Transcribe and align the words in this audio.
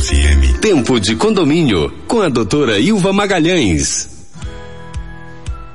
FM. 0.00 0.60
Tempo 0.60 1.00
de 1.00 1.16
condomínio 1.16 1.92
com 2.06 2.22
a 2.22 2.28
doutora 2.28 2.78
Ilva 2.78 3.12
Magalhães. 3.12 4.08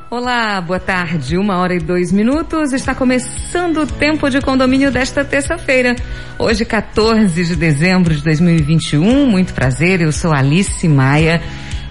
Olá, 0.09 0.61
boa 0.61 0.79
tarde. 0.79 1.35
Uma 1.37 1.57
hora 1.57 1.75
e 1.75 1.79
dois 1.79 2.09
minutos. 2.09 2.71
Está 2.71 2.95
começando 2.95 3.81
o 3.81 3.85
tempo 3.85 4.29
de 4.29 4.39
condomínio 4.39 4.89
desta 4.91 5.25
terça-feira. 5.25 5.93
Hoje, 6.39 6.63
14 6.63 7.43
de 7.43 7.55
dezembro 7.57 8.15
de 8.15 8.23
2021. 8.23 9.27
Muito 9.27 9.53
prazer, 9.53 9.99
eu 9.99 10.11
sou 10.13 10.31
Alice 10.31 10.87
Maia. 10.87 11.41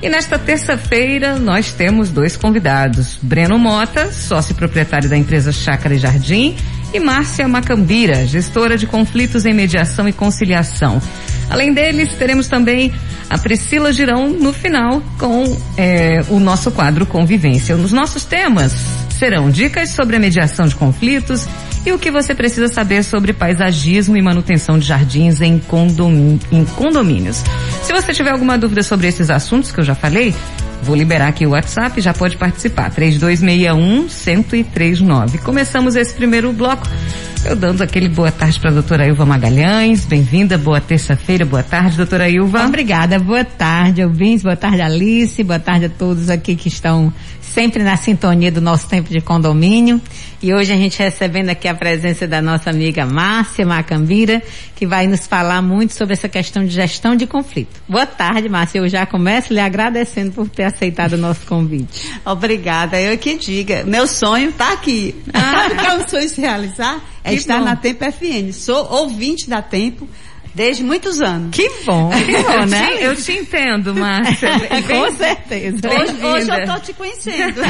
E 0.01 0.09
nesta 0.09 0.39
terça-feira 0.39 1.39
nós 1.39 1.75
temos 1.75 2.09
dois 2.09 2.35
convidados. 2.35 3.19
Breno 3.21 3.59
Mota, 3.59 4.11
sócio 4.11 4.55
proprietário 4.55 5.09
da 5.09 5.19
empresa 5.19 5.53
Chácara 5.53 5.95
e 5.95 5.99
Jardim, 5.99 6.57
e 6.93 7.01
Márcia 7.01 7.49
Macambira, 7.49 8.27
gestora 8.27 8.77
de 8.77 8.87
conflitos 8.87 9.47
em 9.47 9.55
mediação 9.55 10.09
e 10.09 10.13
conciliação. 10.13 11.01
Além 11.49 11.73
deles, 11.73 12.15
teremos 12.15 12.49
também 12.49 12.93
a 13.29 13.39
Priscila 13.39 13.93
Girão 13.93 14.29
no 14.31 14.53
final 14.53 15.03
com 15.19 15.57
é, 15.77 16.23
o 16.29 16.39
nosso 16.39 16.71
quadro 16.71 17.07
Convivência. 17.07 17.77
Os 17.77 17.93
nossos 17.93 18.25
temas 18.25 19.02
serão 19.23 19.49
dicas 19.51 19.91
sobre 19.91 20.17
a 20.17 20.19
mediação 20.19 20.67
de 20.67 20.75
conflitos 20.75 21.47
e 21.87 21.93
o 21.93 21.99
que 21.99 22.11
você 22.11 22.35
precisa 22.35 22.67
saber 22.67 23.05
sobre 23.05 23.33
paisagismo 23.33 24.17
e 24.17 24.21
manutenção 24.21 24.77
de 24.77 24.85
jardins 24.85 25.41
em, 25.41 25.63
em 26.51 26.65
condomínios. 26.65 27.45
Se 27.85 27.93
você 27.93 28.13
tiver 28.13 28.31
alguma 28.31 28.59
dúvida 28.59 28.83
sobre 28.83 29.07
esses 29.07 29.31
assuntos 29.31 29.71
que 29.71 29.79
eu 29.79 29.85
já 29.85 29.95
falei, 29.95 30.35
Vou 30.83 30.97
liberar 30.97 31.29
aqui 31.29 31.47
o 31.47 31.51
WhatsApp, 31.51 32.01
já 32.01 32.13
pode 32.13 32.37
participar. 32.37 32.91
3261 32.91 34.09
1039. 34.09 35.39
Começamos 35.39 35.95
esse 35.95 36.13
primeiro 36.13 36.53
bloco. 36.53 36.89
Eu 37.45 37.55
dando 37.55 37.83
aquele 37.83 38.09
boa 38.09 38.33
tarde 38.33 38.59
para 38.59 38.71
a 38.71 38.73
doutora 38.73 39.07
Ilva 39.07 39.25
Magalhães. 39.25 40.05
Bem-vinda, 40.05 40.59
boa 40.59 40.81
terça-feira, 40.81 41.45
boa 41.45 41.63
tarde, 41.63 41.97
doutora 41.97 42.29
Ilva. 42.29 42.65
Obrigada, 42.67 43.17
boa 43.21 43.45
tarde, 43.45 44.03
ouvintes, 44.03 44.43
boa 44.43 44.57
tarde, 44.57 44.81
Alice, 44.81 45.43
boa 45.45 45.61
tarde 45.61 45.85
a 45.85 45.89
todos 45.89 46.29
aqui 46.29 46.57
que 46.57 46.67
estão 46.67 47.13
sempre 47.53 47.83
na 47.83 47.97
sintonia 47.97 48.51
do 48.51 48.61
nosso 48.61 48.89
tempo 48.89 49.11
de 49.11 49.21
condomínio. 49.21 50.01
E 50.43 50.53
hoje 50.53 50.73
a 50.73 50.77
gente 50.77 50.99
recebendo 50.99 51.51
aqui 51.51 51.69
a 51.69 51.75
presença 51.75 52.27
da 52.27 52.41
nossa 52.41 52.71
amiga 52.71 53.07
Márcia 53.07 53.65
Macambira, 53.65 54.43
que 54.75 54.87
vai 54.87 55.07
nos 55.07 55.27
falar 55.27 55.63
muito 55.63 55.93
sobre 55.93 56.15
essa 56.15 56.29
questão 56.29 56.65
de 56.65 56.71
gestão 56.71 57.15
de 57.15 57.27
conflito. 57.27 57.81
Boa 57.89 58.07
tarde, 58.07 58.49
Márcia. 58.49 58.79
Eu 58.79 58.89
já 58.89 59.07
começo 59.07 59.53
lhe 59.53 59.61
agradecendo 59.61 60.33
por 60.33 60.49
ter 60.49 60.65
aceitado 60.65 61.13
o 61.13 61.19
nosso 61.19 61.47
convite. 61.47 62.11
Obrigada. 62.25 63.01
Eu 63.01 63.17
que 63.19 63.37
diga. 63.37 63.85
Meu 63.85 64.07
sonho 64.07 64.49
está 64.49 64.73
aqui. 64.73 65.15
Ah. 65.33 65.69
Sabe 65.69 65.75
o 65.75 65.77
que 65.77 65.87
é 65.87 65.95
um 65.95 66.09
sonho 66.09 66.29
se 66.29 66.41
realizar? 66.41 67.01
É 67.23 67.31
que 67.31 67.37
estar 67.37 67.59
bom. 67.59 67.65
na 67.65 67.77
Tempo 67.77 68.05
FN. 68.05 68.53
Sou 68.53 68.91
ouvinte 68.91 69.49
da 69.49 69.63
Tempo 69.63 70.09
Desde 70.55 70.83
muitos 70.83 71.21
anos. 71.21 71.55
Que 71.55 71.69
bom, 71.87 72.11
que 72.11 72.43
bom, 72.43 72.67
né? 72.69 72.99
Eu 73.01 73.17
te 73.17 73.33
entendo, 73.33 73.95
Márcia. 73.95 74.51
Com 74.87 75.11
certeza. 75.17 75.89
Hoje, 75.89 76.25
hoje 76.25 76.51
eu 76.51 76.67
tô 76.67 76.81
te 76.81 76.93
conhecendo. 76.93 77.61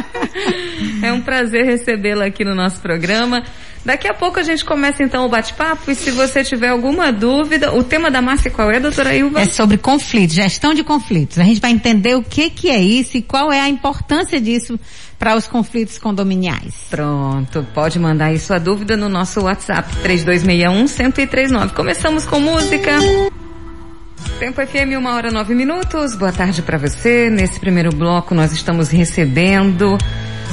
é 1.02 1.12
um 1.12 1.20
prazer 1.20 1.66
recebê-la 1.66 2.26
aqui 2.26 2.44
no 2.44 2.54
nosso 2.54 2.80
programa. 2.80 3.42
Daqui 3.84 4.08
a 4.08 4.14
pouco 4.14 4.40
a 4.40 4.42
gente 4.42 4.64
começa 4.64 5.02
então 5.02 5.24
o 5.24 5.28
bate-papo 5.28 5.90
e 5.90 5.94
se 5.94 6.10
você 6.10 6.42
tiver 6.42 6.68
alguma 6.68 7.12
dúvida, 7.12 7.74
o 7.74 7.84
tema 7.84 8.10
da 8.10 8.20
Márcia 8.20 8.50
qual 8.50 8.70
é, 8.70 8.80
doutora 8.80 9.14
Ilva? 9.14 9.40
É 9.40 9.46
sobre 9.46 9.78
conflitos, 9.78 10.34
gestão 10.34 10.74
de 10.74 10.82
conflitos. 10.82 11.38
A 11.38 11.44
gente 11.44 11.60
vai 11.60 11.70
entender 11.70 12.14
o 12.16 12.22
que 12.22 12.50
que 12.50 12.70
é 12.70 12.80
isso 12.80 13.16
e 13.16 13.22
qual 13.22 13.52
é 13.52 13.60
a 13.60 13.68
importância 13.68 14.40
disso 14.40 14.78
para 15.18 15.36
os 15.36 15.46
conflitos 15.46 15.98
condominiais. 15.98 16.86
Pronto, 16.88 17.66
pode 17.74 17.98
mandar 17.98 18.26
aí 18.26 18.38
sua 18.38 18.58
dúvida 18.58 18.96
no 18.96 19.08
nosso 19.08 19.40
WhatsApp 19.42 19.92
3261-1039. 20.04 21.72
Começamos 21.72 22.24
com 22.24 22.38
música. 22.38 22.92
Tempo 24.38 24.64
FM, 24.64 24.96
uma 24.96 25.14
hora 25.14 25.30
nove 25.32 25.54
minutos. 25.54 26.14
Boa 26.14 26.32
tarde 26.32 26.62
para 26.62 26.78
você. 26.78 27.28
Nesse 27.28 27.58
primeiro 27.58 27.90
bloco 27.90 28.34
nós 28.34 28.52
estamos 28.52 28.88
recebendo 28.88 29.98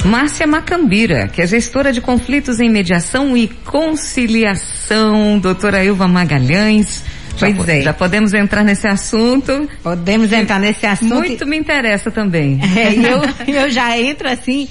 Márcia 0.04 0.46
Macambira, 0.46 1.28
que 1.28 1.40
é 1.40 1.46
gestora 1.46 1.92
de 1.92 2.00
conflitos 2.00 2.58
em 2.58 2.68
mediação 2.68 3.36
e 3.36 3.46
conciliação. 3.48 5.38
Doutora 5.38 5.84
Ilva 5.84 6.08
Magalhães. 6.08 7.04
Já 7.36 7.52
pois 7.52 7.68
é. 7.68 7.82
Já 7.82 7.92
podemos 7.92 8.34
entrar 8.34 8.64
nesse 8.64 8.86
assunto. 8.86 9.68
Podemos 9.82 10.32
entrar 10.32 10.58
nesse 10.58 10.86
assunto. 10.86 11.14
Muito 11.14 11.46
me 11.46 11.56
interessa 11.56 12.10
também. 12.10 12.60
É, 12.76 12.92
eu, 12.92 13.62
eu 13.62 13.70
já 13.70 13.98
entro 13.98 14.28
assim 14.28 14.68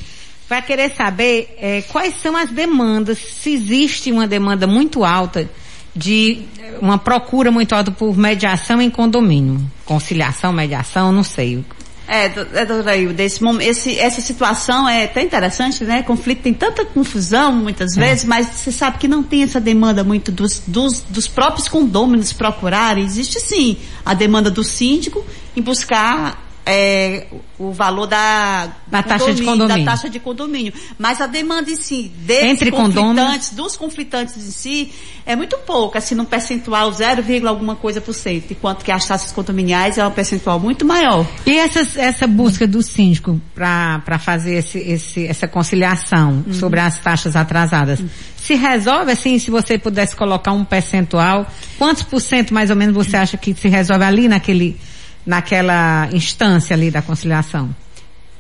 para 0.48 0.62
querer 0.62 0.92
saber 0.92 1.56
é, 1.60 1.82
quais 1.84 2.16
são 2.16 2.36
as 2.38 2.52
demandas, 2.52 3.18
se 3.18 3.52
existe 3.52 4.12
uma 4.12 4.28
demanda 4.28 4.68
muito 4.68 5.04
alta 5.04 5.50
de 5.96 6.42
uma 6.82 6.98
procura 6.98 7.52
muito 7.52 7.74
alta 7.74 7.90
por 7.90 8.18
mediação 8.18 8.82
em 8.82 8.90
condomínio. 8.90 9.60
Conciliação, 9.86 10.52
mediação, 10.52 11.12
não 11.12 11.24
sei. 11.24 11.64
É, 12.08 12.26
é 12.26 12.66
doutora 12.66 12.96
Ilda, 12.96 13.24
esse, 13.24 13.44
esse, 13.62 14.00
essa 14.00 14.22
situação 14.22 14.88
é 14.88 15.06
até 15.06 15.24
interessante, 15.24 15.84
né? 15.84 16.04
Conflito 16.04 16.44
tem 16.44 16.54
tanta 16.54 16.86
confusão 16.86 17.52
muitas 17.52 17.98
é. 17.98 18.00
vezes, 18.00 18.26
mas 18.26 18.48
você 18.48 18.72
sabe 18.72 19.00
que 19.00 19.08
não 19.08 19.24
tem 19.24 19.42
essa 19.44 19.60
demanda 19.60 20.04
muito 20.04 20.32
dos, 20.32 20.62
dos, 20.68 21.02
dos 21.02 21.28
próprios 21.28 21.68
condôminos 21.68 22.32
procurarem. 22.32 23.04
Existe 23.04 23.40
sim 23.40 23.78
a 24.06 24.14
demanda 24.14 24.52
do 24.52 24.64
síndico 24.64 25.26
em 25.56 25.62
buscar 25.62 26.45
é, 26.66 27.28
o 27.60 27.72
valor 27.72 28.08
da, 28.08 28.70
da 28.88 29.04
taxa 29.04 29.34
de 29.34 29.44
condomínio. 29.44 29.86
Da 29.86 29.92
taxa 29.92 30.10
de 30.10 30.20
condomínio. 30.20 30.74
Mas 30.98 31.22
a 31.22 31.28
demanda 31.28 31.70
em 31.70 31.76
si, 31.76 32.12
desses 32.18 32.50
Entre 32.50 32.72
conflitantes, 32.72 33.52
dos 33.52 33.76
conflitantes 33.78 34.36
em 34.36 34.52
si, 34.52 34.92
é 35.26 35.36
muito 35.36 35.58
pouca, 35.58 36.00
assim, 36.00 36.16
num 36.16 36.26
percentual 36.26 36.92
0, 36.92 37.48
alguma 37.48 37.76
coisa 37.76 38.02
por 38.02 38.14
cento, 38.14 38.52
enquanto 38.52 38.84
que 38.84 38.92
as 38.92 39.06
taxas 39.08 39.32
condominiais 39.32 39.98
é 39.98 40.06
um 40.06 40.12
percentual 40.12 40.60
muito 40.60 40.86
maior. 40.86 41.26
E 41.46 41.58
essa, 41.58 41.80
essa 42.00 42.26
busca 42.26 42.66
do 42.66 42.82
síndico 42.82 43.40
para 43.54 44.20
fazer 44.20 44.56
esse, 44.56 44.80
esse, 44.80 45.28
essa 45.28 45.48
conciliação 45.48 46.44
uhum. 46.48 46.54
sobre 46.54 46.80
as 46.80 47.00
taxas 47.00 47.36
atrasadas, 47.36 48.00
uhum. 48.00 48.10
se 48.38 48.56
resolve 48.56 49.12
assim, 49.12 49.38
se 49.38 49.52
você 49.52 49.78
pudesse 49.78 50.16
colocar 50.16 50.52
um 50.52 50.66
percentual, 50.66 51.46
quantos 51.78 52.04
por 52.04 52.20
cento 52.20 52.54
mais 52.54 52.72
ou 52.72 52.76
menos 52.76 52.96
você 52.96 53.18
acha 53.18 53.38
que 53.38 53.54
se 53.54 53.68
resolve 53.68 54.04
ali 54.04 54.28
naquele 54.28 54.78
naquela 55.26 56.08
instância 56.12 56.76
ali 56.76 56.92
da 56.92 57.02
conciliação? 57.02 57.74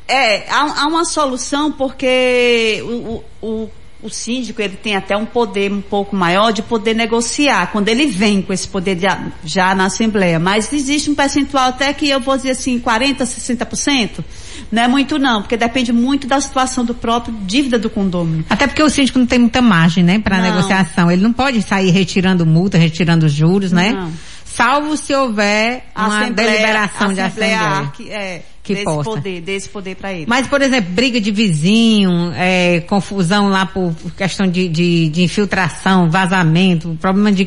É, 0.07 0.47
há, 0.49 0.83
há 0.83 0.87
uma 0.87 1.03
solução 1.03 1.71
porque 1.71 2.79
o, 2.83 3.23
o, 3.41 3.69
o, 4.03 4.09
síndico 4.09 4.61
ele 4.61 4.75
tem 4.75 4.95
até 4.95 5.17
um 5.17 5.25
poder 5.25 5.71
um 5.71 5.81
pouco 5.81 6.15
maior 6.15 6.53
de 6.53 6.61
poder 6.61 6.93
negociar 6.93 7.71
quando 7.71 7.87
ele 7.89 8.05
vem 8.05 8.39
com 8.39 8.53
esse 8.53 8.67
poder 8.67 8.93
de, 8.93 9.07
já 9.43 9.73
na 9.73 9.85
Assembleia. 9.85 10.37
Mas 10.37 10.71
existe 10.71 11.09
um 11.09 11.15
percentual 11.15 11.69
até 11.69 11.91
que 11.91 12.07
eu 12.07 12.19
vou 12.19 12.37
dizer 12.37 12.51
assim, 12.51 12.79
40%, 12.79 13.17
60%. 13.17 14.23
Não 14.71 14.83
é 14.83 14.87
muito 14.87 15.17
não, 15.17 15.41
porque 15.41 15.57
depende 15.57 15.91
muito 15.91 16.27
da 16.27 16.39
situação 16.39 16.85
do 16.85 16.93
próprio 16.93 17.35
dívida 17.41 17.79
do 17.79 17.89
condomínio. 17.89 18.45
Até 18.47 18.67
porque 18.67 18.83
o 18.83 18.89
síndico 18.91 19.17
não 19.17 19.25
tem 19.25 19.39
muita 19.39 19.59
margem, 19.59 20.03
né, 20.03 20.19
para 20.19 20.39
negociação. 20.39 21.09
Ele 21.09 21.23
não 21.23 21.33
pode 21.33 21.63
sair 21.63 21.89
retirando 21.89 22.45
multa, 22.45 22.77
retirando 22.77 23.27
juros, 23.27 23.71
né? 23.71 23.91
Não 23.91 24.34
salvo 24.55 24.95
se 24.95 25.13
houver 25.13 25.83
uma 25.95 26.21
Assembleia, 26.21 26.51
deliberação 26.51 27.13
de 27.13 27.21
Assembleia. 27.21 27.91
Que, 27.95 28.11
é, 28.11 28.41
que 28.63 28.73
desse 28.73 28.85
possa. 28.85 29.09
poder, 29.11 29.41
desse 29.41 29.69
poder 29.69 29.95
para 29.95 30.11
ele. 30.11 30.25
Mas, 30.27 30.47
por 30.47 30.61
exemplo, 30.61 30.91
briga 30.91 31.21
de 31.21 31.29
vizinho, 31.29 32.31
é, 32.35 32.79
confusão 32.81 33.47
lá 33.47 33.65
por 33.65 33.93
questão 34.17 34.47
de, 34.47 34.67
de, 34.67 35.09
de 35.09 35.23
infiltração, 35.23 36.09
vazamento, 36.09 36.97
problema 36.99 37.31
de 37.31 37.43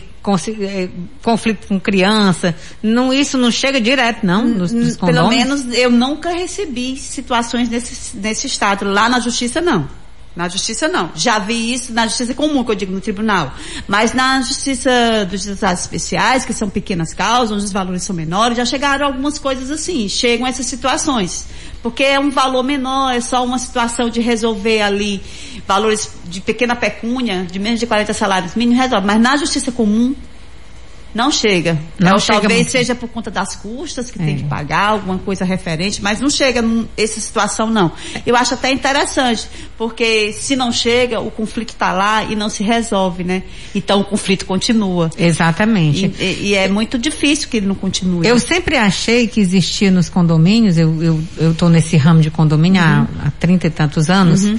é, 0.60 0.88
conflito 1.22 1.66
com 1.66 1.80
criança, 1.80 2.54
não, 2.82 3.12
isso 3.12 3.36
não 3.36 3.50
chega 3.50 3.80
direto, 3.80 4.24
não, 4.24 4.46
nos, 4.46 4.70
nos 4.70 4.96
Pelo 4.96 5.28
menos 5.28 5.66
eu 5.72 5.90
nunca 5.90 6.30
recebi 6.30 6.96
situações 6.96 7.68
nesse, 7.68 8.16
nesse 8.16 8.46
estado. 8.46 8.84
Lá 8.84 9.08
na 9.08 9.18
justiça, 9.18 9.60
não. 9.60 9.88
Na 10.36 10.48
justiça 10.48 10.86
não. 10.86 11.10
Já 11.14 11.38
vi 11.38 11.72
isso 11.72 11.92
na 11.92 12.06
justiça 12.06 12.32
comum, 12.32 12.62
que 12.62 12.70
eu 12.70 12.74
digo 12.74 12.92
no 12.92 13.00
tribunal. 13.00 13.52
Mas 13.88 14.12
na 14.14 14.40
justiça 14.40 14.90
dos 15.28 15.46
estados 15.46 15.80
especiais, 15.80 16.44
que 16.44 16.52
são 16.52 16.70
pequenas 16.70 17.12
causas, 17.12 17.50
onde 17.50 17.64
os 17.64 17.72
valores 17.72 18.04
são 18.04 18.14
menores, 18.14 18.56
já 18.56 18.64
chegaram 18.64 19.06
algumas 19.06 19.38
coisas 19.38 19.70
assim. 19.70 20.08
Chegam 20.08 20.46
essas 20.46 20.66
situações. 20.66 21.46
Porque 21.82 22.04
é 22.04 22.20
um 22.20 22.30
valor 22.30 22.62
menor, 22.62 23.14
é 23.14 23.20
só 23.20 23.44
uma 23.44 23.58
situação 23.58 24.08
de 24.10 24.20
resolver 24.20 24.82
ali 24.82 25.22
valores 25.66 26.10
de 26.24 26.40
pequena 26.40 26.74
pecúnia, 26.74 27.44
de 27.44 27.58
menos 27.58 27.80
de 27.80 27.86
40 27.86 28.12
salários 28.14 28.54
mínimos, 28.54 28.80
resolve. 28.80 29.06
Mas 29.06 29.20
na 29.20 29.36
justiça 29.36 29.70
comum, 29.70 30.14
não 31.14 31.30
chega. 31.30 31.78
Não 31.98 32.18
chega 32.18 32.40
talvez 32.40 32.60
muito. 32.60 32.72
seja 32.72 32.94
por 32.94 33.08
conta 33.08 33.30
das 33.30 33.56
custas 33.56 34.10
que 34.10 34.20
é. 34.20 34.24
tem 34.24 34.36
que 34.36 34.44
pagar, 34.44 34.90
alguma 34.90 35.18
coisa 35.18 35.44
referente, 35.44 36.02
mas 36.02 36.20
não 36.20 36.30
chega 36.30 36.62
nessa 36.62 37.20
situação 37.20 37.68
não. 37.70 37.92
Eu 38.26 38.36
acho 38.36 38.54
até 38.54 38.70
interessante, 38.70 39.48
porque 39.76 40.32
se 40.32 40.54
não 40.54 40.70
chega, 40.70 41.20
o 41.20 41.30
conflito 41.30 41.70
está 41.70 41.92
lá 41.92 42.24
e 42.24 42.36
não 42.36 42.48
se 42.48 42.62
resolve, 42.62 43.24
né? 43.24 43.42
Então 43.74 44.00
o 44.00 44.04
conflito 44.04 44.44
continua. 44.44 45.10
Exatamente. 45.18 46.12
E, 46.18 46.24
e, 46.24 46.48
e 46.48 46.54
é 46.54 46.68
muito 46.68 46.98
difícil 46.98 47.48
que 47.48 47.56
ele 47.56 47.66
não 47.66 47.74
continue. 47.74 48.26
Eu 48.26 48.38
sempre 48.38 48.76
achei 48.76 49.26
que 49.26 49.40
existia 49.40 49.90
nos 49.90 50.08
condomínios, 50.08 50.76
eu, 50.76 51.02
eu, 51.02 51.20
eu 51.38 51.54
tô 51.54 51.68
nesse 51.68 51.96
ramo 51.96 52.20
de 52.20 52.30
condomínio 52.30 52.82
uhum. 52.82 53.06
há, 53.22 53.28
há 53.28 53.30
30 53.38 53.66
e 53.66 53.70
tantos 53.70 54.10
anos, 54.10 54.44
uhum 54.44 54.58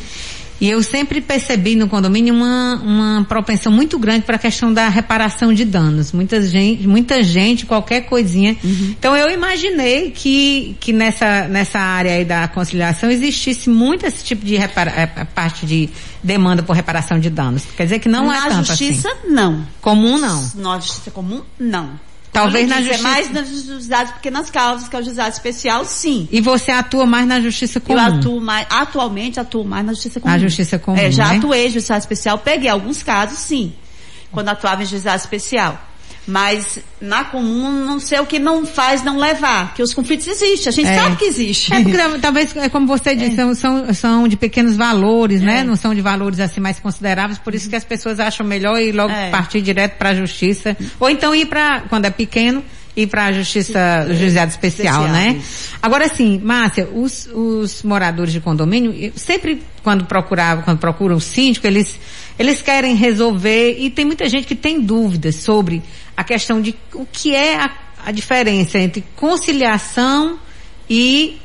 E 0.61 0.69
eu 0.69 0.83
sempre 0.83 1.21
percebi 1.21 1.75
no 1.75 1.87
condomínio 1.87 2.33
uma, 2.33 2.75
uma 2.83 3.25
propensão 3.27 3.71
muito 3.71 3.97
grande 3.97 4.25
para 4.25 4.35
a 4.35 4.39
questão 4.39 4.73
da 4.73 4.89
reparação 4.89 5.53
de 5.53 5.63
danos. 5.63 6.11
Muita 6.11 6.41
gente, 6.41 6.87
muita 6.87 7.23
gente, 7.23 7.65
qualquer 7.65 8.01
coisinha. 8.01 8.57
Uhum. 8.63 8.95
Então 8.99 9.15
eu 9.15 9.29
imaginei 9.31 10.11
que, 10.11 10.75
que 10.79 10.91
nessa, 10.91 11.47
nessa 11.47 11.79
área 11.79 12.13
aí 12.13 12.25
da 12.25 12.47
conciliação 12.47 13.09
existisse 13.09 13.69
muito 13.69 14.05
esse 14.05 14.23
tipo 14.23 14.45
de 14.45 14.57
repara, 14.57 14.91
é, 14.91 15.05
parte 15.23 15.65
de 15.65 15.89
demanda 16.21 16.61
por 16.61 16.75
reparação 16.75 17.19
de 17.19 17.29
danos. 17.29 17.63
Quer 17.77 17.83
dizer 17.83 17.99
que 17.99 18.09
não 18.09 18.27
Na 18.27 18.35
é 18.35 18.41
tanto 18.41 18.47
assim. 18.47 18.57
Na 18.57 18.63
justiça, 18.63 19.17
não. 19.27 19.65
Comum, 19.79 20.17
não. 20.17 20.51
Na 20.55 20.79
justiça 20.79 21.11
comum, 21.11 21.41
não. 21.57 22.08
Talvez 22.31 22.69
na 22.69 22.81
justiça. 22.81 23.03
Mais 23.03 23.31
nas 23.31 23.47
juizadas 23.49 24.11
pequenas 24.13 24.49
causas, 24.49 24.87
que 24.87 24.95
é 24.95 24.99
o 24.99 25.03
juizado 25.03 25.33
especial, 25.33 25.83
sim. 25.85 26.27
E 26.31 26.39
você 26.39 26.71
atua 26.71 27.05
mais 27.05 27.27
na 27.27 27.41
justiça 27.41 27.79
comum? 27.79 27.97
Eu 27.99 28.05
atuo 28.05 28.39
mais, 28.41 28.67
atualmente 28.69 29.39
atuo 29.39 29.63
mais 29.65 29.85
na 29.85 29.93
justiça 29.93 30.19
comum. 30.19 30.31
Na 30.33 30.39
justiça 30.39 30.77
comum, 30.79 30.97
É, 30.97 31.11
já 31.11 31.29
né? 31.29 31.37
atuei 31.37 31.67
em 31.67 31.71
juizado 31.71 31.99
especial, 31.99 32.37
peguei 32.37 32.69
alguns 32.69 33.01
casos, 33.03 33.39
sim. 33.39 33.73
Quando 34.31 34.49
atuava 34.49 34.83
em 34.83 34.85
juizado 34.85 35.17
especial. 35.17 35.88
Mas 36.29 36.79
na 37.01 37.23
comum 37.23 37.85
não 37.85 37.99
sei 37.99 38.19
o 38.19 38.25
que 38.25 38.37
não 38.37 38.65
faz 38.65 39.03
não 39.03 39.17
levar, 39.17 39.73
que 39.73 39.81
os 39.81 39.93
conflitos 39.93 40.27
existem, 40.27 40.69
a 40.69 40.71
gente 40.71 40.87
é. 40.87 40.95
sabe 40.95 41.15
que 41.15 41.25
existe. 41.25 41.73
É 41.73 41.81
porque 41.81 41.97
talvez, 42.21 42.55
é 42.55 42.69
como 42.69 42.85
você 42.85 43.15
disse, 43.15 43.39
é. 43.39 43.55
são, 43.55 43.93
são 43.93 44.27
de 44.27 44.37
pequenos 44.37 44.75
valores, 44.75 45.41
né? 45.41 45.59
É. 45.59 45.63
Não 45.63 45.75
são 45.75 45.95
de 45.95 46.01
valores 46.01 46.39
assim 46.39 46.59
mais 46.59 46.79
consideráveis, 46.79 47.39
por 47.39 47.55
isso 47.55 47.69
que 47.69 47.75
as 47.75 47.83
pessoas 47.83 48.19
acham 48.19 48.45
melhor 48.45 48.79
ir 48.79 48.91
logo 48.91 49.11
é. 49.11 49.31
partir 49.31 49.61
direto 49.61 49.97
para 49.97 50.09
a 50.09 50.15
justiça, 50.15 50.77
ou 50.99 51.09
então 51.09 51.33
ir 51.33 51.47
para 51.47 51.81
quando 51.89 52.05
é 52.05 52.09
pequeno 52.11 52.63
ir 52.95 53.07
para 53.07 53.25
a 53.25 53.31
justiça, 53.31 54.07
o 54.09 54.13
juizado 54.13 54.51
especial, 54.51 55.05
especial 55.05 55.07
né? 55.07 55.37
Isso. 55.39 55.69
Agora 55.81 56.07
sim, 56.09 56.39
Márcia, 56.43 56.87
os, 56.93 57.29
os 57.33 57.83
moradores 57.83 58.33
de 58.33 58.39
condomínio, 58.39 59.13
sempre 59.15 59.63
quando 59.83 60.05
procuravam, 60.05 60.63
quando 60.63 60.79
procuram 60.79 61.15
o 61.15 61.21
síndico, 61.21 61.65
eles, 61.65 61.99
eles 62.39 62.61
querem 62.61 62.95
resolver 62.95 63.77
e 63.77 63.89
tem 63.89 64.05
muita 64.05 64.29
gente 64.29 64.47
que 64.47 64.55
tem 64.55 64.79
dúvidas 64.79 65.35
sobre 65.35 65.83
a 66.15 66.23
questão 66.23 66.61
de 66.61 66.73
o 66.93 67.05
que 67.05 67.35
é 67.35 67.57
a, 67.57 67.69
a 68.05 68.11
diferença 68.13 68.79
entre 68.79 69.03
conciliação 69.17 70.39
e, 70.89 71.37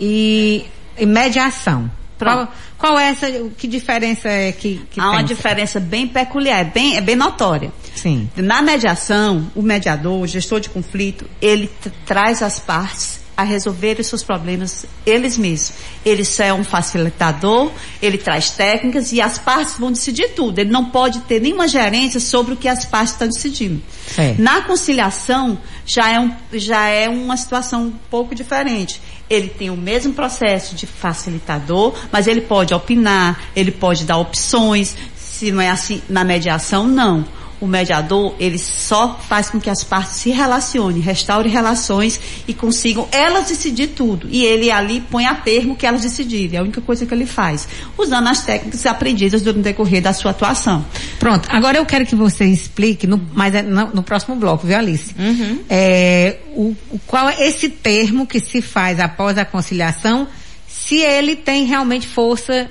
e, 0.00 0.64
e 0.96 1.04
mediação. 1.04 1.90
Qual, 2.18 2.52
qual, 2.78 2.98
é 2.98 3.10
essa, 3.10 3.30
que 3.56 3.68
diferença 3.68 4.28
é 4.28 4.50
que, 4.50 4.84
que 4.90 4.98
Há 4.98 5.10
uma 5.10 5.22
diferença 5.22 5.78
bem 5.78 6.08
peculiar, 6.08 6.60
é 6.60 6.64
bem, 6.64 6.96
é 6.96 7.00
bem 7.00 7.14
notória. 7.14 7.70
Sim. 7.94 8.28
Na 8.34 8.60
mediação, 8.60 9.52
o 9.54 9.62
mediador, 9.62 10.20
o 10.20 10.26
gestor 10.26 10.58
de 10.58 10.70
conflito, 10.70 11.28
ele 11.40 11.70
traz 12.04 12.42
as 12.42 12.58
partes 12.58 13.17
a 13.38 13.44
resolver 13.44 14.00
os 14.00 14.08
seus 14.08 14.24
problemas 14.24 14.84
eles 15.06 15.38
mesmos. 15.38 15.72
Ele 16.04 16.24
só 16.24 16.42
é 16.42 16.52
um 16.52 16.64
facilitador, 16.64 17.70
ele 18.02 18.18
traz 18.18 18.50
técnicas 18.50 19.12
e 19.12 19.20
as 19.20 19.38
partes 19.38 19.76
vão 19.78 19.92
decidir 19.92 20.30
tudo. 20.30 20.58
Ele 20.58 20.70
não 20.70 20.86
pode 20.86 21.20
ter 21.20 21.40
nenhuma 21.40 21.68
gerência 21.68 22.18
sobre 22.18 22.54
o 22.54 22.56
que 22.56 22.66
as 22.66 22.84
partes 22.84 23.12
estão 23.12 23.28
decidindo. 23.28 23.80
É. 24.16 24.34
Na 24.36 24.62
conciliação, 24.62 25.56
já 25.86 26.10
é, 26.10 26.18
um, 26.18 26.34
já 26.52 26.88
é 26.88 27.08
uma 27.08 27.36
situação 27.36 27.84
um 27.84 27.92
pouco 28.10 28.34
diferente. 28.34 29.00
Ele 29.30 29.48
tem 29.48 29.70
o 29.70 29.76
mesmo 29.76 30.14
processo 30.14 30.74
de 30.74 30.88
facilitador, 30.88 31.94
mas 32.10 32.26
ele 32.26 32.40
pode 32.40 32.74
opinar, 32.74 33.40
ele 33.54 33.70
pode 33.70 34.02
dar 34.02 34.16
opções. 34.16 34.96
Se 35.14 35.52
não 35.52 35.60
é 35.60 35.70
assim 35.70 36.02
na 36.08 36.24
mediação, 36.24 36.88
não 36.88 37.37
o 37.60 37.66
mediador, 37.66 38.34
ele 38.38 38.58
só 38.58 39.18
faz 39.28 39.50
com 39.50 39.60
que 39.60 39.68
as 39.68 39.82
partes 39.82 40.16
se 40.16 40.30
relacionem, 40.30 41.00
restaurem 41.00 41.50
relações 41.50 42.20
e 42.46 42.54
consigam 42.54 43.08
elas 43.10 43.48
decidir 43.48 43.88
tudo. 43.88 44.28
E 44.30 44.44
ele 44.44 44.70
ali 44.70 45.00
põe 45.00 45.26
a 45.26 45.34
termo 45.34 45.76
que 45.76 45.86
elas 45.86 46.02
decidirem. 46.02 46.56
É 46.56 46.60
a 46.60 46.62
única 46.62 46.80
coisa 46.80 47.04
que 47.04 47.12
ele 47.12 47.26
faz. 47.26 47.68
Usando 47.96 48.28
as 48.28 48.44
técnicas 48.44 48.86
aprendidas 48.86 49.42
no 49.42 49.52
decorrer 49.54 50.02
da 50.02 50.12
sua 50.12 50.30
atuação. 50.30 50.84
Pronto. 51.18 51.48
Agora 51.50 51.78
eu 51.78 51.86
quero 51.86 52.06
que 52.06 52.14
você 52.14 52.44
explique, 52.44 53.06
no, 53.06 53.20
mas 53.34 53.54
é 53.54 53.62
no, 53.62 53.88
no 53.94 54.02
próximo 54.02 54.36
bloco, 54.36 54.66
viu, 54.66 54.76
Alice? 54.76 55.14
Uhum. 55.18 55.60
É, 55.68 56.36
o, 56.54 56.76
o, 56.90 56.98
qual 57.06 57.28
é 57.28 57.48
esse 57.48 57.68
termo 57.68 58.26
que 58.26 58.40
se 58.40 58.62
faz 58.62 59.00
após 59.00 59.36
a 59.36 59.44
conciliação, 59.44 60.28
se 60.66 60.96
ele 60.96 61.34
tem 61.34 61.64
realmente 61.64 62.06
força 62.06 62.70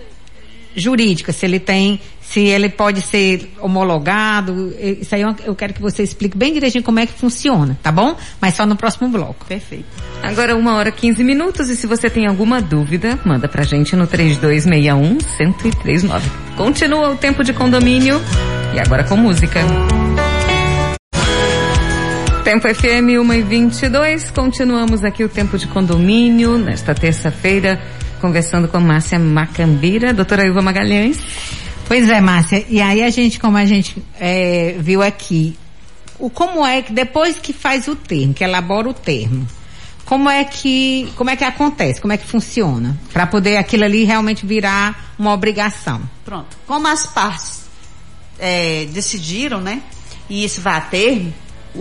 jurídica, 0.75 1.33
se 1.33 1.45
ele 1.45 1.60
tem 1.60 2.00
se 2.29 2.41
ele 2.41 2.68
pode 2.68 3.01
ser 3.01 3.53
homologado. 3.62 4.75
Isso 4.79 5.15
aí 5.15 5.21
eu 5.21 5.56
quero 5.56 5.74
que 5.74 5.81
você 5.81 6.03
explique 6.03 6.38
bem 6.38 6.53
direitinho 6.53 6.83
como 6.83 7.00
é 7.00 7.06
que 7.06 7.13
funciona, 7.13 7.79
tá 7.81 7.89
bom? 7.89 8.18
Mas 8.41 8.56
só 8.56 8.65
no 8.65 8.75
próximo 8.75 9.07
bloco. 9.07 9.45
Perfeito. 9.45 9.85
Agora 10.21 10.56
uma 10.56 10.75
hora 10.75 10.91
15 10.91 11.24
minutos 11.24 11.69
e 11.69 11.75
se 11.77 11.88
você 11.88 12.09
tem 12.09 12.27
alguma 12.27 12.62
dúvida, 12.62 13.18
manda 13.24 13.47
pra 13.47 13.63
gente 13.63 13.95
no 13.95 14.06
3261 14.06 15.18
1039. 15.39 16.29
Continua 16.57 17.12
o 17.12 17.15
tempo 17.15 17.45
de 17.45 17.53
condomínio 17.53 18.21
e 18.75 18.80
agora 18.80 19.06
com 19.06 19.15
música. 19.15 19.62
Tempo 22.44 22.68
FM 22.68 23.19
1 23.21 23.33
e 23.33 23.41
22, 23.41 24.31
continuamos 24.31 25.03
aqui 25.03 25.23
o 25.23 25.30
tempo 25.30 25.57
de 25.57 25.68
condomínio 25.68 26.57
nesta 26.57 26.94
terça-feira, 26.94 27.80
conversando 28.21 28.68
com 28.68 28.80
Márcia 28.80 29.18
Macambira, 29.18 30.13
doutora 30.13 30.45
Ilva 30.45 30.62
Magalhães. 30.62 31.67
Pois 31.88 32.10
é, 32.10 32.19
Márcia. 32.19 32.66
E 32.68 32.81
aí 32.81 33.01
a 33.01 33.10
gente, 33.10 33.39
como 33.39 33.57
a 33.57 33.66
gente 33.66 34.04
é, 34.19 34.75
viu 34.80 35.01
aqui, 35.01 35.57
o 36.19 36.30
como 36.30 36.66
é 36.66 36.81
que 36.81 36.92
depois 36.92 37.38
que 37.39 37.54
faz 37.54 37.88
o 37.88 37.95
termo, 37.95 38.34
que 38.34 38.44
elabora 38.44 38.89
o 38.89 38.94
termo, 38.94 39.48
como 40.04 40.30
é 40.30 40.44
que 40.44 41.12
como 41.16 41.30
é 41.30 41.36
que 41.36 41.44
acontece, 41.44 42.01
como 42.01 42.13
é 42.13 42.18
que 42.18 42.25
funciona 42.25 42.98
para 43.13 43.25
poder 43.28 43.57
aquilo 43.57 43.86
ali 43.86 44.04
realmente 44.04 44.45
virar 44.45 45.13
uma 45.18 45.34
obrigação? 45.34 46.01
Pronto. 46.25 46.57
Como 46.68 46.88
as 46.88 47.06
partes 47.06 47.62
é, 48.38 48.86
decidiram, 48.92 49.62
né? 49.62 49.81
E 50.30 50.44
isso 50.44 50.60
vai 50.60 50.78
a 50.78 50.81
termo, 50.81 51.33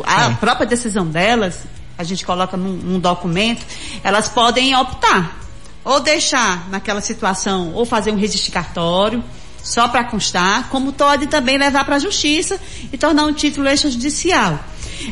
a 0.04 0.26
é. 0.26 0.34
própria 0.34 0.66
decisão 0.66 1.06
delas, 1.06 1.60
a 1.98 2.04
gente 2.04 2.24
coloca 2.24 2.56
num, 2.56 2.74
num 2.74 3.00
documento, 3.00 3.64
elas 4.04 4.28
podem 4.28 4.76
optar 4.76 5.36
ou 5.84 6.00
deixar 6.00 6.68
naquela 6.68 7.00
situação 7.00 7.72
ou 7.74 7.84
fazer 7.84 8.12
um 8.12 8.16
registro 8.16 8.52
cartório 8.52 9.22
só 9.66 9.88
para 9.88 10.04
constar, 10.04 10.68
como 10.68 10.92
pode 10.92 11.26
também 11.26 11.58
levar 11.58 11.84
para 11.84 11.96
a 11.96 11.98
justiça 11.98 12.58
e 12.92 12.96
tornar 12.96 13.24
um 13.24 13.32
título 13.32 13.68
extrajudicial. 13.68 14.60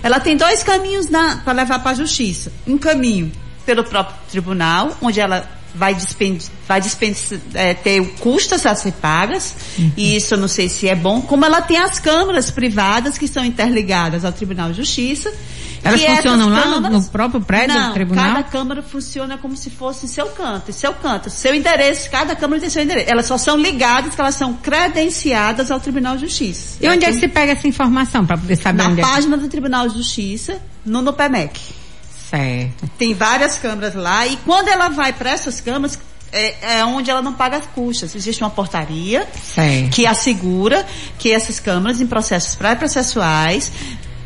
Ela 0.00 0.20
tem 0.20 0.36
dois 0.36 0.62
caminhos 0.62 1.06
para 1.44 1.52
levar 1.52 1.80
para 1.80 1.90
a 1.90 1.94
justiça. 1.94 2.52
Um 2.64 2.78
caminho 2.78 3.32
pelo 3.66 3.82
próprio 3.82 4.16
tribunal, 4.30 4.96
onde 5.02 5.20
ela 5.20 5.48
vai, 5.74 5.92
dispend, 5.92 6.44
vai 6.68 6.80
dispend, 6.80 7.16
é, 7.52 7.74
ter 7.74 8.00
custas 8.20 8.64
a 8.64 8.76
ser 8.76 8.92
pagas, 8.92 9.56
uhum. 9.76 9.92
e 9.96 10.14
isso 10.14 10.34
eu 10.34 10.38
não 10.38 10.46
sei 10.46 10.68
se 10.68 10.88
é 10.88 10.94
bom, 10.94 11.20
como 11.20 11.44
ela 11.44 11.60
tem 11.60 11.78
as 11.78 11.98
câmaras 11.98 12.48
privadas 12.50 13.18
que 13.18 13.26
são 13.26 13.44
interligadas 13.44 14.24
ao 14.24 14.32
Tribunal 14.32 14.70
de 14.70 14.76
Justiça, 14.76 15.34
elas 15.84 16.02
funcionam 16.02 16.48
lá 16.48 16.62
câmaras, 16.62 17.04
no 17.04 17.10
próprio 17.10 17.40
prédio 17.40 17.76
não, 17.76 17.88
do 17.88 17.94
tribunal? 17.94 18.24
cada 18.24 18.42
câmara 18.42 18.82
funciona 18.82 19.36
como 19.36 19.56
se 19.56 19.70
fosse 19.70 20.08
seu 20.08 20.26
canto, 20.28 20.72
seu 20.72 20.94
canto, 20.94 21.28
seu 21.28 21.54
endereço, 21.54 22.10
cada 22.10 22.34
câmara 22.34 22.60
tem 22.60 22.70
seu 22.70 22.82
endereço. 22.82 23.06
Elas 23.10 23.26
só 23.26 23.36
são 23.36 23.56
ligadas, 23.56 24.18
elas 24.18 24.34
são 24.34 24.54
credenciadas 24.54 25.70
ao 25.70 25.78
Tribunal 25.78 26.16
de 26.16 26.22
Justiça. 26.22 26.78
E 26.80 26.88
onde 26.88 27.04
é 27.04 27.12
que 27.12 27.20
se 27.20 27.28
pega 27.28 27.52
essa 27.52 27.68
informação 27.68 28.24
para 28.24 28.38
poder 28.38 28.56
saber 28.56 28.82
Na 28.82 28.88
onde 28.88 29.02
página 29.02 29.36
é 29.36 29.38
do 29.38 29.48
Tribunal 29.48 29.88
de 29.88 29.98
Justiça, 29.98 30.60
no 30.84 31.02
NUPEMEC. 31.02 31.60
Certo. 32.30 32.90
Tem 32.98 33.14
várias 33.14 33.58
câmaras 33.58 33.94
lá 33.94 34.26
e 34.26 34.36
quando 34.38 34.68
ela 34.68 34.88
vai 34.88 35.12
para 35.12 35.30
essas 35.30 35.60
câmaras, 35.60 35.98
é, 36.32 36.78
é, 36.78 36.84
onde 36.84 37.10
ela 37.10 37.22
não 37.22 37.32
paga 37.32 37.58
as 37.58 37.66
custas. 37.66 38.14
Existe 38.14 38.42
uma 38.42 38.50
portaria 38.50 39.26
certo. 39.40 39.90
que 39.90 40.06
assegura 40.06 40.84
que 41.18 41.30
essas 41.30 41.60
câmaras 41.60 42.00
em 42.00 42.06
processos 42.06 42.54
pré-processuais 42.56 43.70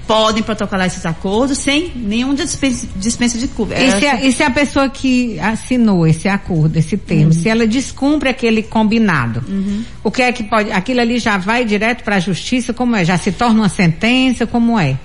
podem 0.08 0.42
protocolar 0.42 0.86
esses 0.86 1.04
acordos 1.04 1.58
sem 1.58 1.92
nenhum 1.94 2.34
dispensa, 2.34 2.88
dispensa 2.96 3.36
de 3.36 3.46
culpa. 3.46 3.74
E 3.74 3.90
se, 3.92 4.06
a, 4.06 4.24
e 4.24 4.32
se, 4.32 4.42
a, 4.42 4.50
pessoa 4.50 4.88
que 4.88 5.38
assinou 5.38 6.06
esse 6.06 6.26
acordo, 6.26 6.78
esse 6.78 6.96
termo, 6.96 7.26
uhum. 7.26 7.32
se 7.32 7.46
ela 7.46 7.66
descumpre 7.66 8.30
aquele 8.30 8.62
combinado, 8.62 9.44
uhum. 9.46 9.84
o 10.02 10.10
que 10.10 10.22
é 10.22 10.32
que 10.32 10.42
pode, 10.42 10.72
aquilo 10.72 11.02
ali 11.02 11.18
já 11.18 11.36
vai 11.36 11.62
direto 11.62 12.02
para 12.02 12.16
a 12.16 12.20
justiça, 12.20 12.72
como 12.72 12.96
é? 12.96 13.04
Já 13.04 13.18
se 13.18 13.30
torna 13.30 13.60
uma 13.60 13.68
sentença, 13.68 14.46
como 14.46 14.80
é? 14.80 14.96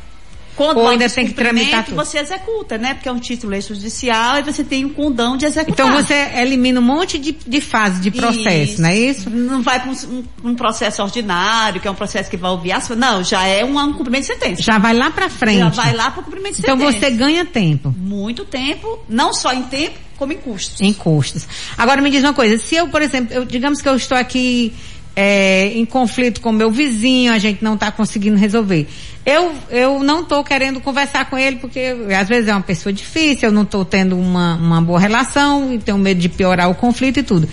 Quando 0.55 0.77
Ou 0.77 0.87
ainda 0.87 1.09
tem 1.09 1.25
que 1.25 1.33
tramitar 1.33 1.85
tudo. 1.85 1.95
você 1.95 2.19
executa, 2.19 2.77
né? 2.77 2.93
Porque 2.93 3.09
é 3.09 3.11
um 3.11 3.19
título 3.19 3.55
extrajudicial 3.55 4.37
e 4.37 4.43
você 4.43 4.63
tem 4.63 4.85
um 4.85 4.89
condão 4.89 5.35
de 5.35 5.45
executar. 5.45 5.87
Então 5.87 5.91
você 5.91 6.13
elimina 6.35 6.79
um 6.79 6.83
monte 6.83 7.17
de, 7.17 7.31
de 7.31 7.61
fase 7.61 7.99
de 7.99 8.11
processo, 8.11 8.73
isso. 8.73 8.81
não 8.81 8.89
é 8.89 8.95
isso? 8.95 9.29
Não 9.29 9.61
vai 9.63 9.79
para 9.79 9.91
um, 9.91 10.23
um, 10.43 10.55
processo 10.55 11.01
ordinário, 11.01 11.81
que 11.81 11.87
é 11.87 11.91
um 11.91 11.95
processo 11.95 12.29
que 12.29 12.37
vai 12.37 12.51
ouvir 12.51 12.71
as... 12.71 12.87
Não, 12.89 13.23
já 13.23 13.47
é 13.47 13.65
um, 13.65 13.79
um 13.79 13.93
cumprimento 13.93 14.21
de 14.21 14.27
sentença. 14.27 14.61
Já 14.61 14.77
vai 14.77 14.93
lá 14.93 15.09
para 15.09 15.27
frente. 15.27 15.59
Já 15.59 15.69
vai 15.69 15.93
lá 15.93 16.11
para 16.11 16.21
o 16.21 16.23
cumprimento 16.23 16.55
de 16.55 16.61
então 16.61 16.77
sentença. 16.77 16.97
Então 16.97 17.09
você 17.09 17.15
ganha 17.15 17.45
tempo. 17.45 17.93
Muito 17.97 18.45
tempo, 18.45 18.99
não 19.09 19.33
só 19.33 19.53
em 19.53 19.63
tempo, 19.63 19.97
como 20.17 20.33
em 20.33 20.37
custos. 20.37 20.79
Em 20.81 20.93
custos. 20.93 21.47
Agora 21.77 22.01
me 22.01 22.11
diz 22.11 22.21
uma 22.23 22.33
coisa, 22.33 22.57
se 22.57 22.75
eu, 22.75 22.87
por 22.89 23.01
exemplo, 23.01 23.33
eu, 23.33 23.43
digamos 23.43 23.81
que 23.81 23.89
eu 23.89 23.95
estou 23.95 24.17
aqui 24.17 24.71
é, 25.15 25.67
em 25.75 25.85
conflito 25.85 26.41
com 26.41 26.51
meu 26.51 26.71
vizinho, 26.71 27.31
a 27.31 27.37
gente 27.37 27.63
não 27.63 27.75
está 27.75 27.91
conseguindo 27.91 28.37
resolver. 28.37 28.87
Eu, 29.25 29.53
eu 29.69 30.03
não 30.03 30.21
estou 30.21 30.43
querendo 30.43 30.81
conversar 30.81 31.29
com 31.29 31.37
ele 31.37 31.55
porque 31.55 31.95
às 32.19 32.27
vezes 32.27 32.49
é 32.49 32.51
uma 32.51 32.61
pessoa 32.61 32.91
difícil, 32.91 33.47
eu 33.49 33.53
não 33.53 33.63
estou 33.63 33.85
tendo 33.85 34.17
uma, 34.17 34.55
uma 34.55 34.81
boa 34.81 34.99
relação 34.99 35.73
e 35.73 35.79
tenho 35.79 35.97
medo 35.97 36.19
de 36.19 36.27
piorar 36.27 36.69
o 36.69 36.75
conflito 36.75 37.19
e 37.19 37.23
tudo. 37.23 37.47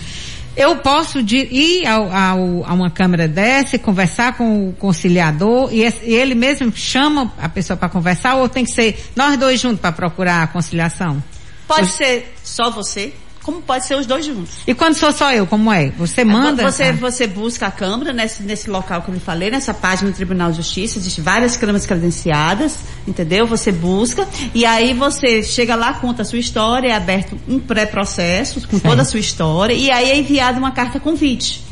eu 0.55 0.75
posso 0.77 1.23
de, 1.23 1.37
ir 1.37 1.87
ao, 1.87 2.11
ao, 2.11 2.65
a 2.65 2.73
uma 2.73 2.89
câmara 2.89 3.25
dessa 3.25 3.77
e 3.77 3.79
conversar 3.79 4.35
com 4.35 4.67
o 4.67 4.73
conciliador 4.73 5.69
e, 5.71 5.81
esse, 5.81 6.05
e 6.05 6.13
ele 6.13 6.35
mesmo 6.35 6.73
chama 6.75 7.31
a 7.41 7.47
pessoa 7.47 7.77
para 7.77 7.87
conversar 7.87 8.35
ou 8.35 8.49
tem 8.49 8.65
que 8.65 8.71
ser 8.71 9.01
nós 9.15 9.37
dois 9.37 9.59
juntos 9.59 9.79
para 9.79 9.93
procurar 9.93 10.43
a 10.43 10.47
conciliação? 10.47 11.23
Pode 11.67 11.87
ser 11.87 12.33
só 12.43 12.69
você, 12.69 13.13
como 13.43 13.61
pode 13.61 13.85
ser 13.85 13.95
os 13.95 14.05
dois 14.05 14.25
juntos. 14.25 14.51
E 14.67 14.73
quando 14.73 14.95
sou 14.95 15.11
só 15.11 15.31
eu, 15.31 15.47
como 15.47 15.71
é? 15.71 15.89
Você 15.97 16.23
manda? 16.23 16.63
Você, 16.63 16.83
ah. 16.83 16.93
você 16.93 17.27
busca 17.27 17.67
a 17.67 17.71
Câmara 17.71 18.13
nesse, 18.13 18.43
nesse 18.43 18.69
local 18.69 19.01
que 19.01 19.09
eu 19.09 19.13
lhe 19.13 19.19
falei, 19.19 19.49
nessa 19.49 19.73
página 19.73 20.11
do 20.11 20.15
Tribunal 20.15 20.51
de 20.51 20.57
Justiça, 20.57 20.99
existem 20.99 21.23
várias 21.23 21.57
câmaras 21.57 21.85
credenciadas, 21.85 22.77
entendeu? 23.07 23.47
Você 23.47 23.71
busca, 23.71 24.27
e 24.53 24.65
aí 24.65 24.93
você 24.93 25.41
chega 25.41 25.75
lá, 25.75 25.93
conta 25.93 26.21
a 26.21 26.25
sua 26.25 26.39
história, 26.39 26.89
é 26.89 26.93
aberto 26.93 27.37
um 27.47 27.59
pré-processo 27.59 28.67
com 28.67 28.77
toda 28.77 29.01
a 29.01 29.05
sua 29.05 29.19
história, 29.19 29.73
e 29.73 29.89
aí 29.89 30.11
é 30.11 30.17
enviada 30.17 30.59
uma 30.59 30.71
carta 30.71 30.99
convite. 30.99 31.63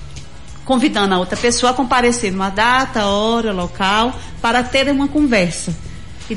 Convidando 0.65 1.15
a 1.15 1.19
outra 1.19 1.37
pessoa 1.37 1.71
a 1.71 1.75
comparecer 1.75 2.31
numa 2.31 2.49
data, 2.49 3.05
hora, 3.05 3.51
local, 3.51 4.17
para 4.41 4.63
ter 4.63 4.89
uma 4.91 5.07
conversa. 5.07 5.75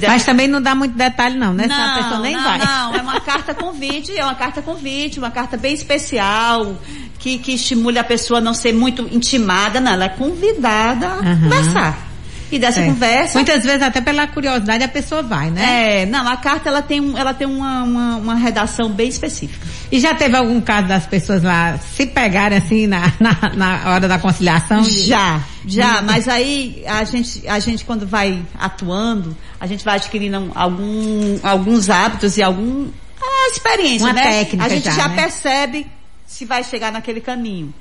Mas 0.06 0.24
também 0.24 0.48
não 0.48 0.60
dá 0.60 0.74
muito 0.74 0.96
detalhe 0.96 1.36
não, 1.36 1.52
né? 1.52 1.66
Não, 1.66 1.76
a 1.76 2.02
pessoa 2.02 2.20
nem 2.20 2.34
não, 2.34 2.42
vai. 2.42 2.58
Não, 2.58 2.94
é 2.94 3.02
uma 3.02 3.20
carta 3.20 3.54
convite, 3.54 4.16
é 4.16 4.24
uma 4.24 4.34
carta 4.34 4.62
convite, 4.62 5.18
uma 5.18 5.30
carta 5.30 5.56
bem 5.56 5.74
especial, 5.74 6.76
que, 7.18 7.38
que 7.38 7.52
estimule 7.52 7.98
a 7.98 8.04
pessoa 8.04 8.38
a 8.38 8.42
não 8.42 8.54
ser 8.54 8.72
muito 8.72 9.02
intimada, 9.10 9.80
não, 9.80 9.92
ela 9.92 10.04
é 10.04 10.08
convidada 10.08 11.06
a 11.08 11.16
uhum. 11.18 11.40
conversar. 11.42 12.11
E 12.52 12.58
dessa 12.58 12.80
é. 12.80 12.84
conversa. 12.84 13.38
Muitas 13.38 13.64
vezes 13.64 13.80
até 13.80 14.02
pela 14.02 14.26
curiosidade 14.26 14.84
a 14.84 14.88
pessoa 14.88 15.22
vai, 15.22 15.50
né? 15.50 16.02
É, 16.02 16.06
não, 16.06 16.28
a 16.28 16.36
carta 16.36 16.68
ela 16.68 16.82
tem, 16.82 17.18
ela 17.18 17.32
tem 17.32 17.46
uma, 17.46 17.82
uma, 17.82 18.16
uma 18.16 18.34
redação 18.34 18.90
bem 18.90 19.08
específica. 19.08 19.66
E 19.90 19.98
já 19.98 20.14
teve 20.14 20.36
algum 20.36 20.60
caso 20.60 20.86
das 20.86 21.06
pessoas 21.06 21.42
lá 21.42 21.78
se 21.78 22.04
pegarem 22.04 22.58
assim 22.58 22.86
na, 22.86 23.10
na, 23.18 23.52
na 23.56 23.90
hora 23.90 24.06
da 24.06 24.18
conciliação? 24.18 24.84
Já, 24.84 25.40
já, 25.66 26.02
mas 26.02 26.28
aí 26.28 26.84
a 26.86 27.04
gente, 27.04 27.42
a 27.48 27.58
gente 27.58 27.86
quando 27.86 28.06
vai 28.06 28.42
atuando, 28.58 29.34
a 29.58 29.66
gente 29.66 29.82
vai 29.82 29.96
adquirindo 29.96 30.52
algum, 30.54 31.38
alguns 31.42 31.88
hábitos 31.88 32.36
e 32.36 32.42
algum, 32.42 32.88
a 33.18 33.48
experiência, 33.48 34.06
uma 34.06 34.12
né? 34.12 34.22
técnica 34.22 34.66
a 34.66 34.68
gente 34.68 34.84
já, 34.84 34.90
já 34.90 35.08
né? 35.08 35.16
percebe 35.16 35.86
se 36.26 36.44
vai 36.44 36.62
chegar 36.62 36.92
naquele 36.92 37.20
caminho. 37.22 37.72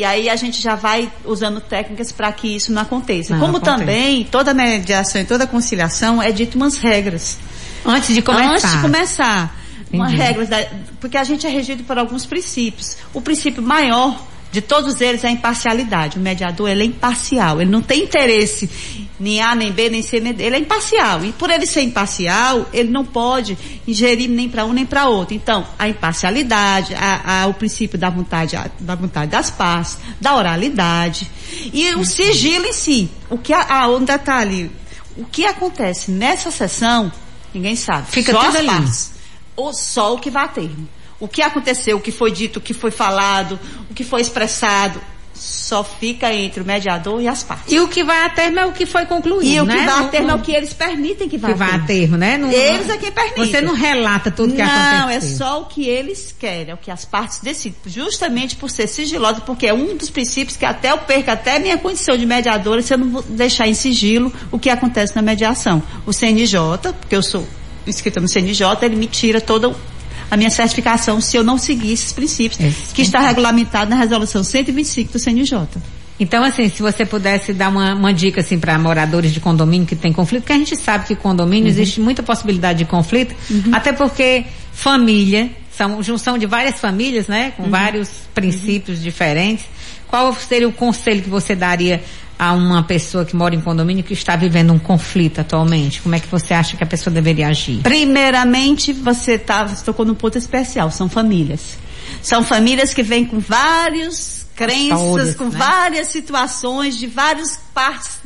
E 0.00 0.04
aí 0.04 0.30
a 0.30 0.36
gente 0.36 0.62
já 0.62 0.74
vai 0.74 1.12
usando 1.26 1.60
técnicas 1.60 2.10
para 2.10 2.32
que 2.32 2.56
isso 2.56 2.72
não 2.72 2.80
aconteça. 2.80 3.34
Não, 3.34 3.40
Como 3.40 3.58
acontece. 3.58 3.80
também 3.80 4.24
toda 4.24 4.54
mediação 4.54 5.20
e 5.20 5.26
toda 5.26 5.46
conciliação 5.46 6.22
é 6.22 6.32
dito 6.32 6.56
umas 6.56 6.78
regras. 6.78 7.36
Antes 7.84 8.14
de 8.14 8.22
começar. 8.22 8.48
Antes 8.50 8.72
de 8.72 8.78
começar. 8.80 9.56
Uma 9.92 10.08
regra, 10.08 10.46
da, 10.46 10.66
porque 11.00 11.18
a 11.18 11.24
gente 11.24 11.46
é 11.46 11.50
regido 11.50 11.84
por 11.84 11.98
alguns 11.98 12.24
princípios. 12.24 12.96
O 13.12 13.20
princípio 13.20 13.62
maior 13.62 14.18
de 14.50 14.62
todos 14.62 15.02
eles 15.02 15.22
é 15.22 15.28
a 15.28 15.32
imparcialidade. 15.32 16.16
O 16.16 16.22
mediador 16.22 16.70
ele 16.70 16.82
é 16.82 16.86
imparcial, 16.86 17.60
ele 17.60 17.70
não 17.70 17.82
tem 17.82 18.04
interesse 18.04 18.70
nem 19.20 19.42
A, 19.42 19.54
nem 19.54 19.70
B, 19.70 19.90
nem 19.90 20.02
C, 20.02 20.18
nem 20.18 20.32
D. 20.32 20.42
Ele 20.42 20.56
é 20.56 20.58
imparcial. 20.58 21.22
E 21.22 21.30
por 21.32 21.50
ele 21.50 21.66
ser 21.66 21.82
imparcial, 21.82 22.66
ele 22.72 22.88
não 22.88 23.04
pode 23.04 23.56
ingerir 23.86 24.30
nem 24.30 24.48
para 24.48 24.64
um 24.64 24.72
nem 24.72 24.86
para 24.86 25.06
outro. 25.08 25.34
Então, 25.34 25.66
a 25.78 25.86
imparcialidade, 25.88 26.94
a, 26.94 27.42
a, 27.42 27.46
o 27.46 27.52
princípio 27.52 27.98
da 27.98 28.08
vontade, 28.08 28.56
a, 28.56 28.70
da 28.80 28.94
vontade 28.94 29.30
das 29.30 29.50
partes, 29.50 29.98
da 30.18 30.34
oralidade 30.34 31.30
e 31.72 31.94
o 31.94 32.04
sigilo 32.04 32.64
em 32.64 32.72
si. 32.72 33.10
O 33.28 33.36
que 33.36 33.52
a, 33.52 33.86
um 33.88 34.02
detalhe, 34.02 34.70
o 35.16 35.24
que 35.26 35.44
acontece 35.44 36.10
nessa 36.10 36.50
sessão, 36.50 37.12
ninguém 37.52 37.76
sabe. 37.76 38.10
Fica 38.10 38.32
só 38.32 38.38
tudo 38.38 38.48
as 38.48 38.56
ali. 38.56 38.66
partes. 38.66 39.12
Ou 39.54 39.74
só 39.74 40.14
o 40.14 40.18
que 40.18 40.30
vai 40.30 40.44
a 40.44 40.48
termo. 40.48 40.88
O 41.18 41.28
que 41.28 41.42
aconteceu, 41.42 41.98
o 41.98 42.00
que 42.00 42.10
foi 42.10 42.30
dito, 42.32 42.56
o 42.56 42.62
que 42.62 42.72
foi 42.72 42.90
falado, 42.90 43.60
o 43.90 43.94
que 43.94 44.02
foi 44.02 44.22
expressado, 44.22 44.98
só 45.40 45.82
fica 45.82 46.32
entre 46.34 46.62
o 46.62 46.66
mediador 46.66 47.20
e 47.22 47.26
as 47.28 47.42
partes. 47.42 47.72
E 47.72 47.80
o 47.80 47.88
que 47.88 48.04
vai 48.04 48.24
a 48.26 48.28
termo 48.30 48.58
é 48.60 48.66
o 48.66 48.72
que 48.72 48.84
foi 48.86 49.06
concluído, 49.06 49.44
E 49.50 49.60
o 49.60 49.64
né? 49.64 49.74
que 49.76 49.84
vai 49.84 49.94
a 49.94 50.00
Não- 50.02 50.08
termo 50.08 50.30
é 50.30 50.34
o 50.34 50.38
que 50.40 50.52
eles 50.52 50.72
permitem 50.72 51.28
que 51.28 51.38
vá 51.38 51.48
que 51.48 51.54
a 51.54 51.56
vai 51.56 51.68
a 51.68 51.72
termo. 51.72 51.86
termo, 51.86 52.16
né? 52.16 52.36
Não- 52.38 52.50
Eles 52.50 52.88
é 52.88 52.96
quem 52.98 53.10
permite. 53.10 53.50
Você 53.50 53.60
não 53.60 53.74
relata 53.74 54.30
tudo 54.30 54.52
que 54.54 54.60
aconteceu. 54.60 54.98
Não, 54.98 55.08
é 55.10 55.20
só 55.20 55.62
o 55.62 55.64
que 55.66 55.88
eles 55.88 56.34
querem, 56.38 56.70
é 56.70 56.74
o 56.74 56.76
que 56.76 56.90
as 56.90 57.04
partes 57.04 57.40
decidem. 57.40 57.78
Justamente 57.86 58.56
por 58.56 58.70
ser 58.70 58.86
sigilosa, 58.86 59.40
porque 59.40 59.66
é 59.66 59.74
um 59.74 59.96
dos 59.96 60.10
princípios 60.10 60.56
que 60.56 60.64
até 60.64 60.90
eu 60.90 60.98
perco 60.98 61.30
até 61.30 61.58
minha 61.58 61.78
condição 61.78 62.16
de 62.16 62.26
mediadora 62.26 62.82
se 62.82 62.92
eu 62.92 62.98
não 62.98 63.10
vou 63.10 63.22
deixar 63.22 63.66
em 63.66 63.74
sigilo 63.74 64.32
o 64.50 64.58
que 64.58 64.68
acontece 64.70 65.14
na 65.16 65.22
mediação. 65.22 65.82
O 66.06 66.12
CNJ, 66.12 66.92
porque 67.00 67.16
eu 67.16 67.22
sou 67.22 67.46
inscrita 67.86 68.20
no 68.20 68.28
CNJ, 68.28 68.84
ele 68.84 68.96
me 68.96 69.06
tira 69.06 69.40
toda 69.40 69.74
a 70.30 70.36
minha 70.36 70.50
certificação 70.50 71.20
se 71.20 71.36
eu 71.36 71.42
não 71.44 71.58
seguir 71.58 71.92
esses 71.92 72.12
princípios, 72.12 72.60
Esse 72.60 72.94
que 72.94 73.02
está 73.02 73.20
regulamentado 73.20 73.90
na 73.90 73.96
resolução 73.96 74.44
125 74.44 75.12
do 75.12 75.18
CNJ. 75.18 75.66
Então, 76.18 76.44
assim, 76.44 76.68
se 76.68 76.82
você 76.82 77.06
pudesse 77.06 77.52
dar 77.54 77.70
uma, 77.70 77.94
uma 77.94 78.12
dica, 78.12 78.42
assim, 78.42 78.58
para 78.58 78.78
moradores 78.78 79.32
de 79.32 79.40
condomínio 79.40 79.86
que 79.86 79.96
tem 79.96 80.12
conflito, 80.12 80.42
porque 80.42 80.52
a 80.52 80.58
gente 80.58 80.76
sabe 80.76 81.06
que 81.06 81.14
condomínio 81.16 81.64
Uhum. 81.64 81.70
existe 81.70 81.98
muita 82.00 82.22
possibilidade 82.22 82.80
de 82.80 82.84
conflito, 82.84 83.34
até 83.72 83.90
porque 83.92 84.44
família, 84.70 85.50
são 85.72 86.02
junção 86.02 86.36
de 86.36 86.44
várias 86.46 86.78
famílias, 86.78 87.26
né, 87.26 87.54
Uhum. 87.58 87.64
com 87.64 87.70
vários 87.70 88.10
princípios 88.34 89.00
diferentes. 89.02 89.64
Qual 90.08 90.34
seria 90.34 90.68
o 90.68 90.72
conselho 90.72 91.22
que 91.22 91.30
você 91.30 91.54
daria 91.54 92.02
a 92.40 92.54
uma 92.54 92.82
pessoa 92.82 93.22
que 93.22 93.36
mora 93.36 93.54
em 93.54 93.60
condomínio 93.60 94.02
que 94.02 94.14
está 94.14 94.34
vivendo 94.34 94.72
um 94.72 94.78
conflito 94.78 95.42
atualmente? 95.42 96.00
Como 96.00 96.14
é 96.14 96.20
que 96.20 96.26
você 96.26 96.54
acha 96.54 96.74
que 96.74 96.82
a 96.82 96.86
pessoa 96.86 97.12
deveria 97.12 97.48
agir? 97.48 97.82
Primeiramente, 97.82 98.94
você 98.94 99.38
tá, 99.38 99.66
você 99.66 99.84
tocou 99.84 100.06
num 100.06 100.14
ponto 100.14 100.38
especial, 100.38 100.90
são 100.90 101.06
famílias. 101.06 101.76
São 102.22 102.42
famílias 102.42 102.94
que 102.94 103.02
vêm 103.02 103.26
com 103.26 103.40
vários 103.40 104.46
crenças, 104.56 105.36
com 105.36 105.50
né? 105.50 105.58
várias 105.58 106.08
situações 106.08 106.96
de 106.96 107.06
várias 107.06 107.60
partes, 107.74 108.20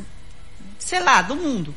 sei 0.79 1.01
lá, 1.01 1.21
do 1.21 1.35
mundo. 1.35 1.75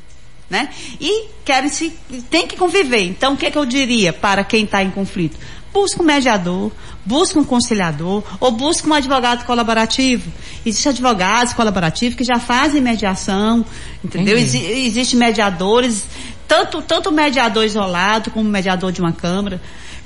Né? 0.48 0.70
E 1.01 1.29
querem 1.44 1.72
se, 1.72 1.89
tem 2.29 2.46
que 2.46 2.56
conviver. 2.56 3.01
Então, 3.01 3.34
o 3.34 3.38
que, 3.38 3.48
é 3.48 3.51
que 3.51 3.58
eu 3.58 3.65
diria 3.65 4.13
para 4.13 4.44
quem 4.44 4.63
está 4.63 4.84
em 4.84 4.91
conflito? 4.91 5.39
Busca 5.79 6.01
um 6.01 6.05
mediador, 6.05 6.72
busca 7.05 7.39
um 7.39 7.43
conciliador, 7.43 8.24
ou 8.39 8.51
busca 8.51 8.89
um 8.89 8.93
advogado 8.96 9.46
colaborativo. 9.46 10.31
Existem 10.65 10.89
advogados 10.91 11.53
colaborativos 11.53 12.17
que 12.17 12.24
já 12.24 12.39
fazem 12.39 12.81
mediação, 12.81 13.63
entendeu? 14.03 14.36
Exi- 14.39 14.65
Existem 14.65 15.19
mediadores, 15.19 16.05
tanto, 16.48 16.81
tanto 16.81 17.12
mediador 17.12 17.63
isolado 17.63 18.31
como 18.31 18.50
mediador 18.50 18.91
de 18.91 19.00
uma 19.01 19.13
câmara. 19.13 19.62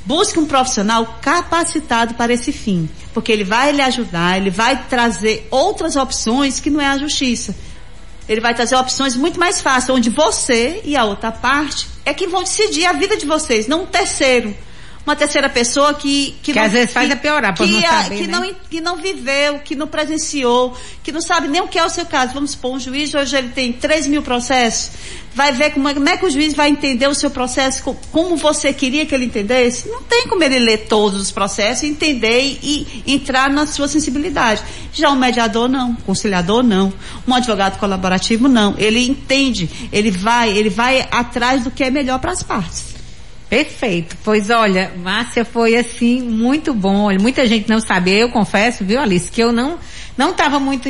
Busque 0.06 0.38
um 0.40 0.46
profissional 0.46 1.18
capacitado 1.22 2.16
para 2.16 2.34
esse 2.34 2.52
fim, 2.52 2.90
porque 3.14 3.32
ele 3.32 3.46
vai 3.46 3.72
lhe 3.72 3.82
ajudar, 3.82 4.38
ele 4.38 4.50
vai 4.50 4.76
trazer 4.90 5.48
outras 5.50 5.96
opções 5.96 6.60
que 6.60 6.70
não 6.70 6.82
é 6.82 6.88
a 6.88 6.98
justiça. 6.98 7.56
Ele 8.28 8.42
vai 8.42 8.54
trazer 8.54 8.76
opções 8.76 9.16
muito 9.16 9.40
mais 9.40 9.62
fáceis, 9.62 9.90
onde 9.98 10.10
você 10.10 10.82
e 10.84 10.98
a 10.98 11.06
outra 11.06 11.32
parte 11.32 11.88
é 12.06 12.14
que 12.14 12.28
vão 12.28 12.44
decidir 12.44 12.86
a 12.86 12.92
vida 12.94 13.16
de 13.16 13.26
vocês, 13.26 13.68
não 13.68 13.84
um 13.84 13.86
terceiro. 13.86 14.54
Uma 15.06 15.16
terceira 15.16 15.50
pessoa 15.50 15.94
que... 15.96 16.36
Que 16.44 16.58
às 16.58 16.72
vezes 16.72 16.94
faz 16.94 17.10
é 17.10 17.16
piorar, 17.16 17.56
que, 17.56 17.66
não 17.66 17.80
a- 17.80 18.04
saber, 18.04 18.18
que 18.18 18.28
né? 18.28 18.34
não 18.40 18.54
que 18.70 18.82
não 18.82 18.96
viveu, 18.98 19.60
que 19.60 19.76
não 19.76 19.88
presenciou, 19.88 20.78
que 21.04 21.12
não 21.12 21.22
sabe 21.22 21.48
nem 21.48 21.60
o 21.62 21.68
que 21.68 21.80
é 21.80 21.84
o 21.84 21.90
seu 21.90 22.06
caso. 22.06 22.34
Vamos 22.34 22.52
supor, 22.52 22.74
um 22.76 22.80
juiz 22.80 23.14
hoje 23.14 23.36
ele 23.36 23.50
tem 23.50 23.74
3 23.74 24.06
mil 24.08 24.22
processos, 24.22 24.92
vai 25.34 25.52
ver 25.52 25.72
como 25.72 25.88
é, 25.90 25.94
como 25.96 26.08
é 26.08 26.18
que 26.18 26.26
o 26.26 26.30
juiz 26.30 26.54
vai 26.54 26.70
entender 26.70 27.08
o 27.08 27.16
seu 27.16 27.32
processo, 27.32 27.82
co- 27.84 27.96
como 28.12 28.38
você 28.38 28.72
queria 28.72 29.06
que 29.06 29.14
ele 29.16 29.26
entendesse. 29.26 29.90
Não 29.90 30.04
tem 30.04 30.28
como 30.28 30.44
ele 30.44 30.60
ler 30.60 30.86
todos 30.88 31.20
os 31.20 31.32
processos, 31.32 31.84
entender 31.84 32.60
e, 32.62 33.04
e 33.06 33.14
entrar 33.14 33.50
na 33.50 33.66
sua 33.66 33.88
sensibilidade. 33.88 34.62
Já 34.94 35.10
um 35.10 35.16
mediador 35.16 35.68
não, 35.68 35.90
um 35.90 35.96
conciliador 35.96 36.62
não, 36.62 36.94
um 37.28 37.34
advogado 37.34 37.80
colaborativo 37.80 38.48
não. 38.48 38.76
Ele 38.78 39.06
entende, 39.08 39.68
ele 39.92 40.12
vai, 40.12 40.56
ele 40.56 40.70
vai 40.70 41.08
atrás 41.12 41.64
do 41.64 41.72
que 41.72 41.84
é 41.84 41.90
melhor 41.90 42.20
para 42.20 42.32
as 42.32 42.44
partes. 42.44 42.91
Perfeito. 43.52 44.16
Pois 44.24 44.50
olha, 44.50 44.94
Márcia, 44.96 45.44
foi 45.44 45.76
assim 45.76 46.22
muito 46.22 46.74
bom. 46.74 47.02
Olha, 47.02 47.20
muita 47.20 47.46
gente 47.46 47.68
não 47.68 47.82
sabe. 47.82 48.18
Eu 48.18 48.30
confesso, 48.30 48.86
viu, 48.86 48.98
Alice, 48.98 49.30
que 49.30 49.44
eu 49.44 49.52
não 49.52 49.78
não 50.18 50.32
estava 50.32 50.60
muito 50.60 50.90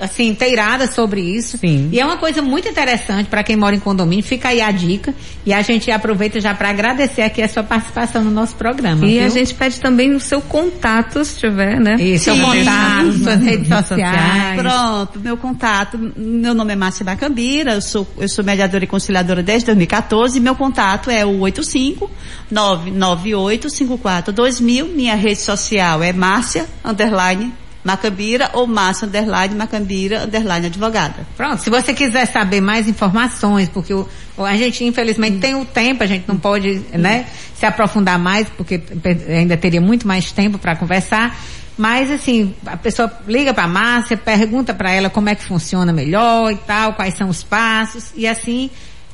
assim 0.00 0.28
inteirada 0.28 0.86
sobre 0.86 1.20
isso. 1.20 1.58
Sim. 1.58 1.88
E 1.92 2.00
é 2.00 2.04
uma 2.04 2.16
coisa 2.16 2.42
muito 2.42 2.68
interessante 2.68 3.28
para 3.28 3.42
quem 3.42 3.56
mora 3.56 3.74
em 3.74 3.80
condomínio. 3.80 4.24
Fica 4.24 4.48
aí 4.48 4.60
a 4.60 4.70
dica 4.70 5.14
e 5.44 5.52
a 5.52 5.62
gente 5.62 5.90
aproveita 5.90 6.40
já 6.40 6.54
para 6.54 6.70
agradecer 6.70 7.22
aqui 7.22 7.42
a 7.42 7.48
sua 7.48 7.62
participação 7.62 8.24
no 8.24 8.30
nosso 8.30 8.54
programa. 8.56 9.06
E 9.06 9.18
viu? 9.18 9.24
a 9.24 9.28
gente 9.28 9.54
pede 9.54 9.80
também 9.80 10.14
o 10.14 10.20
seu 10.20 10.40
contato, 10.40 11.24
se 11.24 11.38
tiver, 11.38 11.78
né? 11.80 11.94
Isso, 11.94 12.24
seu 12.24 12.36
contato, 12.36 13.12
suas 13.12 13.40
redes 13.40 13.60
Redes 13.60 13.88
sociais. 13.88 14.60
Pronto, 14.60 15.20
meu 15.20 15.36
contato, 15.36 15.98
meu 16.16 16.54
nome 16.54 16.72
é 16.72 16.76
Márcia 16.76 17.04
Bacambira, 17.04 17.74
eu 17.74 17.82
sou, 17.82 18.06
eu 18.18 18.28
sou 18.28 18.44
mediadora 18.44 18.84
e 18.84 18.86
conciliadora 18.86 19.42
desde 19.42 19.66
2014, 19.66 20.40
meu 20.40 20.54
contato 20.54 21.10
é 21.10 21.24
o 21.24 21.40
85 21.40 22.10
998 22.50 23.70
54 23.70 24.32
2000, 24.32 24.86
minha 24.88 25.14
rede 25.14 25.40
social 25.40 26.02
é 26.02 26.12
Márcia, 26.12 26.66
underline, 26.84 27.52
Macambira 27.82 28.50
ou 28.52 28.66
Márcia, 28.66 29.06
underline, 29.06 29.54
Macambira, 29.54 30.24
underline, 30.24 30.66
advogada. 30.66 31.26
Pronto, 31.36 31.62
se 31.62 31.70
você 31.70 31.94
quiser 31.94 32.26
saber 32.26 32.60
mais 32.60 32.86
informações, 32.86 33.68
porque 33.68 33.94
o, 33.94 34.06
a 34.38 34.56
gente 34.56 34.84
infelizmente 34.84 35.38
tem 35.38 35.54
o 35.54 35.64
tempo, 35.64 36.02
a 36.02 36.06
gente 36.06 36.26
não 36.28 36.36
pode, 36.36 36.82
né, 36.92 37.26
se 37.54 37.64
aprofundar 37.64 38.18
mais, 38.18 38.48
porque 38.50 38.80
ainda 39.28 39.56
teria 39.56 39.80
muito 39.80 40.06
mais 40.06 40.30
tempo 40.30 40.58
para 40.58 40.76
conversar. 40.76 41.38
Mas 41.78 42.10
assim, 42.10 42.54
a 42.66 42.76
pessoa 42.76 43.10
liga 43.26 43.54
para 43.54 43.64
a 43.64 43.68
Márcia, 43.68 44.14
pergunta 44.14 44.74
para 44.74 44.90
ela 44.92 45.08
como 45.08 45.30
é 45.30 45.34
que 45.34 45.42
funciona 45.42 45.92
melhor 45.92 46.52
e 46.52 46.56
tal, 46.56 46.92
quais 46.92 47.14
são 47.14 47.28
os 47.28 47.42
passos 47.42 48.12
e 48.14 48.26
assim 48.26 48.68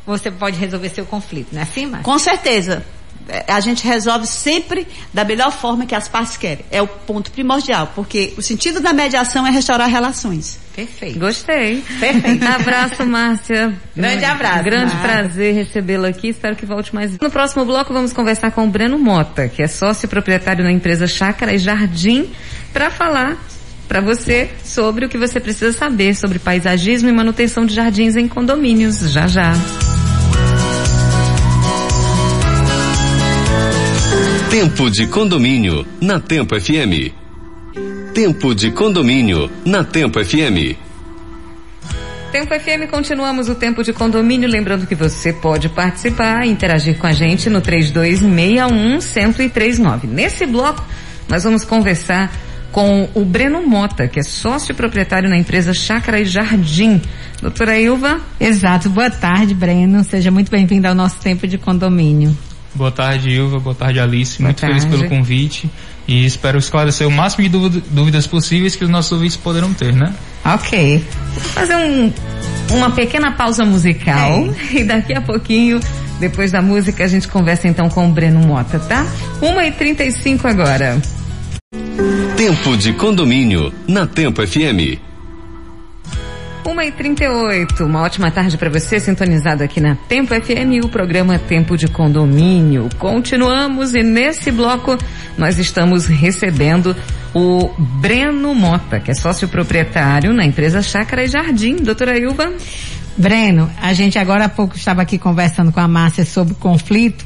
você 0.05 0.31
pode 0.31 0.57
resolver 0.57 0.89
seu 0.89 1.05
conflito, 1.05 1.49
não 1.53 1.61
é 1.61 1.63
assim, 1.63 1.87
Márcia? 1.87 2.05
Com 2.05 2.19
certeza. 2.19 2.85
A 3.49 3.61
gente 3.61 3.85
resolve 3.85 4.27
sempre 4.27 4.87
da 5.13 5.25
melhor 5.25 5.51
forma 5.51 5.85
que 5.85 5.95
as 5.95 6.07
partes 6.07 6.37
querem. 6.37 6.65
É 6.71 6.81
o 6.81 6.87
ponto 6.87 7.31
primordial, 7.31 7.93
porque 7.95 8.35
o 8.37 8.43
sentido 8.43 8.81
da 8.81 8.93
mediação 8.93 9.47
é 9.47 9.51
restaurar 9.51 9.89
relações. 9.89 10.59
Perfeito. 10.75 11.19
Gostei. 11.19 11.83
Perfeito. 11.99 12.45
abraço, 12.45 13.05
Márcia. 13.07 13.75
Grande 13.97 14.25
abraço. 14.25 14.65
Grande 14.65 14.95
prazer 14.97 15.55
recebê-la 15.55 16.09
aqui. 16.09 16.29
Espero 16.29 16.55
que 16.55 16.67
volte 16.67 16.95
mais. 16.95 17.19
No 17.19 17.31
próximo 17.31 17.65
bloco 17.65 17.93
vamos 17.93 18.13
conversar 18.13 18.51
com 18.51 18.65
o 18.65 18.69
Breno 18.69 18.99
Mota, 18.99 19.49
que 19.49 19.63
é 19.63 19.67
sócio 19.67 20.07
proprietário 20.07 20.63
da 20.63 20.71
empresa 20.71 21.07
Chácara 21.07 21.55
e 21.55 21.59
Jardim, 21.59 22.31
para 22.73 22.91
falar 22.91 23.37
para 23.89 24.01
você 24.01 24.51
sobre 24.65 25.07
o 25.07 25.09
que 25.09 25.17
você 25.17 25.41
precisa 25.41 25.73
saber 25.73 26.15
sobre 26.15 26.39
paisagismo 26.39 27.09
e 27.09 27.13
manutenção 27.13 27.65
de 27.65 27.75
jardins 27.75 28.17
em 28.17 28.29
condomínios. 28.29 28.99
Já 29.11 29.27
já. 29.27 29.53
Tempo 34.59 34.91
de 34.91 35.07
condomínio 35.09 35.87
na 36.01 36.19
Tempo 36.19 36.59
FM. 36.59 37.13
Tempo 38.15 38.55
de 38.55 38.71
condomínio 38.71 39.51
na 39.67 39.85
Tempo 39.85 40.19
FM. 40.25 40.75
Tempo 42.33 42.59
FM, 42.59 42.89
continuamos 42.91 43.51
o 43.51 43.55
tempo 43.55 43.85
de 43.85 43.93
condomínio. 43.93 44.49
Lembrando 44.49 44.87
que 44.87 44.95
você 44.95 45.31
pode 45.31 45.69
participar 45.69 46.47
e 46.47 46.49
interagir 46.49 46.97
com 46.97 47.07
a 47.07 47.13
gente 47.13 47.51
no 47.51 47.61
3261-1039. 47.61 50.05
Nesse 50.05 50.47
bloco, 50.47 50.83
nós 51.29 51.45
vamos 51.45 51.63
conversar 51.63 52.33
com 52.73 53.11
o 53.13 53.27
Breno 53.27 53.61
Mota, 53.61 54.09
que 54.09 54.21
é 54.21 54.23
sócio 54.23 54.75
proprietário 54.75 55.29
na 55.29 55.37
empresa 55.37 55.75
Chácara 55.75 56.19
e 56.19 56.25
Jardim. 56.25 57.03
Doutora 57.43 57.79
Ilva? 57.79 58.23
Exato. 58.41 58.89
Boa 58.89 59.11
tarde, 59.11 59.53
Breno. 59.53 60.03
Seja 60.03 60.31
muito 60.31 60.51
bem-vindo 60.51 60.89
ao 60.89 60.95
nosso 60.95 61.21
tempo 61.21 61.47
de 61.47 61.59
condomínio. 61.59 62.35
Boa 62.77 62.93
tarde, 62.93 63.31
Ilva. 63.31 63.59
Boa 63.59 63.75
tarde, 63.75 63.99
Alice. 63.99 64.39
Boa 64.39 64.49
Muito 64.49 64.61
tarde. 64.61 64.81
feliz 64.81 64.95
pelo 64.95 65.09
convite 65.09 65.71
e 66.07 66.25
espero 66.25 66.59
esclarecer 66.59 67.07
o 67.07 67.11
máximo 67.11 67.49
de 67.49 67.81
dúvidas 67.91 68.27
possíveis 68.27 68.77
que 68.77 68.85
os 68.85 68.91
nossos 68.91 69.11
ouvintes 69.13 69.37
poderão 69.37 69.73
ter, 69.73 69.93
né? 69.93 70.15
Ok. 70.45 71.05
Vou 71.35 71.43
fazer 71.43 71.75
um, 71.75 72.13
uma 72.71 72.91
pequena 72.91 73.33
pausa 73.33 73.65
musical 73.65 74.47
é. 74.73 74.77
e 74.79 74.85
daqui 74.85 75.15
a 75.15 75.21
pouquinho, 75.21 75.81
depois 76.21 76.53
da 76.53 76.63
música, 76.63 77.05
a 77.05 77.09
gente 77.09 77.27
conversa 77.27 77.67
então 77.67 77.89
com 77.89 78.09
o 78.09 78.13
Breno 78.13 78.41
Mota, 78.41 78.79
tá? 78.79 79.07
1h35 79.41 80.45
agora. 80.45 81.01
Tempo 82.37 82.77
de 82.77 82.93
condomínio 82.93 83.73
na 83.89 84.07
Tempo 84.07 84.47
FM. 84.47 85.01
1 86.67 86.81
e 86.83 86.91
38 86.91 87.85
uma 87.85 88.03
ótima 88.03 88.29
tarde 88.29 88.59
para 88.59 88.69
você, 88.69 88.99
sintonizado 88.99 89.63
aqui 89.63 89.81
na 89.81 89.95
Tempo 89.95 90.35
FM, 90.35 90.85
o 90.85 90.89
programa 90.89 91.39
Tempo 91.39 91.77
de 91.77 91.87
Condomínio. 91.87 92.89
Continuamos 92.99 93.95
e 93.95 94.03
nesse 94.03 94.51
bloco 94.51 94.99
nós 95.39 95.61
estamos 95.61 96.07
recebendo 96.07 96.97
o 97.33 97.71
Breno 97.79 98.53
Mota, 98.53 98.99
que 98.99 99.13
é 99.13 99.15
sócio 99.15 99.47
proprietário 99.47 100.33
na 100.33 100.45
empresa 100.45 100.83
Chácara 100.83 101.23
e 101.23 101.29
Jardim. 101.29 101.77
Doutora 101.77 102.19
Ilva? 102.19 102.53
Breno, 103.17 103.71
a 103.81 103.93
gente 103.93 104.19
agora 104.19 104.47
há 104.47 104.49
pouco 104.49 104.75
estava 104.75 105.03
aqui 105.03 105.19
conversando 105.19 105.71
com 105.71 105.79
a 105.79 105.87
Márcia 105.87 106.25
sobre 106.25 106.55
conflito 106.55 107.25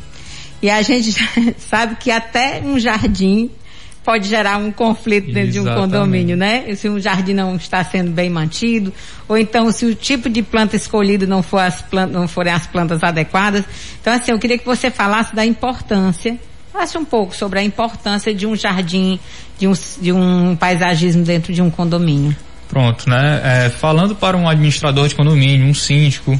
e 0.61 0.69
a 0.69 0.83
gente 0.83 1.15
sabe 1.57 1.97
que 1.97 2.11
até 2.11 2.61
um 2.63 2.79
jardim 2.79 3.51
pode 4.05 4.29
gerar 4.29 4.57
um 4.57 4.73
conflito 4.73 5.27
dentro 5.27 5.51
Exatamente. 5.51 5.53
de 5.53 5.61
um 5.61 5.75
condomínio, 5.75 6.37
né? 6.37 6.75
Se 6.75 6.89
um 6.89 6.99
jardim 6.99 7.35
não 7.35 7.57
está 7.57 7.85
sendo 7.85 8.11
bem 8.11 8.31
mantido, 8.31 8.93
ou 9.29 9.37
então 9.37 9.71
se 9.71 9.85
o 9.85 9.95
tipo 9.95 10.29
de 10.29 10.43
planta 10.43 10.77
escolhido 10.77 11.27
não 11.27 11.43
for 11.43 11.59
as 11.59 11.83
plantas, 11.83 12.15
não 12.15 12.27
forem 12.27 12.53
as 12.53 12.67
plantas 12.67 13.03
adequadas. 13.03 13.65
Então 14.01 14.13
assim, 14.13 14.33
eu 14.33 14.39
queria 14.39 14.59
que 14.59 14.65
você 14.65 14.91
falasse 14.91 15.35
da 15.35 15.45
importância, 15.45 16.39
falasse 16.73 16.97
um 16.97 17.05
pouco 17.05 17.37
sobre 17.37 17.59
a 17.59 17.63
importância 17.63 18.35
de 18.35 18.47
um 18.47 18.57
jardim, 18.57 19.19
de 19.59 19.69
um, 19.69 19.73
de 20.01 20.13
um 20.13 20.57
paisagismo 20.57 21.23
dentro 21.23 21.53
de 21.53 21.61
um 21.61 21.71
condomínio. 21.71 22.35
Pronto, 22.69 23.11
né? 23.11 23.41
É, 23.45 23.69
falando 23.69 24.15
para 24.15 24.37
um 24.37 24.49
administrador 24.49 25.09
de 25.09 25.15
condomínio, 25.15 25.67
um 25.67 25.75
síndico, 25.75 26.39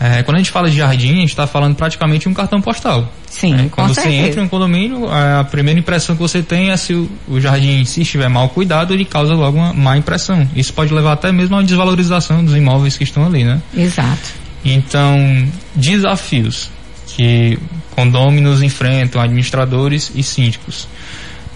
é, 0.00 0.22
quando 0.22 0.36
a 0.36 0.38
gente 0.38 0.50
fala 0.50 0.70
de 0.70 0.76
jardim, 0.76 1.10
a 1.10 1.20
gente 1.20 1.30
está 1.30 1.46
falando 1.46 1.74
praticamente 1.74 2.22
de 2.22 2.28
um 2.28 2.34
cartão 2.34 2.60
postal. 2.60 3.12
Sim, 3.28 3.54
né? 3.54 3.68
Quando 3.70 3.94
você 3.94 4.08
entra 4.08 4.40
em 4.40 4.44
um 4.44 4.48
condomínio, 4.48 5.08
a 5.10 5.42
primeira 5.44 5.78
impressão 5.78 6.14
que 6.14 6.22
você 6.22 6.40
tem 6.40 6.70
é 6.70 6.76
se 6.76 6.94
o, 6.94 7.10
o, 7.26 7.40
jardim, 7.40 7.84
se 7.84 8.02
estiver 8.02 8.28
mal 8.28 8.48
cuidado, 8.48 8.94
ele 8.94 9.04
causa 9.04 9.34
logo 9.34 9.58
uma 9.58 9.72
má 9.72 9.96
impressão. 9.96 10.48
Isso 10.54 10.72
pode 10.72 10.94
levar 10.94 11.12
até 11.12 11.32
mesmo 11.32 11.56
a 11.56 11.58
uma 11.58 11.64
desvalorização 11.64 12.44
dos 12.44 12.54
imóveis 12.54 12.96
que 12.96 13.02
estão 13.02 13.26
ali, 13.26 13.42
né? 13.42 13.60
Exato. 13.76 14.34
Então, 14.64 15.48
desafios 15.74 16.70
que 17.06 17.58
condôminos 17.90 18.62
enfrentam, 18.62 19.20
administradores 19.20 20.12
e 20.14 20.22
síndicos. 20.22 20.86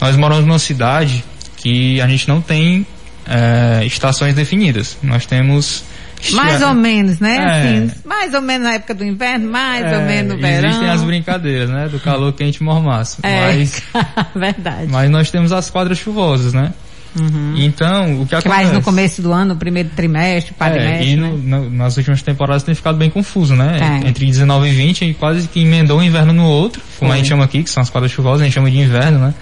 Nós 0.01 0.17
moramos 0.17 0.45
numa 0.45 0.59
cidade 0.59 1.23
que 1.57 2.01
a 2.01 2.09
gente 2.09 2.27
não 2.27 2.41
tem 2.41 2.85
é, 3.25 3.87
estações 3.87 4.35
definidas. 4.35 4.99
Nós 5.01 5.27
temos 5.27 5.85
mais 6.31 6.63
ou 6.63 6.75
menos, 6.75 7.19
né? 7.19 7.37
É. 7.37 7.45
Assim, 7.45 8.01
mais 8.05 8.35
ou 8.35 8.41
menos 8.41 8.67
na 8.67 8.75
época 8.75 8.95
do 8.95 9.05
inverno, 9.05 9.51
mais 9.51 9.85
é, 9.85 9.99
ou 9.99 10.05
menos 10.05 10.35
no 10.35 10.41
verão. 10.41 10.69
Existem 10.69 10.91
as 10.91 11.03
brincadeiras, 11.03 11.71
né? 11.71 11.89
Do 11.89 11.99
calor 11.99 12.33
quente 12.33 12.57
e 12.57 12.63
mormaço. 12.63 13.19
É, 13.23 13.47
mas, 13.47 13.83
verdade. 14.35 14.87
Mas 14.91 15.11
nós 15.11 15.31
temos 15.31 15.53
as 15.53 15.71
quadras 15.71 15.99
chuvosas, 15.99 16.53
né? 16.53 16.73
Uhum. 17.21 17.55
Então, 17.59 18.23
o 18.23 18.27
que, 18.27 18.31
que 18.31 18.35
acontece? 18.37 18.49
Mais 18.49 18.73
no 18.73 18.83
começo 18.83 19.21
do 19.21 19.33
ano, 19.33 19.55
no 19.55 19.57
primeiro 19.57 19.91
trimestre, 19.91 20.55
quadrimestre, 20.55 21.09
é, 21.09 21.13
E 21.13 21.17
no, 21.17 21.37
né? 21.37 21.59
no, 21.59 21.71
nas 21.71 21.97
últimas 21.97 22.23
temporadas 22.23 22.63
tem 22.63 22.75
ficado 22.75 22.97
bem 22.97 23.11
confuso, 23.11 23.55
né? 23.55 24.01
É. 24.03 24.09
Entre 24.09 24.25
19 24.25 24.69
e 24.69 24.73
20, 24.73 25.05
e 25.05 25.15
quase 25.15 25.47
que 25.49 25.61
emendou 25.61 25.99
um 25.99 26.03
inverno 26.03 26.33
no 26.33 26.45
outro, 26.45 26.81
como 26.99 27.11
Foi. 27.11 27.15
a 27.15 27.17
gente 27.19 27.29
chama 27.29 27.45
aqui, 27.45 27.63
que 27.63 27.71
são 27.71 27.83
as 27.83 27.91
quadras 27.91 28.11
chuvosas, 28.13 28.41
a 28.41 28.45
gente 28.45 28.55
chama 28.55 28.71
de 28.71 28.79
inverno, 28.79 29.19
né? 29.19 29.35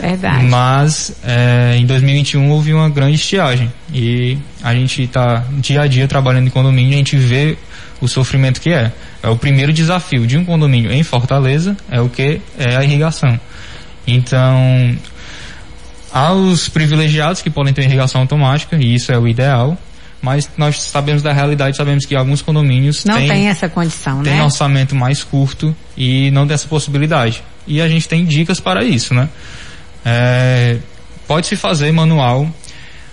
Verdade. 0.00 0.44
Mas 0.44 1.16
é, 1.24 1.76
em 1.76 1.84
2021 1.84 2.50
houve 2.50 2.72
uma 2.72 2.88
grande 2.88 3.16
estiagem 3.16 3.70
e 3.92 4.38
a 4.62 4.72
gente 4.74 5.02
está 5.02 5.44
dia 5.58 5.82
a 5.82 5.86
dia 5.86 6.06
trabalhando 6.06 6.46
em 6.46 6.50
condomínio, 6.50 6.94
a 6.94 6.96
gente 6.96 7.16
vê 7.16 7.58
o 8.00 8.06
sofrimento 8.06 8.60
que 8.60 8.70
é. 8.70 8.92
É 9.22 9.28
o 9.28 9.36
primeiro 9.36 9.72
desafio 9.72 10.26
de 10.26 10.38
um 10.38 10.44
condomínio 10.44 10.92
em 10.92 11.02
Fortaleza 11.02 11.76
é 11.90 12.00
o 12.00 12.08
que 12.08 12.40
é 12.56 12.76
a 12.76 12.84
irrigação. 12.84 13.38
Então, 14.06 14.96
aos 16.12 16.68
privilegiados 16.68 17.42
que 17.42 17.50
podem 17.50 17.72
ter 17.72 17.82
irrigação 17.82 18.20
automática 18.20 18.76
e 18.76 18.94
isso 18.94 19.12
é 19.12 19.18
o 19.18 19.26
ideal, 19.26 19.76
mas 20.20 20.48
nós 20.56 20.80
sabemos 20.82 21.22
da 21.22 21.32
realidade, 21.32 21.76
sabemos 21.76 22.04
que 22.04 22.14
alguns 22.16 22.42
condomínios 22.42 23.04
não 23.04 23.16
têm, 23.16 23.28
tem 23.28 23.48
essa 23.48 23.68
condição, 23.68 24.22
tem 24.22 24.34
né? 24.34 24.42
orçamento 24.42 24.94
mais 24.94 25.22
curto 25.22 25.74
e 25.96 26.30
não 26.32 26.46
tem 26.46 26.54
essa 26.54 26.68
possibilidade. 26.68 27.42
E 27.66 27.80
a 27.80 27.88
gente 27.88 28.08
tem 28.08 28.24
dicas 28.24 28.58
para 28.58 28.82
isso, 28.82 29.14
né? 29.14 29.28
É, 30.04 30.78
Pode-se 31.28 31.56
fazer 31.56 31.92
manual. 31.92 32.48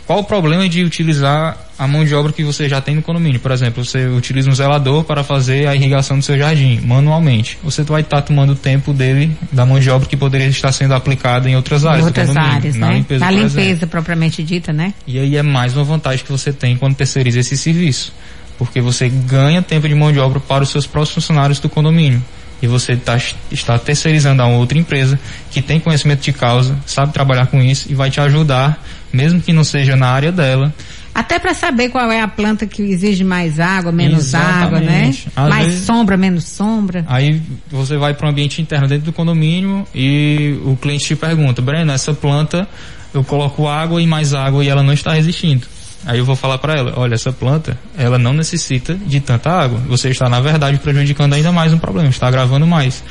Qual 0.06 0.20
o 0.20 0.24
problema 0.24 0.70
de 0.70 0.84
utilizar 0.84 1.58
a 1.80 1.88
mão 1.88 2.06
de 2.06 2.14
obra 2.14 2.32
que 2.32 2.44
você 2.44 2.70
já 2.70 2.80
tem 2.80 2.96
no 2.96 3.02
condomínio? 3.02 3.40
Por 3.40 3.52
exemplo, 3.52 3.84
você 3.84 4.06
utiliza 4.06 4.50
um 4.50 4.54
zelador 4.54 5.04
para 5.04 5.24
fazer 5.24 5.68
a 5.68 5.76
irrigação 5.76 6.20
do 6.20 6.24
seu 6.24 6.38
jardim 6.38 6.80
manualmente. 6.82 7.58
Você 7.64 7.82
vai 7.82 8.02
estar 8.02 8.22
tomando 8.22 8.54
o 8.54 8.56
tempo 8.56 8.94
dele, 8.94 9.36
da 9.52 9.66
mão 9.66 9.80
de 9.80 9.90
obra 9.90 10.08
que 10.08 10.16
poderia 10.16 10.48
estar 10.48 10.72
sendo 10.72 10.94
aplicada 10.94 11.50
em 11.50 11.56
outras 11.56 11.86
áreas. 11.86 12.04
Em 12.04 12.08
outras 12.08 12.38
áreas, 12.38 12.76
na 12.76 12.88
né? 12.88 12.94
Limpeza, 12.98 13.26
na 13.26 13.32
limpeza 13.32 13.88
propriamente 13.88 14.44
dita, 14.44 14.72
né? 14.72 14.94
E 15.08 15.18
aí 15.18 15.36
é 15.36 15.42
mais 15.42 15.76
uma 15.76 15.84
vantagem 15.84 16.24
que 16.24 16.32
você 16.32 16.54
tem 16.54 16.78
quando 16.78 16.96
terceiriza 16.96 17.40
esse 17.40 17.58
serviço. 17.58 18.14
Porque 18.60 18.80
você 18.80 19.10
ganha 19.10 19.62
tempo 19.62 19.88
de 19.88 19.96
mão 19.96 20.14
de 20.14 20.20
obra 20.20 20.40
para 20.40 20.64
os 20.64 20.70
seus 20.70 20.86
próprios 20.86 21.16
funcionários 21.16 21.60
do 21.60 21.68
condomínio 21.68 22.24
e 22.62 22.68
você 22.68 22.96
tá, 22.96 23.18
está 23.52 23.78
terceirizando 23.78 24.42
a 24.42 24.48
outra 24.48 24.78
empresa 24.78 25.20
que 25.52 25.62
tem 25.62 25.80
conhecimento 25.80 26.22
de 26.22 26.34
causa, 26.34 26.78
sabe 26.86 27.14
trabalhar 27.14 27.48
com 27.48 27.62
isso 27.62 27.92
e 27.92 27.96
vai 27.96 28.10
te 28.10 28.20
ajudar, 28.20 28.82
mesmo 29.12 29.42
que 29.42 29.54
não 29.54 29.64
seja 29.64 29.96
na 29.96 30.08
área 30.08 30.32
dela. 30.32 30.74
Até 31.14 31.40
para 31.40 31.54
saber 31.54 31.90
qual 31.90 32.12
é 32.12 32.20
a 32.20 32.28
planta 32.28 32.66
que 32.66 32.82
exige 32.82 33.24
mais 33.24 33.58
água, 33.58 33.90
menos 33.90 34.26
Exatamente. 34.26 34.66
água, 34.66 34.80
né? 34.82 35.16
Às 35.34 35.50
mais 35.50 35.66
vezes, 35.68 35.86
sombra, 35.86 36.18
menos 36.18 36.44
sombra. 36.44 37.06
Aí 37.08 37.42
você 37.72 37.96
vai 37.96 38.14
para 38.14 38.28
o 38.28 38.30
ambiente 38.30 38.62
interno 38.62 38.86
dentro 38.86 39.06
do 39.06 39.14
condomínio 39.14 39.88
e 39.96 40.60
o 40.66 40.76
cliente 40.76 41.06
te 41.06 41.16
pergunta, 41.16 41.62
Breno, 41.62 41.94
essa 41.94 42.14
planta 42.14 42.68
eu 43.14 43.24
coloco 43.24 43.66
água 43.66 44.02
e 44.02 44.06
mais 44.06 44.34
água 44.34 44.64
e 44.66 44.68
ela 44.68 44.84
não 44.84 44.92
está 44.92 45.14
resistindo. 45.14 45.66
Aí 46.06 46.20
eu 46.20 46.26
vou 46.26 46.36
falar 46.36 46.58
para 46.60 46.76
ela, 46.76 46.94
olha, 46.98 47.16
essa 47.16 47.32
planta, 47.32 47.78
ela 47.98 48.20
não 48.20 48.34
necessita 48.34 48.94
de 48.94 49.20
tanta 49.20 49.50
água. 49.50 49.80
Você 49.88 50.10
está, 50.10 50.30
na 50.30 50.40
verdade, 50.40 50.78
prejudicando 50.78 51.34
ainda 51.34 51.52
mais 51.52 51.74
um 51.74 51.80
problema, 51.80 52.10
está 52.10 52.28
agravando 52.28 52.68
mais. 52.68 53.04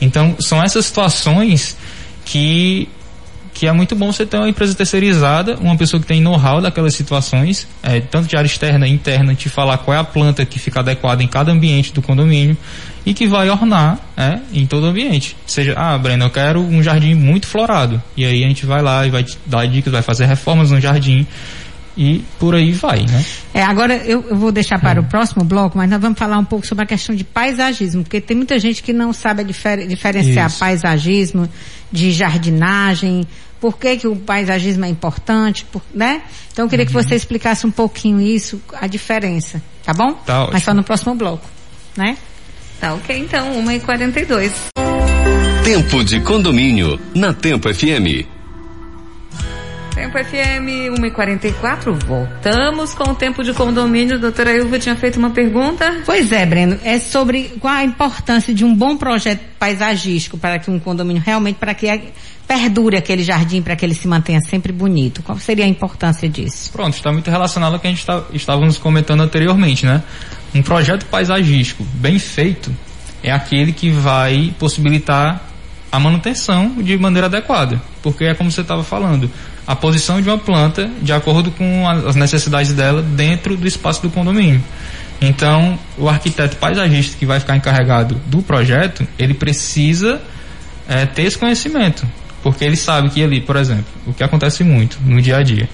Então, 0.00 0.34
são 0.40 0.62
essas 0.62 0.86
situações 0.86 1.76
que 2.24 2.88
que 3.52 3.66
é 3.66 3.72
muito 3.72 3.94
bom 3.94 4.12
você 4.12 4.24
ter 4.24 4.36
uma 4.36 4.48
empresa 4.48 4.74
terceirizada, 4.74 5.56
uma 5.60 5.76
pessoa 5.76 6.00
que 6.00 6.06
tem 6.06 6.20
know-how 6.20 6.60
daquelas 6.60 6.94
situações, 6.94 7.66
é, 7.82 8.00
tanto 8.00 8.28
de 8.28 8.36
área 8.36 8.46
externa 8.46 8.86
e 8.86 8.92
interna, 8.92 9.34
te 9.34 9.48
falar 9.48 9.76
qual 9.78 9.94
é 9.94 10.00
a 10.00 10.04
planta 10.04 10.46
que 10.46 10.58
fica 10.58 10.80
adequada 10.80 11.22
em 11.22 11.26
cada 11.26 11.52
ambiente 11.52 11.92
do 11.92 12.00
condomínio 12.00 12.56
e 13.04 13.12
que 13.12 13.26
vai 13.26 13.50
ornar 13.50 13.98
é, 14.16 14.38
em 14.52 14.66
todo 14.66 14.84
o 14.84 14.86
ambiente. 14.86 15.36
Seja, 15.46 15.74
ah, 15.76 15.98
Breno, 15.98 16.24
eu 16.24 16.30
quero 16.30 16.60
um 16.60 16.82
jardim 16.82 17.14
muito 17.14 17.46
florado. 17.46 18.00
E 18.16 18.24
aí 18.24 18.44
a 18.44 18.48
gente 18.48 18.64
vai 18.64 18.80
lá 18.82 19.06
e 19.06 19.10
vai 19.10 19.26
dar 19.44 19.66
dicas, 19.66 19.92
vai 19.92 20.02
fazer 20.02 20.26
reformas 20.26 20.70
no 20.70 20.80
jardim 20.80 21.26
e 21.96 22.24
por 22.38 22.54
aí 22.54 22.72
vai, 22.72 23.04
né? 23.06 23.24
É, 23.52 23.62
agora 23.62 23.94
eu, 23.96 24.24
eu 24.28 24.36
vou 24.36 24.52
deixar 24.52 24.78
para 24.78 25.00
é. 25.00 25.02
o 25.02 25.04
próximo 25.04 25.44
bloco, 25.44 25.76
mas 25.76 25.90
nós 25.90 26.00
vamos 26.00 26.18
falar 26.18 26.38
um 26.38 26.44
pouco 26.44 26.66
sobre 26.66 26.84
a 26.84 26.86
questão 26.86 27.14
de 27.14 27.24
paisagismo, 27.24 28.02
porque 28.02 28.20
tem 28.20 28.36
muita 28.36 28.58
gente 28.58 28.82
que 28.82 28.92
não 28.92 29.12
sabe 29.12 29.44
difer 29.44 29.86
diferenciar 29.86 30.48
Isso. 30.48 30.58
paisagismo 30.58 31.48
de 31.90 32.12
jardinagem, 32.12 33.26
por 33.60 33.76
que, 33.76 33.96
que 33.98 34.06
o 34.06 34.16
paisagismo 34.16 34.84
é 34.84 34.88
importante, 34.88 35.66
por, 35.70 35.82
né? 35.92 36.22
Então 36.52 36.64
eu 36.64 36.68
queria 36.68 36.84
uhum. 36.84 36.88
que 36.88 36.94
você 36.94 37.14
explicasse 37.14 37.66
um 37.66 37.70
pouquinho 37.70 38.20
isso, 38.20 38.60
a 38.80 38.86
diferença, 38.86 39.62
tá 39.84 39.92
bom? 39.92 40.12
Tá 40.12 40.48
Mas 40.52 40.62
só 40.62 40.72
no 40.72 40.82
próximo 40.82 41.14
bloco, 41.14 41.46
né? 41.96 42.16
Tá 42.80 42.94
ok, 42.94 43.18
então, 43.18 43.62
1h42. 43.62 44.52
Tempo 45.62 46.02
de 46.02 46.20
condomínio, 46.20 46.98
na 47.14 47.34
Tempo 47.34 47.72
FM. 47.72 48.39
Tempo 50.10 50.24
FM 50.24 50.98
1h44, 50.98 52.04
voltamos 52.04 52.94
com 52.94 53.10
o 53.10 53.14
tempo 53.14 53.44
de 53.44 53.54
condomínio. 53.54 54.18
Doutora 54.18 54.56
Ilva 54.56 54.76
tinha 54.76 54.96
feito 54.96 55.20
uma 55.20 55.30
pergunta. 55.30 56.02
Pois 56.04 56.32
é, 56.32 56.44
Breno, 56.44 56.80
é 56.82 56.98
sobre 56.98 57.52
qual 57.60 57.74
a 57.74 57.84
importância 57.84 58.52
de 58.52 58.64
um 58.64 58.74
bom 58.74 58.96
projeto 58.96 59.40
paisagístico 59.56 60.36
para 60.36 60.58
que 60.58 60.68
um 60.68 60.80
condomínio 60.80 61.22
realmente, 61.24 61.58
para 61.58 61.74
que 61.74 61.86
perdure 62.44 62.96
aquele 62.96 63.22
jardim, 63.22 63.62
para 63.62 63.76
que 63.76 63.86
ele 63.86 63.94
se 63.94 64.08
mantenha 64.08 64.40
sempre 64.40 64.72
bonito. 64.72 65.22
Qual 65.22 65.38
seria 65.38 65.64
a 65.64 65.68
importância 65.68 66.28
disso? 66.28 66.72
Pronto, 66.72 66.94
está 66.94 67.12
muito 67.12 67.30
relacionado 67.30 67.74
ao 67.74 67.78
que 67.78 67.86
a 67.86 67.90
gente 67.90 68.04
tá, 68.04 68.24
estávamos 68.32 68.78
comentando 68.78 69.20
anteriormente, 69.20 69.86
né? 69.86 70.02
Um 70.52 70.60
projeto 70.60 71.06
paisagístico 71.06 71.84
bem 71.94 72.18
feito 72.18 72.74
é 73.22 73.30
aquele 73.30 73.72
que 73.72 73.90
vai 73.90 74.52
possibilitar 74.58 75.40
a 75.92 75.98
manutenção 75.98 76.74
de 76.82 76.96
maneira 76.96 77.26
adequada, 77.26 77.80
porque 78.02 78.24
é 78.24 78.34
como 78.34 78.50
você 78.50 78.60
estava 78.60 78.84
falando, 78.84 79.30
a 79.70 79.76
posição 79.76 80.20
de 80.20 80.28
uma 80.28 80.36
planta 80.36 80.90
de 81.00 81.12
acordo 81.12 81.52
com 81.52 81.88
as 81.88 82.16
necessidades 82.16 82.72
dela 82.72 83.00
dentro 83.00 83.56
do 83.56 83.68
espaço 83.68 84.02
do 84.02 84.10
condomínio. 84.10 84.60
Então, 85.20 85.78
o 85.96 86.08
arquiteto 86.08 86.56
paisagista 86.56 87.16
que 87.16 87.24
vai 87.24 87.38
ficar 87.38 87.56
encarregado 87.56 88.16
do 88.26 88.42
projeto, 88.42 89.06
ele 89.16 89.32
precisa 89.32 90.20
é, 90.88 91.06
ter 91.06 91.22
esse 91.22 91.38
conhecimento, 91.38 92.04
porque 92.42 92.64
ele 92.64 92.74
sabe 92.74 93.10
que 93.10 93.22
ali, 93.22 93.40
por 93.40 93.54
exemplo, 93.54 93.84
o 94.08 94.12
que 94.12 94.24
acontece 94.24 94.64
muito 94.64 94.98
no 95.04 95.22
dia 95.22 95.36
a 95.36 95.42
dia, 95.44 95.68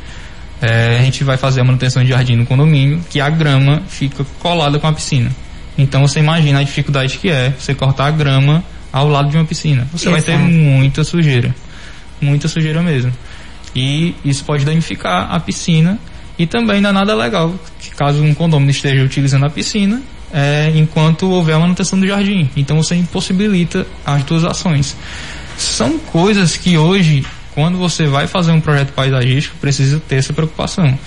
é, 0.61 0.99
a 0.99 1.03
gente 1.03 1.25
vai 1.25 1.39
fazer 1.39 1.63
a 1.63 1.65
manutenção 1.65 2.05
de 2.05 2.11
jardim 2.11 2.37
no 2.37 2.45
condomínio, 2.45 3.01
que 3.09 3.19
a 3.19 3.31
grama 3.31 3.81
fica 3.89 4.27
colada 4.41 4.79
com 4.79 4.87
a 4.87 4.93
piscina. 4.93 5.31
Então 5.79 6.07
você 6.07 6.21
imagina 6.21 6.61
a 6.61 6.63
dificuldade 6.63 7.17
que 7.17 7.31
é 7.31 7.49
você 7.59 7.75
cortar 7.75 8.09
a 8.09 8.11
grama 8.11 8.63
ao 8.93 9.09
lado 9.09 9.31
de 9.31 9.39
uma 9.39 9.47
piscina. 9.47 9.89
Você 9.91 10.11
Exato. 10.11 10.23
vai 10.23 10.37
ter 10.37 10.37
muita 10.37 11.03
sujeira, 11.03 11.55
muita 12.21 12.47
sujeira 12.47 12.83
mesmo 12.83 13.11
e 13.77 14.15
isso 14.25 14.43
pode 14.43 14.65
danificar 14.65 15.31
a 15.31 15.39
piscina 15.39 15.99
e 16.39 16.47
também 16.47 16.81
não 16.81 16.91
é 16.91 16.93
nada 16.93 17.15
legal 17.15 17.55
que 17.79 17.91
caso 17.91 18.23
um 18.23 18.33
condomínio 18.33 18.71
esteja 18.71 19.05
utilizando 19.05 19.45
a 19.45 19.51
piscina 19.51 20.03
é, 20.33 20.73
enquanto 20.75 21.31
houver 21.31 21.55
a 21.55 21.59
manutenção 21.59 22.01
do 22.01 22.07
jardim. 22.07 22.49
Então 22.57 22.83
você 22.83 22.95
impossibilita 22.95 23.87
as 24.05 24.25
duas 24.25 24.45
ações. 24.45 24.97
São 25.59 25.99
coisas 25.99 26.57
que 26.57 26.77
hoje, 26.79 27.25
quando 27.55 27.79
você 27.79 28.07
vai 28.07 28.27
fazer 28.27 28.53
um 28.53 28.61
projeto 28.61 28.93
paisagístico, 28.93 29.57
precisa 29.59 30.01
ter 30.01 30.17
essa 30.17 30.33
preocupação. 30.33 30.99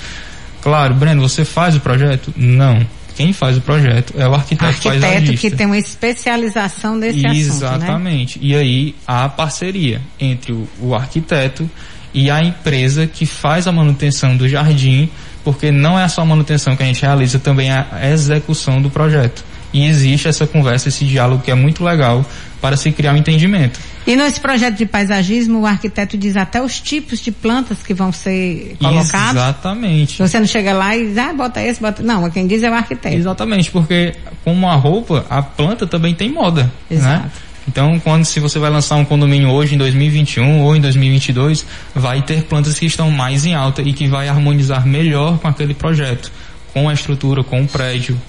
Claro, 0.62 0.94
Breno, 0.94 1.22
você 1.22 1.44
faz 1.44 1.76
o 1.76 1.80
projeto? 1.80 2.34
Não. 2.36 2.86
Quem 3.16 3.34
faz 3.34 3.58
o 3.58 3.62
projeto 3.62 4.14
é 4.18 4.28
o 4.28 4.34
arquiteto, 4.34 4.66
arquiteto 4.66 5.02
paisagista. 5.02 5.50
que 5.50 5.56
tem 5.56 5.66
uma 5.66 5.78
especialização 5.78 6.96
nesse 6.96 7.20
Exatamente. 7.20 7.50
assunto, 7.50 7.62
né? 7.62 7.76
Exatamente. 7.76 8.40
E 8.42 8.56
aí 8.56 8.96
há 9.06 9.26
a 9.26 9.30
parceria 9.30 10.02
entre 10.20 10.54
o, 10.54 10.68
o 10.80 10.96
arquiteto 10.96 11.70
e 12.14 12.30
a 12.30 12.44
empresa 12.44 13.08
que 13.08 13.26
faz 13.26 13.68
a 13.68 13.72
manutenção 13.72 14.36
do 14.36 14.48
jardim, 14.48 15.10
porque 15.44 15.72
não 15.72 16.00
é 16.00 16.08
só 16.08 16.22
a 16.22 16.26
manutenção 16.26 16.76
que 16.76 16.84
a 16.84 16.86
gente 16.86 17.02
realiza, 17.02 17.40
também 17.40 17.72
é 17.72 17.86
a 17.92 18.10
execução 18.10 18.82
do 18.82 18.90
projeto. 18.90 19.44
E 19.72 19.86
existe 19.86 20.28
essa 20.28 20.48
conversa, 20.48 20.90
esse 20.90 21.06
diálogo 21.06 21.44
que 21.44 21.52
é 21.52 21.56
muito 21.56 21.84
legal 21.84 22.26
para 22.60 22.76
se 22.76 22.92
criar 22.92 23.14
um 23.14 23.18
entendimento. 23.18 23.80
E 24.06 24.16
nesse 24.16 24.40
projeto 24.40 24.76
de 24.76 24.86
paisagismo, 24.86 25.60
o 25.60 25.66
arquiteto 25.66 26.18
diz 26.18 26.36
até 26.36 26.62
os 26.62 26.80
tipos 26.80 27.20
de 27.20 27.32
plantas 27.32 27.84
que 27.84 27.94
vão 27.94 28.12
ser 28.12 28.76
colocados? 28.80 29.36
Exatamente. 29.36 30.18
Você 30.18 30.40
não 30.40 30.48
chega 30.48 30.74
lá 30.74 30.98
e 30.98 31.08
diz, 31.08 31.18
ah, 31.18 31.34
bota 31.34 31.62
esse, 31.62 31.80
bota... 31.80 32.02
Não, 32.02 32.28
quem 32.32 32.48
diz 32.48 32.64
é 32.64 32.70
o 32.70 32.74
arquiteto. 32.74 33.16
Exatamente, 33.16 33.70
porque 33.70 34.16
como 34.44 34.68
a 34.68 34.76
roupa, 34.76 35.26
a 35.30 35.44
planta 35.44 35.86
também 35.86 36.16
tem 36.16 36.32
moda, 36.32 36.64
né? 36.64 36.98
Exato. 36.98 37.24
né? 37.24 37.32
Então, 37.70 38.00
quando 38.00 38.26
se 38.26 38.40
você 38.40 38.58
vai 38.58 38.72
lançar 38.72 38.96
um 38.96 39.06
condomínio 39.06 39.50
hoje 39.50 39.76
em 39.76 39.78
2021 39.78 40.62
ou 40.62 40.76
em 40.76 40.82
2022, 40.82 41.64
vai 41.94 42.20
ter 42.24 42.46
plantas 42.46 42.80
que 42.80 42.88
estão 42.88 43.12
mais 43.12 43.46
em 43.46 43.54
alta 43.54 43.84
e 43.84 43.94
que 43.94 44.08
vai 44.08 44.28
harmonizar 44.28 44.88
melhor 44.88 45.38
com 45.38 45.48
aquele 45.48 45.76
projeto, 45.76 46.32
com 46.74 46.90
a 46.90 46.94
estrutura, 46.94 47.44
com 47.44 47.62
o 47.62 47.68
prédio 47.68 48.20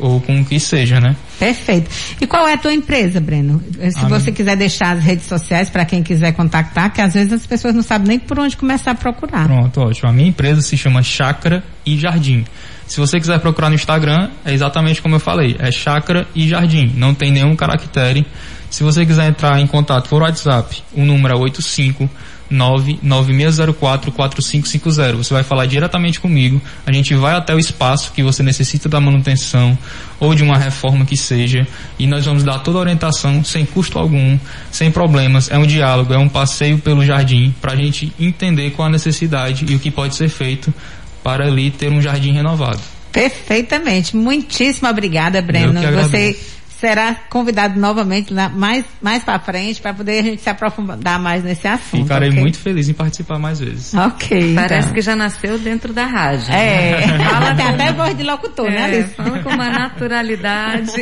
ou 0.00 0.20
com 0.20 0.40
o 0.40 0.44
que 0.44 0.58
seja, 0.58 1.00
né? 1.00 1.14
Perfeito. 1.38 1.88
E 2.20 2.26
qual 2.26 2.48
é 2.48 2.54
a 2.54 2.58
tua 2.58 2.74
empresa, 2.74 3.20
Breno? 3.20 3.62
Se 3.92 4.04
a 4.04 4.08
você 4.08 4.32
quiser 4.32 4.56
deixar 4.56 4.96
as 4.96 5.04
redes 5.04 5.26
sociais 5.26 5.70
para 5.70 5.84
quem 5.84 6.02
quiser 6.02 6.32
contactar, 6.32 6.92
que 6.92 7.00
às 7.00 7.14
vezes 7.14 7.32
as 7.32 7.46
pessoas 7.46 7.76
não 7.76 7.82
sabem 7.82 8.08
nem 8.08 8.18
por 8.18 8.40
onde 8.40 8.56
começar 8.56 8.90
a 8.90 8.94
procurar. 8.96 9.46
Pronto, 9.46 9.82
ótimo. 9.82 10.10
A 10.10 10.12
minha 10.12 10.30
empresa 10.30 10.60
se 10.62 10.76
chama 10.76 11.00
Chácara 11.00 11.62
e 11.86 11.96
Jardim. 11.96 12.44
Se 12.88 12.98
você 12.98 13.20
quiser 13.20 13.38
procurar 13.38 13.68
no 13.68 13.76
Instagram, 13.76 14.30
é 14.44 14.52
exatamente 14.52 15.00
como 15.00 15.14
eu 15.14 15.20
falei, 15.20 15.54
é 15.60 15.70
Chácara 15.70 16.26
e 16.34 16.48
Jardim. 16.48 16.92
Não 16.96 17.14
tem 17.14 17.30
nenhum 17.30 17.54
caractere 17.54 18.26
se 18.74 18.82
você 18.82 19.06
quiser 19.06 19.28
entrar 19.28 19.60
em 19.60 19.68
contato 19.68 20.08
por 20.08 20.20
WhatsApp, 20.20 20.82
o 20.94 21.04
número 21.04 21.32
é 21.32 21.38
85 21.38 22.10
996044550. 22.52 25.14
Você 25.14 25.32
vai 25.32 25.44
falar 25.44 25.66
diretamente 25.66 26.18
comigo. 26.18 26.60
A 26.84 26.92
gente 26.92 27.14
vai 27.14 27.36
até 27.36 27.54
o 27.54 27.58
espaço 27.58 28.10
que 28.10 28.20
você 28.20 28.42
necessita 28.42 28.88
da 28.88 29.00
manutenção 29.00 29.78
ou 30.18 30.34
de 30.34 30.42
uma 30.42 30.58
reforma 30.58 31.06
que 31.06 31.16
seja 31.16 31.64
e 32.00 32.06
nós 32.08 32.26
vamos 32.26 32.42
dar 32.42 32.58
toda 32.58 32.78
a 32.78 32.80
orientação 32.80 33.44
sem 33.44 33.64
custo 33.64 33.96
algum, 33.96 34.36
sem 34.72 34.90
problemas. 34.90 35.48
É 35.52 35.56
um 35.56 35.66
diálogo, 35.66 36.12
é 36.12 36.18
um 36.18 36.28
passeio 36.28 36.78
pelo 36.78 37.04
jardim 37.04 37.54
para 37.60 37.74
a 37.74 37.76
gente 37.76 38.12
entender 38.18 38.72
qual 38.72 38.88
a 38.88 38.90
necessidade 38.90 39.64
e 39.68 39.76
o 39.76 39.78
que 39.78 39.92
pode 39.92 40.16
ser 40.16 40.28
feito 40.28 40.74
para 41.22 41.46
ali 41.46 41.70
ter 41.70 41.92
um 41.92 42.02
jardim 42.02 42.32
renovado. 42.32 42.80
Perfeitamente. 43.12 44.16
Muitíssimo 44.16 44.88
obrigada, 44.88 45.40
Breno. 45.40 45.80
Você 46.02 46.36
será 46.80 47.14
convidado 47.30 47.78
novamente 47.78 48.32
lá, 48.32 48.48
mais, 48.48 48.84
mais 49.00 49.22
para 49.22 49.38
frente 49.38 49.80
para 49.80 49.94
poder 49.94 50.20
a 50.20 50.22
gente 50.22 50.42
se 50.42 50.50
aprofundar 50.50 51.18
mais 51.18 51.42
nesse 51.42 51.66
assunto. 51.66 52.02
Ficarei 52.02 52.30
okay? 52.30 52.40
muito 52.40 52.58
feliz 52.58 52.88
em 52.88 52.94
participar 52.94 53.38
mais 53.38 53.60
vezes. 53.60 53.94
Ok. 53.94 54.54
Parece 54.54 54.80
então. 54.80 54.94
que 54.94 55.00
já 55.00 55.16
nasceu 55.16 55.58
dentro 55.58 55.92
da 55.92 56.06
rádio. 56.06 56.52
É. 56.52 57.02
Fala, 57.30 57.54
tem 57.54 57.66
até 57.66 57.92
voz 57.92 58.16
de 58.16 58.22
locutor, 58.22 58.70
né, 58.70 58.76
é, 58.76 58.88
né, 58.88 58.96
Alice? 58.96 59.14
Fala 59.14 59.38
com 59.42 59.50
uma 59.50 59.70
naturalidade. 59.70 60.92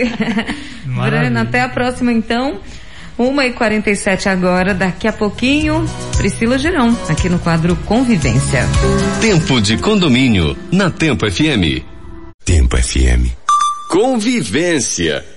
Breno, 0.84 1.40
até 1.40 1.62
a 1.62 1.68
próxima 1.68 2.12
então. 2.12 2.60
1h47 3.18 4.26
agora, 4.26 4.72
daqui 4.72 5.06
a 5.06 5.12
pouquinho, 5.12 5.84
Priscila 6.16 6.58
Girão, 6.58 6.96
aqui 7.08 7.28
no 7.28 7.38
quadro 7.38 7.76
Convivência. 7.84 8.66
Tempo 9.20 9.60
de 9.60 9.76
condomínio, 9.76 10.56
na 10.72 10.90
Tempo 10.90 11.30
FM. 11.30 11.84
Tempo 12.44 12.76
FM. 12.76 13.30
Convivência. 13.88 15.31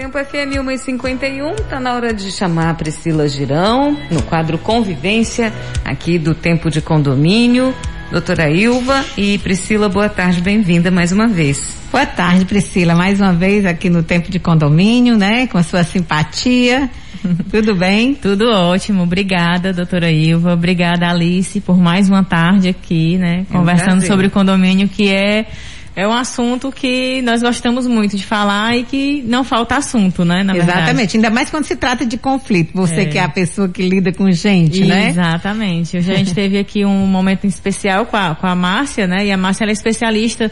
Tempo 0.00 0.16
FM 0.16 0.56
151, 0.78 1.56
tá 1.68 1.78
na 1.78 1.92
hora 1.92 2.14
de 2.14 2.32
chamar 2.32 2.70
a 2.70 2.74
Priscila 2.74 3.28
Girão, 3.28 3.94
no 4.10 4.22
quadro 4.22 4.56
Convivência, 4.56 5.52
aqui 5.84 6.18
do 6.18 6.34
Tempo 6.34 6.70
de 6.70 6.80
Condomínio. 6.80 7.74
Doutora 8.10 8.48
Ilva 8.48 9.04
e 9.14 9.36
Priscila, 9.36 9.90
boa 9.90 10.08
tarde, 10.08 10.40
bem-vinda 10.40 10.90
mais 10.90 11.12
uma 11.12 11.28
vez. 11.28 11.76
Boa 11.92 12.06
tarde, 12.06 12.46
Priscila, 12.46 12.94
mais 12.94 13.20
uma 13.20 13.34
vez 13.34 13.66
aqui 13.66 13.90
no 13.90 14.02
Tempo 14.02 14.30
de 14.30 14.38
Condomínio, 14.38 15.18
né, 15.18 15.46
com 15.46 15.58
a 15.58 15.62
sua 15.62 15.84
simpatia. 15.84 16.88
Tudo 17.52 17.74
bem? 17.74 18.14
Tudo 18.14 18.50
ótimo, 18.50 19.02
obrigada, 19.02 19.70
doutora 19.70 20.10
Ilva, 20.10 20.54
obrigada, 20.54 21.10
Alice, 21.10 21.60
por 21.60 21.76
mais 21.76 22.08
uma 22.08 22.24
tarde 22.24 22.70
aqui, 22.70 23.18
né, 23.18 23.44
é 23.50 23.52
conversando 23.52 24.02
um 24.02 24.06
sobre 24.06 24.30
condomínio, 24.30 24.88
que 24.88 25.10
é 25.10 25.44
é 25.94 26.06
um 26.06 26.12
assunto 26.12 26.70
que 26.70 27.20
nós 27.22 27.42
gostamos 27.42 27.86
muito 27.86 28.16
de 28.16 28.24
falar 28.24 28.76
e 28.76 28.84
que 28.84 29.22
não 29.26 29.42
falta 29.42 29.76
assunto, 29.76 30.24
né? 30.24 30.40
Exatamente, 30.40 30.64
verdade. 30.66 31.16
ainda 31.16 31.30
mais 31.30 31.50
quando 31.50 31.64
se 31.64 31.74
trata 31.74 32.06
de 32.06 32.16
conflito. 32.16 32.70
Você 32.74 33.02
é. 33.02 33.04
que 33.06 33.18
é 33.18 33.22
a 33.22 33.28
pessoa 33.28 33.68
que 33.68 33.82
lida 33.82 34.12
com 34.12 34.30
gente, 34.30 34.84
né? 34.84 35.08
Exatamente. 35.08 35.96
Hoje 35.98 36.12
a 36.12 36.16
gente 36.16 36.32
teve 36.32 36.58
aqui 36.58 36.84
um 36.84 37.06
momento 37.06 37.46
especial 37.46 38.06
com 38.06 38.16
a, 38.16 38.34
com 38.34 38.46
a 38.46 38.54
Márcia, 38.54 39.06
né? 39.06 39.26
E 39.26 39.32
a 39.32 39.36
Márcia 39.36 39.64
é 39.64 39.72
especialista 39.72 40.50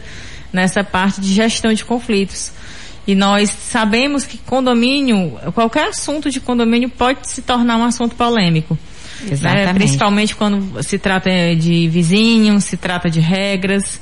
nessa 0.51 0.83
parte 0.83 1.21
de 1.21 1.33
gestão 1.33 1.73
de 1.73 1.85
conflitos. 1.85 2.51
E 3.07 3.15
nós 3.15 3.49
sabemos 3.49 4.25
que 4.25 4.37
condomínio, 4.37 5.39
qualquer 5.55 5.87
assunto 5.87 6.29
de 6.29 6.39
condomínio 6.39 6.89
pode 6.89 7.27
se 7.27 7.41
tornar 7.41 7.77
um 7.77 7.85
assunto 7.85 8.13
polêmico. 8.15 8.77
Exatamente. 9.23 9.65
Né? 9.65 9.73
Principalmente 9.73 10.35
quando 10.35 10.83
se 10.83 10.99
trata 10.99 11.29
de 11.55 11.87
vizinhos, 11.87 12.65
se 12.65 12.77
trata 12.77 13.09
de 13.09 13.19
regras 13.19 13.99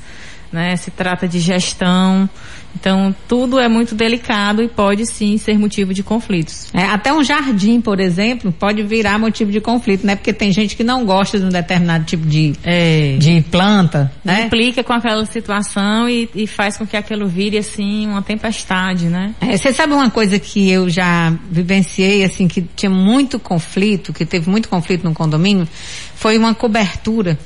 né? 0.52 0.76
Se 0.76 0.90
trata 0.90 1.26
de 1.28 1.38
gestão. 1.40 2.28
Então, 2.74 3.14
tudo 3.26 3.58
é 3.58 3.66
muito 3.66 3.94
delicado 3.94 4.62
e 4.62 4.68
pode 4.68 5.04
sim 5.06 5.36
ser 5.38 5.58
motivo 5.58 5.92
de 5.92 6.02
conflitos. 6.02 6.68
É, 6.72 6.82
até 6.84 7.12
um 7.12 7.24
jardim, 7.24 7.80
por 7.80 7.98
exemplo, 7.98 8.52
pode 8.52 8.82
virar 8.82 9.18
motivo 9.18 9.50
de 9.50 9.60
conflito, 9.60 10.06
né? 10.06 10.14
Porque 10.14 10.32
tem 10.32 10.52
gente 10.52 10.76
que 10.76 10.84
não 10.84 11.04
gosta 11.04 11.38
de 11.40 11.46
um 11.46 11.48
determinado 11.48 12.04
tipo 12.04 12.24
de, 12.26 12.52
É. 12.62 13.16
de 13.18 13.40
planta, 13.50 14.12
né? 14.24 14.44
Implica 14.46 14.84
com 14.84 14.92
aquela 14.92 15.24
situação 15.26 16.08
e, 16.08 16.28
e 16.34 16.46
faz 16.46 16.76
com 16.76 16.86
que 16.86 16.96
aquilo 16.96 17.26
vire 17.26 17.58
assim 17.58 18.06
uma 18.06 18.22
tempestade, 18.22 19.06
né? 19.06 19.34
É, 19.40 19.56
Você 19.56 19.72
sabe 19.72 19.92
uma 19.94 20.10
coisa 20.10 20.38
que 20.38 20.70
eu 20.70 20.88
já 20.88 21.32
vivenciei, 21.50 22.22
assim, 22.22 22.46
que 22.46 22.62
tinha 22.76 22.90
muito 22.90 23.40
conflito, 23.40 24.12
que 24.12 24.24
teve 24.24 24.48
muito 24.48 24.68
conflito 24.68 25.02
no 25.04 25.14
condomínio, 25.14 25.66
foi 26.14 26.36
uma 26.38 26.54
cobertura 26.54 27.36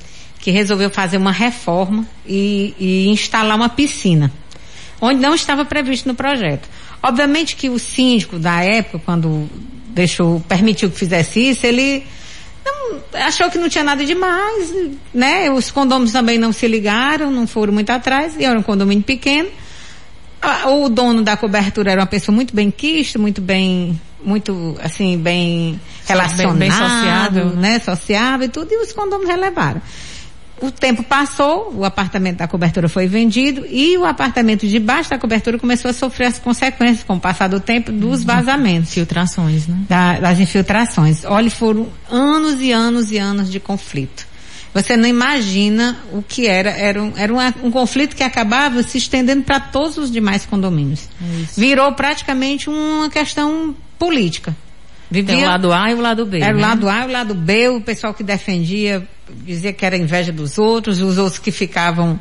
que 0.43 0.51
resolveu 0.51 0.91
fazer 0.91 1.17
uma 1.17 1.31
reforma 1.31 2.05
e, 2.27 2.75
e 2.79 3.09
instalar 3.09 3.57
uma 3.57 3.69
piscina, 3.69 4.31
onde 5.01 5.21
não 5.21 5.37
estava 5.37 5.65
previsto 5.65 6.09
no 6.09 6.15
projeto. 6.15 6.69
Obviamente 7.01 7.55
que 7.55 7.71
o 7.71 7.79
síndico 7.79 8.41
da 8.41 8.61
época, 8.63 9.01
quando 9.05 9.49
deixou, 9.91 10.41
permitiu 10.41 10.91
que 10.91 10.99
fizesse 10.99 11.49
isso, 11.49 11.65
ele 11.65 12.05
não, 12.65 13.01
achou 13.25 13.49
que 13.51 13.57
não 13.57 13.69
tinha 13.69 13.85
nada 13.85 14.05
demais, 14.05 14.75
né? 15.15 15.49
Os 15.49 15.71
condôminos 15.71 16.11
também 16.11 16.39
não 16.39 16.53
se 16.53 16.67
ligaram, 16.67 17.31
não 17.31 17.47
foram 17.47 17.73
muito 17.73 17.91
atrás, 17.91 18.35
e 18.37 18.45
era 18.45 18.59
um 18.59 18.65
condomínio 18.65 19.05
pequeno. 19.05 19.49
O 20.67 20.89
dono 20.89 21.23
da 21.23 21.37
cobertura 21.37 21.93
era 21.93 22.01
uma 22.01 22.07
pessoa 22.07 22.35
muito 22.35 22.53
bem 22.53 22.69
quista, 22.69 23.17
muito 23.17 23.41
bem, 23.41 24.01
muito, 24.25 24.77
assim, 24.83 25.17
bem 25.17 25.81
relacionado, 26.05 26.59
bem 26.59 26.71
sociável. 26.73 27.47
né? 27.51 27.79
Sociável 27.79 28.47
e 28.47 28.49
tudo, 28.49 28.73
e 28.73 28.83
os 28.83 28.93
condôminos 28.93 29.33
relevaram. 29.33 29.81
O 30.63 30.71
tempo 30.71 31.03
passou, 31.03 31.75
o 31.75 31.85
apartamento 31.85 32.37
da 32.39 32.47
cobertura 32.47 32.89
foi 32.89 33.07
vendido 33.09 33.67
e 33.69 33.99
o 33.99 34.05
apartamento 34.05 34.67
debaixo 34.67 35.11
da 35.11 35.19
cobertura 35.19 35.59
começou 35.59 35.91
a 35.91 35.95
sofrer 35.95 36.27
as 36.27 36.39
consequências 36.39 37.03
com 37.05 37.15
o 37.17 37.21
passar 37.21 37.49
do 37.49 37.59
tempo 37.59 37.91
dos 37.91 38.23
vazamentos 38.23 38.95
Filtrações, 38.95 39.67
né? 39.67 39.77
da- 39.89 40.21
das 40.21 40.39
infiltrações. 40.39 41.25
Olha, 41.25 41.51
foram 41.51 41.89
anos 42.09 42.61
e 42.61 42.71
anos 42.71 43.11
e 43.11 43.19
anos 43.19 43.51
de 43.51 43.59
conflito. 43.59 44.27
Você 44.73 44.97
não 44.97 45.07
imagina 45.07 45.99
o 46.13 46.23
que 46.23 46.47
era. 46.47 46.71
Era 46.71 47.03
um, 47.03 47.13
era 47.17 47.31
uma- 47.33 47.55
um 47.63 47.71
conflito 47.71 48.17
que 48.17 48.23
acabava 48.23 48.83
se 48.83 48.97
estendendo 48.97 49.43
para 49.43 49.61
todos 49.61 49.99
os 49.99 50.11
demais 50.11 50.47
condomínios. 50.47 51.09
Virou 51.57 51.93
praticamente 51.93 52.71
uma 52.71 53.11
questão 53.11 53.75
política. 53.99 54.57
Tem 55.13 55.23
Vivia, 55.25 55.45
o 55.47 55.49
lado 55.51 55.73
A 55.73 55.91
e 55.91 55.95
o 55.95 56.01
lado 56.01 56.25
B. 56.27 56.41
era 56.41 56.53
o 56.57 56.61
né? 56.61 56.67
lado 56.67 56.89
A 56.89 57.03
e 57.03 57.05
o 57.07 57.13
lado 57.13 57.35
B, 57.35 57.69
o 57.69 57.81
pessoal 57.81 58.15
que 58.15 58.23
defendia 58.25 59.07
dizia 59.45 59.73
que 59.73 59.85
era 59.85 59.97
inveja 59.97 60.33
dos 60.33 60.59
outros, 60.59 61.01
os 61.01 61.19
outros 61.19 61.39
que 61.39 61.51
ficavam. 61.53 62.19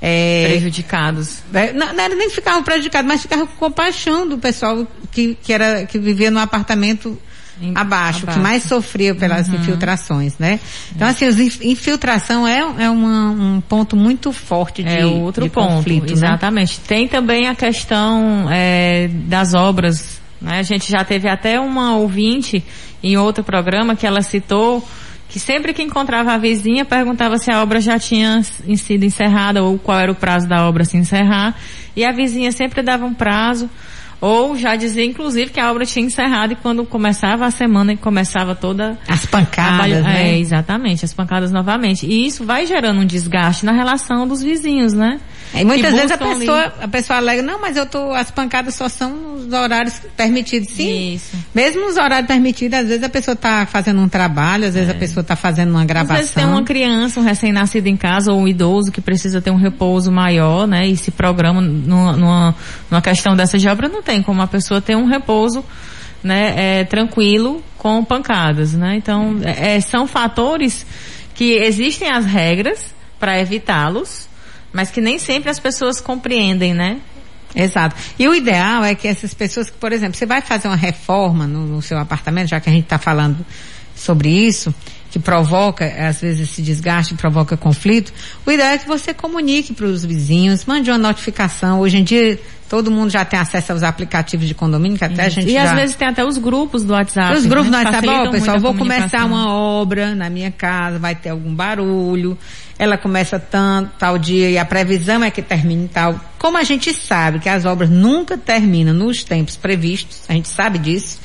é, 0.00 0.46
prejudicados. 0.48 1.38
é, 1.54 1.72
Não, 1.72 1.92
não 1.94 2.02
era 2.04 2.14
nem 2.16 2.28
que 2.28 2.34
ficavam 2.34 2.62
prejudicados, 2.64 3.06
mas 3.08 3.22
ficavam 3.22 3.46
com 3.46 3.54
compaixão 3.56 4.28
do 4.28 4.36
pessoal 4.36 4.84
que, 5.12 5.36
que, 5.40 5.52
era, 5.52 5.86
que 5.86 5.96
vivia 5.98 6.28
no 6.28 6.40
apartamento 6.40 7.16
Em- 7.60 7.72
abaixo, 7.76 8.20
que 8.20 8.24
abaixo. 8.24 8.40
mais 8.40 8.62
sofria 8.64 9.14
pelas 9.14 9.46
Uhum. 9.48 9.54
infiltrações, 9.54 10.34
né? 10.38 10.58
Então, 10.96 11.06
assim, 11.06 11.26
os 11.28 11.38
inf- 11.38 11.60
infiltração 11.62 12.48
é, 12.48 12.58
é 12.82 12.90
uma- 12.90 13.30
um 13.30 13.60
ponto 13.60 13.94
muito 13.94 14.32
forte 14.32 14.82
de, 14.82 14.88
é 14.88 15.06
outro 15.06 15.44
de 15.44 15.50
ponto, 15.50 15.68
conflito, 15.76 16.06
né? 16.06 16.12
exatamente. 16.14 16.80
Tem 16.80 17.06
também 17.06 17.46
a 17.46 17.54
questão 17.54 18.48
é, 18.50 19.06
das 19.08 19.54
obras. 19.54 20.20
Né? 20.42 20.58
A 20.58 20.62
gente 20.62 20.90
já 20.90 21.04
teve 21.04 21.28
até 21.28 21.58
uma 21.60 21.96
ouvinte 21.96 22.62
em 23.02 23.16
outro 23.16 23.42
programa 23.44 23.94
que 23.96 24.06
ela 24.06 24.22
citou 24.22 24.86
que 25.28 25.40
sempre 25.40 25.72
que 25.72 25.82
encontrava 25.82 26.34
a 26.34 26.38
vizinha 26.38 26.84
perguntava 26.84 27.38
se 27.38 27.50
a 27.50 27.62
obra 27.62 27.80
já 27.80 27.98
tinha 27.98 28.42
sido 28.42 29.04
encerrada 29.04 29.62
ou 29.62 29.78
qual 29.78 29.98
era 29.98 30.12
o 30.12 30.14
prazo 30.14 30.46
da 30.46 30.68
obra 30.68 30.84
se 30.84 30.98
encerrar 30.98 31.54
e 31.96 32.04
a 32.04 32.12
vizinha 32.12 32.52
sempre 32.52 32.82
dava 32.82 33.06
um 33.06 33.14
prazo 33.14 33.70
ou 34.20 34.56
já 34.56 34.76
dizia 34.76 35.04
inclusive 35.04 35.50
que 35.50 35.58
a 35.58 35.70
obra 35.70 35.86
tinha 35.86 36.04
encerrado 36.04 36.52
e 36.52 36.56
quando 36.56 36.84
começava 36.84 37.46
a 37.46 37.50
semana 37.50 37.92
e 37.92 37.96
começava 37.96 38.54
toda 38.54 38.98
As 39.08 39.24
pancadas, 39.26 39.76
Trabalho- 39.78 40.02
né? 40.04 40.32
É, 40.32 40.38
exatamente, 40.38 41.04
as 41.04 41.12
pancadas 41.14 41.50
novamente. 41.50 42.06
E 42.06 42.26
isso 42.26 42.44
vai 42.44 42.64
gerando 42.66 43.00
um 43.00 43.04
desgaste 43.06 43.64
na 43.64 43.72
relação 43.72 44.28
dos 44.28 44.40
vizinhos, 44.42 44.92
né? 44.92 45.18
E 45.54 45.64
muitas 45.64 45.92
vezes 45.92 46.10
a 46.10 46.16
buscam 46.16 46.30
ali- 46.30 46.38
pessoa, 46.40 46.72
a 46.80 46.88
pessoa 46.88 47.16
alega, 47.18 47.42
não, 47.42 47.60
mas 47.60 47.76
eu 47.76 47.84
tô, 47.84 48.12
as 48.12 48.30
pancadas 48.30 48.74
só 48.74 48.88
são 48.88 49.10
nos 49.10 49.52
horários 49.52 50.00
permitidos. 50.16 50.70
Sim. 50.70 51.14
Isso. 51.14 51.36
Mesmo 51.54 51.82
nos 51.86 51.96
horários 51.96 52.26
permitidos, 52.26 52.78
às 52.78 52.86
vezes 52.88 53.02
a 53.02 53.08
pessoa 53.08 53.34
está 53.34 53.66
fazendo 53.66 54.00
um 54.00 54.08
trabalho, 54.08 54.66
às 54.66 54.74
vezes 54.74 54.88
a 54.90 54.94
pessoa 54.94 55.20
está 55.20 55.36
fazendo 55.36 55.70
uma 55.70 55.80
Às 55.82 55.86
gravação. 55.86 56.16
vezes 56.16 56.32
tem 56.32 56.44
uma 56.46 56.62
criança, 56.64 57.20
um 57.20 57.22
recém-nascido 57.22 57.86
em 57.86 57.96
casa 57.96 58.32
ou 58.32 58.40
um 58.40 58.48
idoso 58.48 58.90
que 58.90 59.00
precisa 59.00 59.40
ter 59.42 59.50
um 59.50 59.56
repouso 59.56 60.10
maior, 60.10 60.66
né? 60.66 60.86
E 60.86 60.96
se 60.96 61.10
programa 61.10 61.60
numa, 61.60 62.16
numa, 62.16 62.54
numa 62.90 63.02
questão 63.02 63.36
dessa 63.36 63.58
de 63.58 63.68
obra, 63.68 63.88
não 63.88 64.02
tem 64.02 64.22
como 64.22 64.40
a 64.40 64.46
pessoa 64.46 64.80
ter 64.80 64.96
um 64.96 65.04
repouso, 65.06 65.64
né? 66.22 66.54
É, 66.80 66.84
tranquilo 66.84 67.62
com 67.76 68.02
pancadas, 68.04 68.72
né? 68.74 68.94
Então, 68.96 69.36
é, 69.44 69.80
são 69.80 70.06
fatores 70.06 70.86
que 71.34 71.52
existem 71.54 72.08
as 72.10 72.24
regras 72.24 72.94
para 73.18 73.38
evitá-los, 73.40 74.28
mas 74.72 74.90
que 74.90 75.00
nem 75.00 75.18
sempre 75.18 75.50
as 75.50 75.58
pessoas 75.58 76.00
compreendem, 76.00 76.74
né? 76.74 77.00
Exato. 77.54 77.94
E 78.18 78.26
o 78.26 78.34
ideal 78.34 78.84
é 78.84 78.94
que 78.94 79.06
essas 79.06 79.34
pessoas 79.34 79.68
que, 79.68 79.76
por 79.76 79.92
exemplo, 79.92 80.16
você 80.16 80.26
vai 80.26 80.40
fazer 80.40 80.68
uma 80.68 80.76
reforma 80.76 81.46
no, 81.46 81.66
no 81.66 81.82
seu 81.82 81.98
apartamento, 81.98 82.48
já 82.48 82.60
que 82.60 82.68
a 82.68 82.72
gente 82.72 82.84
está 82.84 82.98
falando 82.98 83.44
sobre 83.94 84.30
isso, 84.30 84.74
que 85.10 85.18
provoca, 85.18 85.84
às 85.84 86.22
vezes, 86.22 86.48
esse 86.50 86.62
desgaste, 86.62 87.14
provoca 87.14 87.54
conflito, 87.56 88.12
o 88.46 88.50
ideal 88.50 88.70
é 88.70 88.78
que 88.78 88.88
você 88.88 89.12
comunique 89.12 89.74
para 89.74 89.84
os 89.84 90.04
vizinhos, 90.04 90.64
mande 90.64 90.90
uma 90.90 90.96
notificação. 90.96 91.80
Hoje 91.80 91.98
em 91.98 92.04
dia, 92.04 92.40
todo 92.72 92.90
mundo 92.90 93.10
já 93.10 93.22
tem 93.22 93.38
acesso 93.38 93.72
aos 93.72 93.82
aplicativos 93.82 94.48
de 94.48 94.54
condomínio, 94.54 94.96
que 94.96 95.04
até 95.04 95.26
a 95.26 95.28
gente 95.28 95.50
e 95.50 95.52
já... 95.52 95.64
às 95.64 95.72
vezes 95.72 95.94
tem 95.94 96.08
até 96.08 96.24
os 96.24 96.38
grupos 96.38 96.82
do 96.82 96.94
WhatsApp. 96.94 97.36
Os 97.36 97.44
grupos 97.44 97.70
né? 97.70 97.82
sabemos, 97.82 98.00
Facilitam 98.06 98.28
ó, 98.28 98.30
pessoal, 98.30 98.60
vou 98.60 98.74
começar 98.74 99.26
uma 99.26 99.52
obra 99.52 100.14
na 100.14 100.30
minha 100.30 100.50
casa, 100.50 100.98
vai 100.98 101.14
ter 101.14 101.28
algum 101.28 101.54
barulho, 101.54 102.38
ela 102.82 102.98
começa 102.98 103.38
tanto, 103.38 103.92
tal 103.96 104.18
dia, 104.18 104.50
e 104.50 104.58
a 104.58 104.64
previsão 104.64 105.22
é 105.22 105.30
que 105.30 105.40
termine 105.40 105.86
tal. 105.86 106.18
Como 106.36 106.58
a 106.58 106.64
gente 106.64 106.92
sabe 106.92 107.38
que 107.38 107.48
as 107.48 107.64
obras 107.64 107.88
nunca 107.88 108.36
terminam 108.36 108.92
nos 108.92 109.22
tempos 109.22 109.54
previstos, 109.54 110.22
a 110.28 110.32
gente 110.32 110.48
sabe 110.48 110.80
disso, 110.80 111.20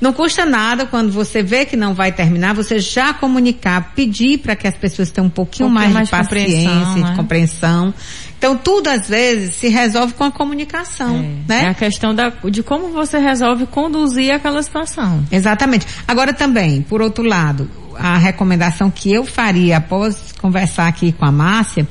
não 0.00 0.12
custa 0.12 0.44
nada 0.44 0.84
quando 0.84 1.12
você 1.12 1.44
vê 1.44 1.64
que 1.64 1.76
não 1.76 1.94
vai 1.94 2.10
terminar, 2.10 2.54
você 2.54 2.80
já 2.80 3.14
comunicar, 3.14 3.92
pedir 3.94 4.38
para 4.38 4.56
que 4.56 4.66
as 4.66 4.76
pessoas 4.76 5.12
tenham 5.12 5.28
um 5.28 5.30
pouquinho 5.30 5.68
Um 5.68 5.72
mais, 5.72 5.92
mais 5.92 6.08
de 6.08 6.12
de 6.12 6.18
paciência, 6.18 6.70
compreensão, 6.70 6.94
de 6.94 7.00
né? 7.02 7.16
compreensão. 7.16 7.94
Então 8.36 8.56
tudo 8.56 8.88
às 8.88 9.08
vezes 9.08 9.54
se 9.54 9.68
resolve 9.68 10.12
com 10.14 10.24
a 10.24 10.32
comunicação, 10.32 11.24
né? 11.46 11.66
É 11.66 11.68
a 11.68 11.74
questão 11.74 12.12
da, 12.12 12.30
de 12.50 12.64
como 12.64 12.88
você 12.88 13.18
resolve 13.18 13.64
conduzir 13.66 14.34
aquela 14.34 14.60
situação. 14.60 15.24
Exatamente. 15.30 15.86
Agora 16.06 16.34
também, 16.34 16.82
por 16.82 17.00
outro 17.00 17.24
lado, 17.24 17.70
a 17.98 18.16
recomendação 18.18 18.90
que 18.90 19.12
eu 19.12 19.24
faria 19.24 19.78
após 19.78 20.32
conversar 20.40 20.88
aqui 20.88 21.12
com 21.12 21.24
a 21.24 21.32
Márcia 21.32 21.86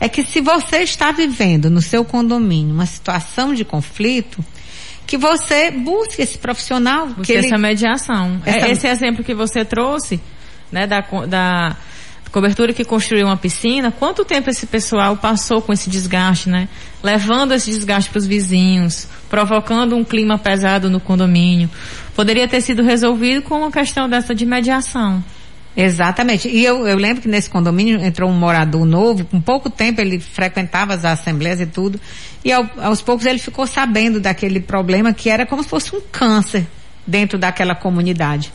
é 0.00 0.08
que 0.08 0.22
se 0.24 0.40
você 0.40 0.78
está 0.78 1.12
vivendo 1.12 1.68
no 1.70 1.82
seu 1.82 2.04
condomínio 2.04 2.74
uma 2.74 2.86
situação 2.86 3.52
de 3.54 3.64
conflito, 3.64 4.44
que 5.06 5.16
você 5.18 5.70
busque 5.70 6.22
esse 6.22 6.38
profissional, 6.38 7.08
que 7.08 7.14
Busque 7.14 7.32
ele 7.32 7.46
essa 7.46 7.58
mediação. 7.58 8.40
É, 8.46 8.50
Essa- 8.58 8.68
Esse 8.68 8.86
exemplo 8.86 9.24
que 9.24 9.34
você 9.34 9.64
trouxe, 9.64 10.20
né, 10.70 10.86
da, 10.86 11.00
da 11.28 11.76
cobertura 12.30 12.72
que 12.72 12.84
construiu 12.84 13.26
uma 13.26 13.36
piscina, 13.36 13.90
quanto 13.90 14.24
tempo 14.24 14.48
esse 14.48 14.66
pessoal 14.66 15.16
passou 15.16 15.60
com 15.60 15.72
esse 15.72 15.90
desgaste, 15.90 16.48
né? 16.48 16.68
Levando 17.02 17.52
esse 17.52 17.70
desgaste 17.70 18.08
para 18.08 18.18
os 18.20 18.26
vizinhos, 18.26 19.08
provocando 19.28 19.96
um 19.96 20.04
clima 20.04 20.38
pesado 20.38 20.88
no 20.88 21.00
condomínio. 21.00 21.68
Poderia 22.14 22.46
ter 22.46 22.60
sido 22.60 22.82
resolvido 22.84 23.42
com 23.42 23.58
uma 23.58 23.70
questão 23.72 24.08
dessa 24.08 24.32
de 24.32 24.46
mediação. 24.46 25.22
Exatamente. 25.76 26.48
E 26.48 26.64
eu, 26.64 26.86
eu 26.86 26.96
lembro 26.96 27.22
que 27.22 27.28
nesse 27.28 27.48
condomínio 27.48 28.02
entrou 28.04 28.28
um 28.28 28.34
morador 28.34 28.84
novo, 28.84 29.24
com 29.24 29.40
pouco 29.40 29.70
tempo 29.70 30.00
ele 30.00 30.18
frequentava 30.18 30.94
as 30.94 31.04
assembleias 31.04 31.60
e 31.60 31.66
tudo, 31.66 32.00
e 32.44 32.52
ao- 32.52 32.68
aos 32.78 33.00
poucos 33.00 33.24
ele 33.24 33.38
ficou 33.38 33.66
sabendo 33.66 34.20
daquele 34.20 34.60
problema 34.60 35.12
que 35.14 35.30
era 35.30 35.46
como 35.46 35.62
se 35.62 35.68
fosse 35.68 35.94
um 35.94 36.00
câncer 36.00 36.66
dentro 37.06 37.38
daquela 37.38 37.74
comunidade. 37.74 38.52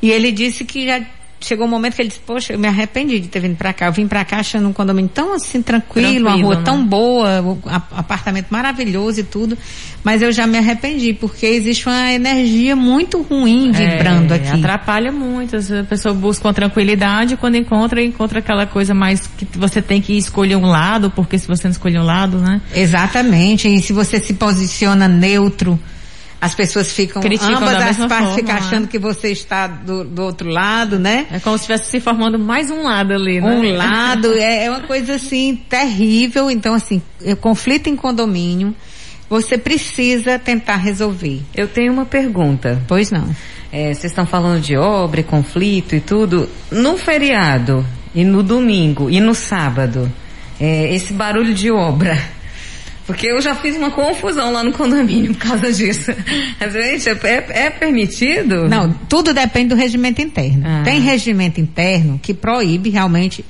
E 0.00 0.10
ele 0.10 0.32
disse 0.32 0.64
que 0.64 0.86
já 0.86 1.00
chegou 1.46 1.66
um 1.66 1.70
momento 1.70 1.94
que 1.96 2.02
ele 2.02 2.08
disse, 2.08 2.20
poxa, 2.26 2.52
eu 2.52 2.58
me 2.58 2.68
arrependi 2.68 3.20
de 3.20 3.28
ter 3.28 3.40
vindo 3.40 3.56
pra 3.56 3.72
cá. 3.72 3.86
Eu 3.86 3.92
vim 3.92 4.06
pra 4.06 4.24
cá 4.24 4.38
achando 4.38 4.68
um 4.68 4.72
condomínio 4.72 5.10
tão 5.12 5.34
assim, 5.34 5.60
tranquilo, 5.62 6.26
uma 6.26 6.30
Tranquilo, 6.30 6.46
rua 6.48 6.56
né? 6.56 6.62
tão 6.64 6.86
boa, 6.86 7.58
a- 7.66 7.82
apartamento 7.98 8.46
maravilhoso 8.50 9.20
e 9.20 9.22
tudo, 9.24 9.56
mas 10.04 10.22
eu 10.22 10.32
já 10.32 10.46
me 10.46 10.58
arrependi, 10.58 11.12
porque 11.12 11.46
existe 11.46 11.86
uma 11.88 12.12
energia 12.12 12.74
muito 12.76 13.22
ruim 13.22 13.70
vibrando 13.72 14.32
É, 14.34 14.36
aqui. 14.36 14.48
Atrapalha 14.48 15.12
muito. 15.12 15.56
A 15.56 15.84
pessoa 15.84 16.14
busca 16.14 16.46
uma 16.48 16.54
tranquilidade 16.54 17.36
quando 17.36 17.56
encontra, 17.56 18.02
encontra 18.02 18.38
aquela 18.40 18.66
coisa 18.66 18.94
mais 18.94 19.26
que 19.26 19.46
você 19.56 19.80
tem 19.82 20.00
que 20.00 20.12
escolher 20.16 20.56
um 20.56 20.66
lado, 20.66 21.10
porque 21.10 21.38
se 21.38 21.46
você 21.46 21.64
não 21.68 21.72
escolher 21.72 21.98
um 22.00 22.04
lado, 22.04 22.38
né? 22.38 22.60
Exatamente. 22.74 23.68
E 23.68 23.80
se 23.80 23.92
você 23.92 24.18
se 24.20 24.34
posiciona 24.34 25.08
neutro, 25.08 25.78
as 26.42 26.56
pessoas 26.56 26.90
ficam, 26.90 27.22
Criticam 27.22 27.54
ambas 27.58 27.74
as 27.74 27.96
partes 27.98 28.18
forma, 28.18 28.34
ficam 28.34 28.54
né? 28.56 28.60
achando 28.60 28.88
que 28.88 28.98
você 28.98 29.28
está 29.28 29.68
do, 29.68 30.02
do 30.02 30.22
outro 30.22 30.48
lado, 30.48 30.98
né? 30.98 31.28
É 31.30 31.38
como 31.38 31.56
se 31.56 31.62
estivesse 31.62 31.88
se 31.88 32.00
formando 32.00 32.36
mais 32.36 32.68
um 32.68 32.82
lado 32.82 33.12
ali, 33.12 33.40
né? 33.40 33.48
um 33.48 33.76
lado, 33.76 34.34
é, 34.34 34.64
é 34.64 34.68
uma 34.68 34.80
coisa 34.80 35.14
assim 35.14 35.54
terrível. 35.68 36.50
Então, 36.50 36.74
assim, 36.74 37.00
é 37.24 37.36
conflito 37.36 37.88
em 37.88 37.94
condomínio, 37.94 38.74
você 39.30 39.56
precisa 39.56 40.36
tentar 40.36 40.78
resolver. 40.78 41.42
Eu 41.54 41.68
tenho 41.68 41.92
uma 41.92 42.06
pergunta. 42.06 42.82
Pois 42.88 43.12
não. 43.12 43.32
É, 43.70 43.94
vocês 43.94 44.06
estão 44.06 44.26
falando 44.26 44.60
de 44.60 44.76
obra, 44.76 45.20
e 45.20 45.22
conflito 45.22 45.94
e 45.94 46.00
tudo. 46.00 46.48
No 46.72 46.98
feriado 46.98 47.86
e 48.12 48.24
no 48.24 48.42
domingo 48.42 49.08
e 49.08 49.20
no 49.20 49.32
sábado, 49.32 50.10
é, 50.58 50.92
esse 50.92 51.12
barulho 51.12 51.54
de 51.54 51.70
obra. 51.70 52.41
Porque 53.06 53.26
eu 53.30 53.40
já 53.40 53.54
fiz 53.54 53.76
uma 53.76 53.90
confusão 53.90 54.52
lá 54.52 54.62
no 54.62 54.72
condomínio 54.72 55.34
por 55.34 55.48
causa 55.48 55.72
disso. 55.72 56.12
Mas, 56.60 56.72
gente, 56.72 57.08
é, 57.26 57.44
é 57.66 57.70
permitido? 57.70 58.68
Não, 58.68 58.92
tudo 59.08 59.34
depende 59.34 59.70
do 59.70 59.74
regimento 59.74 60.20
interno. 60.22 60.62
Ah. 60.64 60.82
Tem 60.84 61.00
regimento 61.00 61.60
interno 61.60 62.18
que 62.22 62.32
proíbe 62.32 62.90
realmente 62.90 63.44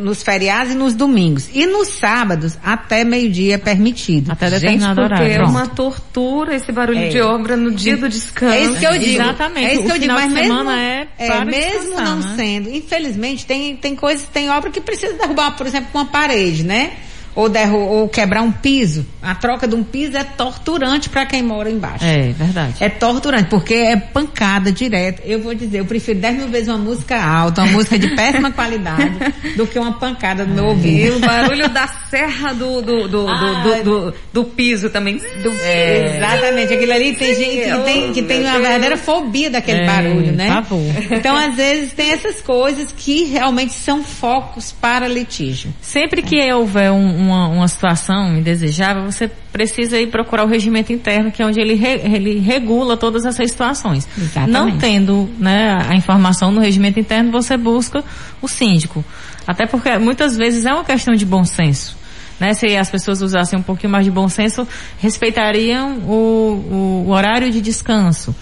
nos 0.00 0.22
feriados 0.22 0.72
e 0.72 0.76
nos 0.76 0.94
domingos. 0.94 1.50
E 1.52 1.66
nos 1.66 1.88
sábados, 1.88 2.56
até 2.64 3.04
meio-dia 3.04 3.56
é 3.56 3.58
permitido. 3.58 4.30
Até 4.30 4.48
Gente, 4.48 4.60
determinado 4.60 5.00
porque 5.02 5.14
horário. 5.14 5.32
é 5.32 5.36
Pronto. 5.36 5.50
uma 5.50 5.66
tortura 5.66 6.54
esse 6.54 6.70
barulho 6.72 7.00
É. 7.00 7.08
de 7.08 7.20
obra 7.20 7.56
no 7.56 7.72
dia 7.72 7.96
do 7.96 8.08
descanso. 8.08 8.54
É 8.54 8.62
isso 8.62 8.78
que 8.78 8.86
eu 8.86 8.92
digo. 8.92 9.20
Exatamente. 9.20 9.66
É 9.66 9.74
isso 9.74 9.82
que 9.82 9.88
O 9.90 9.94
eu 9.94 9.98
digo, 9.98 10.12
mas 10.14 10.32
mesmo, 10.32 10.48
semana 10.56 10.80
é 10.80 11.06
para 11.26 11.44
mesmo 11.44 11.80
descansar, 11.90 12.04
não 12.04 12.16
né? 12.20 12.34
sendo, 12.36 12.70
infelizmente 12.70 13.44
tem 13.44 13.76
tem 13.76 13.96
coisas, 13.96 14.24
tem 14.32 14.48
obra 14.48 14.70
que 14.70 14.80
precisa 14.80 15.12
derrubar, 15.14 15.50
por 15.56 15.66
exemplo, 15.66 15.88
uma 15.92 16.06
parede, 16.06 16.62
né? 16.62 16.92
Ou, 17.34 17.48
derru 17.48 17.78
ou 17.78 18.08
quebrar 18.08 18.42
um 18.42 18.52
piso. 18.52 19.04
A 19.20 19.34
troca 19.34 19.66
de 19.66 19.74
um 19.74 19.82
piso 19.82 20.16
é 20.16 20.22
torturante 20.22 21.08
para 21.08 21.26
quem 21.26 21.42
mora 21.42 21.68
embaixo. 21.70 22.04
É, 22.04 22.28
verdade. 22.32 22.74
É 22.78 22.88
torturante, 22.88 23.48
porque 23.50 23.74
é 23.74 23.96
pancada 23.96 24.70
direto. 24.70 25.20
Eu 25.24 25.40
vou 25.42 25.52
dizer, 25.54 25.78
eu 25.80 25.84
prefiro 25.84 26.18
10 26.20 26.36
mil 26.36 26.48
vezes 26.48 26.68
uma 26.68 26.78
música 26.78 27.20
alta, 27.20 27.62
uma 27.62 27.72
música 27.72 27.98
de 27.98 28.14
péssima 28.14 28.50
qualidade, 28.54 29.12
do 29.56 29.66
que 29.66 29.78
uma 29.78 29.94
pancada 29.94 30.44
no 30.44 30.54
meu 30.54 30.64
E 30.64 30.68
ouvido. 30.68 31.16
o 31.16 31.20
barulho 31.20 31.68
da 31.70 31.88
serra 32.08 32.52
do, 32.52 32.80
do, 32.80 33.08
do, 33.08 33.28
Ah, 33.28 33.62
do, 33.64 33.74
do, 33.74 33.82
do- 34.10 34.14
do 34.32 34.44
piso 34.44 34.88
também. 34.90 35.20
É. 35.62 36.16
Exatamente, 36.16 36.72
aquilo 36.74 36.92
ali 36.92 37.14
tem 37.16 37.34
gente 37.34 37.64
que 37.64 37.78
tem, 37.84 38.12
que 38.12 38.22
tem 38.22 38.40
uma 38.42 38.58
verdadeira 38.60 38.96
fobia 38.96 39.50
daquele 39.50 39.80
É, 39.80 39.86
barulho, 39.86 40.32
né? 40.32 40.48
pavor. 40.48 40.80
Então, 41.10 41.36
às 41.36 41.54
vezes, 41.54 41.92
tem 41.92 42.10
essas 42.12 42.40
coisas 42.40 42.92
que 42.96 43.24
realmente 43.24 43.72
são 43.72 44.04
focos 44.04 44.70
para 44.72 45.08
litígio. 45.08 45.72
Sempre 45.80 46.22
que 46.22 46.52
houver 46.52 46.90
um- 46.92 47.23
uma, 47.24 47.48
uma 47.48 47.68
situação 47.68 48.36
indesejável, 48.36 49.04
você 49.04 49.30
precisa 49.52 49.98
ir 49.98 50.08
procurar 50.08 50.44
o 50.44 50.48
regimento 50.48 50.92
interno, 50.92 51.30
que 51.32 51.42
é 51.42 51.46
onde 51.46 51.60
ele, 51.60 51.74
re- 51.74 52.00
ele 52.04 52.38
regula 52.38 52.96
todas 52.96 53.24
essas 53.24 53.50
situações. 53.50 54.06
Exatamente. 54.16 54.52
Não 54.52 54.78
tendo 54.78 55.28
né, 55.38 55.78
a 55.88 55.94
informação 55.94 56.52
no 56.52 56.60
regimento 56.60 56.98
interno, 57.00 57.30
você 57.32 57.56
busca 57.56 58.02
o 58.42 58.48
síndico. 58.48 59.04
Até 59.46 59.66
porque 59.66 59.96
muitas 59.98 60.36
vezes 60.36 60.64
é 60.64 60.72
uma 60.72 60.84
questão 60.84 61.14
de 61.14 61.24
bom 61.26 61.44
senso. 61.44 61.96
Né? 62.40 62.52
Se 62.54 62.76
as 62.76 62.90
pessoas 62.90 63.22
usassem 63.22 63.58
um 63.58 63.62
pouquinho 63.62 63.92
mais 63.92 64.04
de 64.04 64.10
bom 64.10 64.28
senso, 64.28 64.66
respeitariam 64.98 65.98
o, 65.98 67.04
o 67.06 67.10
horário 67.10 67.50
de 67.50 67.60
descanso. 67.60 68.34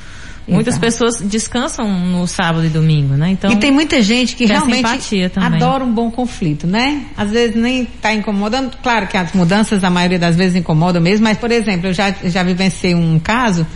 Muitas 0.53 0.75
Exato. 0.75 0.87
pessoas 0.87 1.21
descansam 1.21 1.87
no 1.89 2.27
sábado 2.27 2.65
e 2.65 2.69
domingo, 2.69 3.15
né? 3.15 3.31
Então, 3.31 3.51
e 3.51 3.57
tem 3.57 3.71
muita 3.71 4.03
gente 4.03 4.37
que 4.37 4.45
realmente 4.47 4.85
adora 5.37 5.85
um 5.85 5.93
bom 5.93 6.11
conflito, 6.11 6.67
né? 6.67 7.07
Às 7.17 7.31
vezes 7.31 7.57
nem 7.57 7.83
está 7.83 8.13
incomodando. 8.13 8.77
Claro 8.83 9.07
que 9.07 9.17
as 9.17 9.33
mudanças, 9.33 9.83
a 9.85 9.91
maioria 9.91 10.19
das 10.19 10.37
vezes, 10.37 10.57
incomodam 10.57 11.01
mesmo, 11.03 11.25
mas, 11.25 11.39
por 11.39 11.51
exemplo, 11.51 11.89
eu 11.89 11.93
já, 11.93 12.15
já 12.25 12.43
vivenciei 12.43 12.95
um 12.95 13.19
caso 13.19 13.67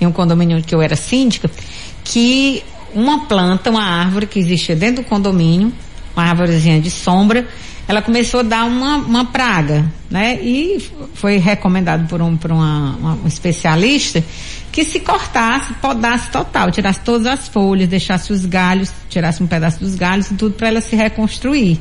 em 0.00 0.06
um 0.06 0.12
condomínio 0.12 0.62
que 0.62 0.74
eu 0.74 0.82
era 0.82 0.94
síndica, 0.96 1.50
que 2.04 2.62
uma 2.94 3.26
planta, 3.26 3.70
uma 3.70 3.82
árvore 3.84 4.26
que 4.26 4.38
existia 4.38 4.76
dentro 4.76 5.02
do 5.02 5.08
condomínio, 5.08 5.72
uma 6.14 6.24
árvorezinha 6.24 6.80
de 6.80 6.90
sombra, 6.90 7.46
ela 7.88 8.02
começou 8.02 8.40
a 8.40 8.42
dar 8.42 8.64
uma, 8.64 8.96
uma 8.96 9.24
praga, 9.26 9.84
né? 10.10 10.38
E 10.42 10.82
foi 11.14 11.36
recomendado 11.36 12.08
por 12.08 12.20
um, 12.20 12.36
por 12.36 12.50
uma, 12.50 12.96
uma- 12.96 13.18
um 13.24 13.26
especialista 13.28 14.24
que 14.76 14.84
se 14.84 15.00
cortasse, 15.00 15.72
podasse 15.80 16.28
total, 16.30 16.70
tirasse 16.70 17.00
todas 17.00 17.26
as 17.26 17.48
folhas, 17.48 17.88
deixasse 17.88 18.30
os 18.30 18.44
galhos, 18.44 18.92
tirasse 19.08 19.42
um 19.42 19.46
pedaço 19.46 19.80
dos 19.80 19.94
galhos 19.94 20.30
e 20.30 20.34
tudo 20.34 20.54
para 20.54 20.68
ela 20.68 20.82
se 20.82 20.94
reconstruir. 20.94 21.80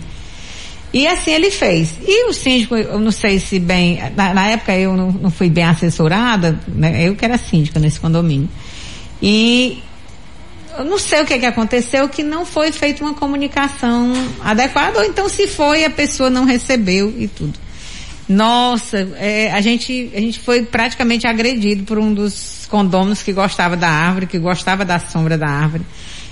E 0.94 1.06
assim 1.06 1.32
ele 1.32 1.52
fez. 1.52 1.94
E 2.02 2.30
o 2.30 2.32
síndico, 2.32 2.74
eu 2.74 2.98
não 2.98 3.12
sei 3.12 3.38
se 3.38 3.60
bem, 3.60 4.00
na, 4.16 4.34
na 4.34 4.48
época 4.48 4.74
eu 4.78 4.96
não, 4.96 5.12
não 5.12 5.30
fui 5.30 5.50
bem 5.50 5.66
assessorada, 5.66 6.58
né? 6.70 7.06
eu 7.06 7.18
que 7.18 7.26
era 7.26 7.38
síndica 7.38 7.82
nesse 7.82 8.00
condomínio. 8.00 8.48
E 9.22 9.84
eu 10.78 10.86
não 10.86 10.98
sei 10.98 11.22
o 11.22 11.26
que, 11.26 11.38
que 11.38 11.46
aconteceu, 11.46 12.08
que 12.08 12.24
não 12.24 12.46
foi 12.46 12.72
feita 12.72 13.04
uma 13.04 13.14
comunicação 13.14 14.14
adequada, 14.42 15.00
ou 15.00 15.04
então 15.04 15.28
se 15.28 15.50
foi, 15.50 15.84
a 15.84 15.90
pessoa 15.90 16.30
não 16.30 16.46
recebeu 16.46 17.14
e 17.18 17.28
tudo. 17.28 17.65
Nossa, 18.28 18.98
é, 19.18 19.52
a, 19.52 19.62
gente, 19.62 20.12
a 20.14 20.20
gente 20.20 20.40
foi 20.40 20.64
praticamente 20.64 21.28
agredido 21.28 21.84
por 21.84 22.00
um 22.00 22.14
dos 22.14 22.68
condôminos 22.70 23.22
que 23.22 23.32
gostava 23.32 23.78
da 23.78 23.88
árvore, 23.88 24.26
que 24.26 24.40
gostava 24.40 24.84
da 24.84 25.00
sombra 25.00 25.38
da 25.38 25.48
árvore. 25.48 25.86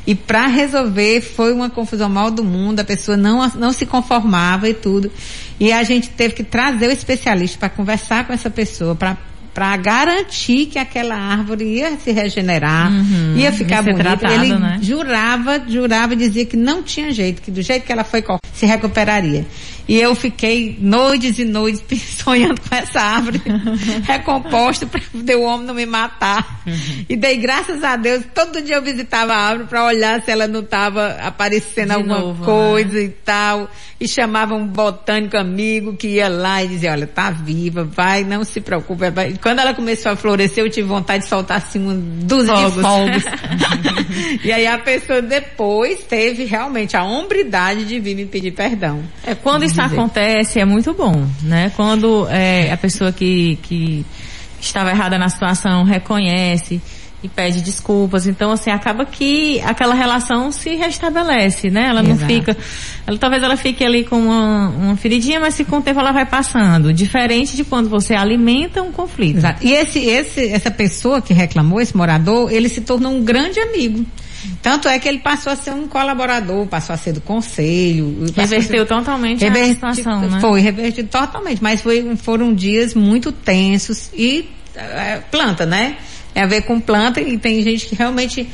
E 0.05 0.13
para 0.15 0.47
resolver 0.47 1.21
foi 1.21 1.53
uma 1.53 1.69
confusão 1.69 2.09
mal 2.09 2.29
do 2.29 2.43
mundo, 2.43 2.79
a 2.79 2.83
pessoa 2.83 3.15
não, 3.15 3.47
não 3.55 3.71
se 3.71 3.85
conformava 3.85 4.67
e 4.67 4.73
tudo. 4.73 5.11
E 5.59 5.71
a 5.71 5.83
gente 5.83 6.09
teve 6.09 6.33
que 6.33 6.43
trazer 6.43 6.87
o 6.87 6.91
especialista 6.91 7.59
para 7.59 7.69
conversar 7.69 8.27
com 8.27 8.33
essa 8.33 8.49
pessoa, 8.49 8.95
para 8.95 9.17
para 9.53 9.75
garantir 9.77 10.65
que 10.67 10.79
aquela 10.79 11.15
árvore 11.15 11.63
ia 11.65 11.95
se 11.97 12.11
regenerar, 12.11 12.91
Uhum, 12.91 13.35
ia 13.37 13.51
ficar 13.51 13.75
ia 13.85 13.93
bonita. 13.93 14.17
tratado, 14.17 14.33
Ele 14.33 14.53
né? 14.57 14.79
jurava, 14.81 15.61
jurava, 15.67 16.15
dizia 16.15 16.45
que 16.45 16.57
não 16.57 16.81
tinha 16.81 17.11
jeito, 17.11 17.41
que 17.41 17.51
do 17.51 17.61
jeito 17.61 17.85
que 17.85 17.91
ela 17.91 18.03
foi 18.03 18.23
se 18.53 18.65
recuperaria. 18.65 19.45
E 19.85 19.99
eu 19.99 20.15
fiquei 20.15 20.77
noites 20.79 21.37
e 21.39 21.43
noites 21.43 22.01
sonhando 22.23 22.59
com 22.61 22.73
essa 22.73 23.01
árvore 23.01 23.41
recomposta 24.07 24.85
para 24.85 25.01
poder 25.11 25.35
o 25.35 25.41
homem 25.43 25.67
não 25.67 25.73
me 25.73 25.85
matar. 25.85 26.61
Uhum. 26.65 27.05
E 27.09 27.15
dei 27.15 27.37
graças 27.37 27.83
a 27.83 27.95
Deus, 27.95 28.23
todo 28.33 28.61
dia 28.61 28.75
eu 28.77 28.81
visitava 28.81 29.33
a 29.33 29.37
árvore 29.37 29.67
para 29.69 29.83
olhar 29.85 30.21
se 30.21 30.31
ela 30.31 30.47
não 30.47 30.61
estava 30.61 31.17
aparecendo 31.21 31.87
De 31.89 31.93
alguma 31.95 32.19
novo, 32.19 32.39
né? 32.39 32.45
coisa 32.45 32.99
e 33.01 33.09
tal. 33.09 33.69
E 33.99 34.07
chamava 34.07 34.53
um 34.55 34.65
botânico 34.67 35.37
amigo 35.37 35.95
que 35.95 36.07
ia 36.07 36.27
lá 36.29 36.63
e 36.63 36.67
dizia, 36.67 36.91
olha, 36.91 37.07
tá 37.07 37.29
viva, 37.31 37.83
vai, 37.83 38.23
não 38.23 38.43
se 38.43 38.59
preocupe. 38.61 39.09
vai. 39.11 39.33
Quando 39.43 39.59
ela 39.59 39.73
começou 39.73 40.13
a 40.13 40.15
florescer, 40.15 40.63
eu 40.63 40.69
tive 40.69 40.87
vontade 40.87 41.25
de 41.25 41.29
soltar 41.29 41.57
assim 41.57 41.77
uma 41.77 41.93
dúzia 41.93 42.55
de 42.55 42.61
Fogos. 42.61 42.81
fogos. 42.81 43.23
e 44.41 44.49
aí 44.53 44.65
a 44.65 44.77
pessoa 44.77 45.21
depois 45.21 45.99
teve 46.05 46.45
realmente 46.45 46.95
a 46.95 47.03
hombridade 47.03 47.83
de 47.83 47.99
vir 47.99 48.15
me 48.15 48.25
pedir 48.25 48.51
perdão. 48.51 49.03
É, 49.21 49.35
quando 49.35 49.65
isso 49.65 49.75
dizer. 49.75 49.93
acontece 49.93 50.61
é 50.61 50.65
muito 50.65 50.93
bom, 50.93 51.27
né? 51.41 51.73
Quando 51.75 52.25
é, 52.29 52.71
a 52.71 52.77
pessoa 52.77 53.11
que, 53.11 53.59
que 53.63 54.05
estava 54.61 54.91
errada 54.91 55.17
na 55.17 55.27
situação 55.27 55.83
reconhece 55.83 56.81
e 57.23 57.29
pede 57.29 57.61
desculpas, 57.61 58.27
então 58.27 58.51
assim 58.51 58.69
acaba 58.69 59.05
que 59.05 59.61
aquela 59.61 59.95
relação 59.95 60.51
se 60.51 60.75
restabelece, 60.75 61.69
né? 61.69 61.87
Ela 61.87 62.03
não 62.03 62.11
Exato. 62.11 62.33
fica, 62.33 62.57
ela, 63.07 63.17
talvez 63.17 63.41
ela 63.41 63.55
fique 63.55 63.83
ali 63.83 64.03
com 64.03 64.17
uma, 64.19 64.67
uma 64.69 64.97
feridinha, 64.97 65.39
mas 65.39 65.53
se 65.53 65.63
com 65.63 65.77
o 65.77 65.81
tempo 65.81 65.99
ela 66.01 66.11
vai 66.11 66.25
passando, 66.25 66.91
diferente 66.93 67.55
de 67.55 67.63
quando 67.63 67.87
você 67.89 68.13
alimenta 68.13 68.81
um 68.81 68.91
conflito. 68.91 69.37
Exato. 69.37 69.65
E 69.65 69.71
esse, 69.71 69.99
esse, 69.99 70.47
essa 70.49 70.69
pessoa 70.69 71.21
que 71.21 71.33
reclamou, 71.33 71.79
esse 71.79 71.95
morador, 71.95 72.51
ele 72.51 72.67
se 72.67 72.81
tornou 72.81 73.11
um 73.13 73.23
grande 73.23 73.57
amigo. 73.59 74.05
Tanto 74.61 74.89
é 74.89 74.99
que 74.99 75.07
ele 75.07 75.19
passou 75.19 75.53
a 75.53 75.55
ser 75.55 75.71
um 75.71 75.87
colaborador, 75.87 76.67
passou 76.67 76.93
a 76.93 76.97
ser 76.97 77.13
do 77.13 77.21
conselho. 77.21 78.23
a 78.23 78.27
ser- 78.27 78.41
Reverteu 78.57 78.85
totalmente 78.85 79.45
a 79.45 79.47
Reverti- 79.47 79.75
situação, 79.75 80.19
né? 80.21 80.39
Foi, 80.41 80.59
revertido 80.59 81.07
totalmente, 81.07 81.63
mas 81.63 81.79
foi, 81.81 82.13
foram 82.17 82.53
dias 82.53 82.93
muito 82.93 83.31
tensos 83.31 84.09
e 84.13 84.49
é, 84.75 85.21
planta, 85.31 85.65
né? 85.65 85.95
Tem 86.33 86.43
a 86.43 86.47
ver 86.47 86.61
com 86.63 86.79
planta 86.79 87.21
e 87.21 87.37
tem 87.37 87.61
gente 87.61 87.85
que 87.85 87.95
realmente, 87.95 88.49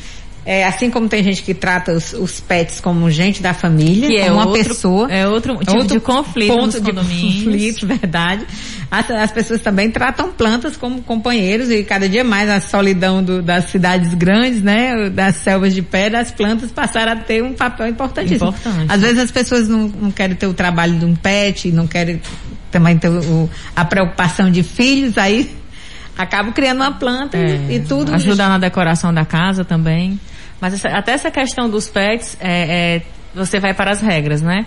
é, 0.46 0.66
assim 0.66 0.90
como 0.90 1.08
tem 1.08 1.24
gente 1.24 1.42
que 1.44 1.54
trata 1.54 1.94
os, 1.94 2.14
os 2.14 2.40
pets 2.40 2.80
como 2.82 3.10
gente 3.10 3.42
da 3.42 3.54
família, 3.54 4.08
Que 4.10 4.18
é 4.18 4.24
como 4.26 4.36
uma 4.36 4.48
outro- 4.48 4.64
pessoa. 4.66 5.12
é 5.12 5.28
outro 5.28 5.56
tipo 5.58 5.86
de 5.86 6.00
conflito 6.00 6.54
ponto 6.54 6.82
de 6.82 6.92
conflito, 6.94 7.86
verdade. 7.88 8.46
As, 8.92 9.10
as 9.12 9.32
pessoas 9.32 9.62
também 9.62 9.92
tratam 9.92 10.32
plantas 10.32 10.76
como 10.76 11.02
companheiros 11.04 11.70
e 11.70 11.84
cada 11.84 12.10
dia 12.10 12.24
mais 12.24 12.50
a 12.50 12.60
solidão 12.60 13.24
do- 13.24 13.42
das 13.42 13.66
cidades 13.66 14.14
grandes, 14.16 14.62
né, 14.64 15.10
das 15.12 15.36
selvas 15.38 15.76
de 15.76 15.82
pedra, 15.84 16.20
as 16.22 16.32
plantas 16.32 16.72
passaram 16.72 17.12
a 17.12 17.16
ter 17.16 17.44
um 17.44 17.54
papel 17.54 17.88
importantíssimo. 17.88 18.50
Importante. 18.50 18.86
Às 18.92 19.02
vezes 19.02 19.20
as 19.20 19.32
pessoas 19.32 19.68
não, 19.70 19.88
não 19.88 20.12
querem 20.12 20.36
ter 20.36 20.48
o 20.48 20.54
trabalho 20.54 20.98
de 20.98 21.06
um 21.06 21.16
pet, 21.16 21.72
não 21.72 21.86
querem 21.86 22.20
também 22.72 22.98
ter 22.98 23.10
o- 23.10 23.50
a 23.76 23.86
preocupação 23.86 24.50
de 24.52 24.64
filhos, 24.64 25.18
aí 25.18 25.50
acabam 26.20 26.52
criando 26.54 26.78
uma 26.82 26.92
planta 26.92 27.38
e, 27.38 27.42
É, 27.42 27.76
e 27.76 27.80
tudo. 27.80 28.14
Ajudar 28.14 28.50
na 28.50 28.58
decoração 28.58 29.14
da 29.14 29.26
casa 29.26 29.64
também. 29.66 30.20
Mas 30.62 30.74
essa- 30.74 30.90
até 30.90 31.14
essa 31.14 31.32
questão 31.32 31.70
dos 31.70 31.88
pets, 31.88 32.38
é, 32.40 32.98
é, 32.98 33.02
você 33.34 33.60
vai 33.60 33.74
para 33.74 33.92
as 33.92 34.02
regras, 34.02 34.42
né? 34.42 34.66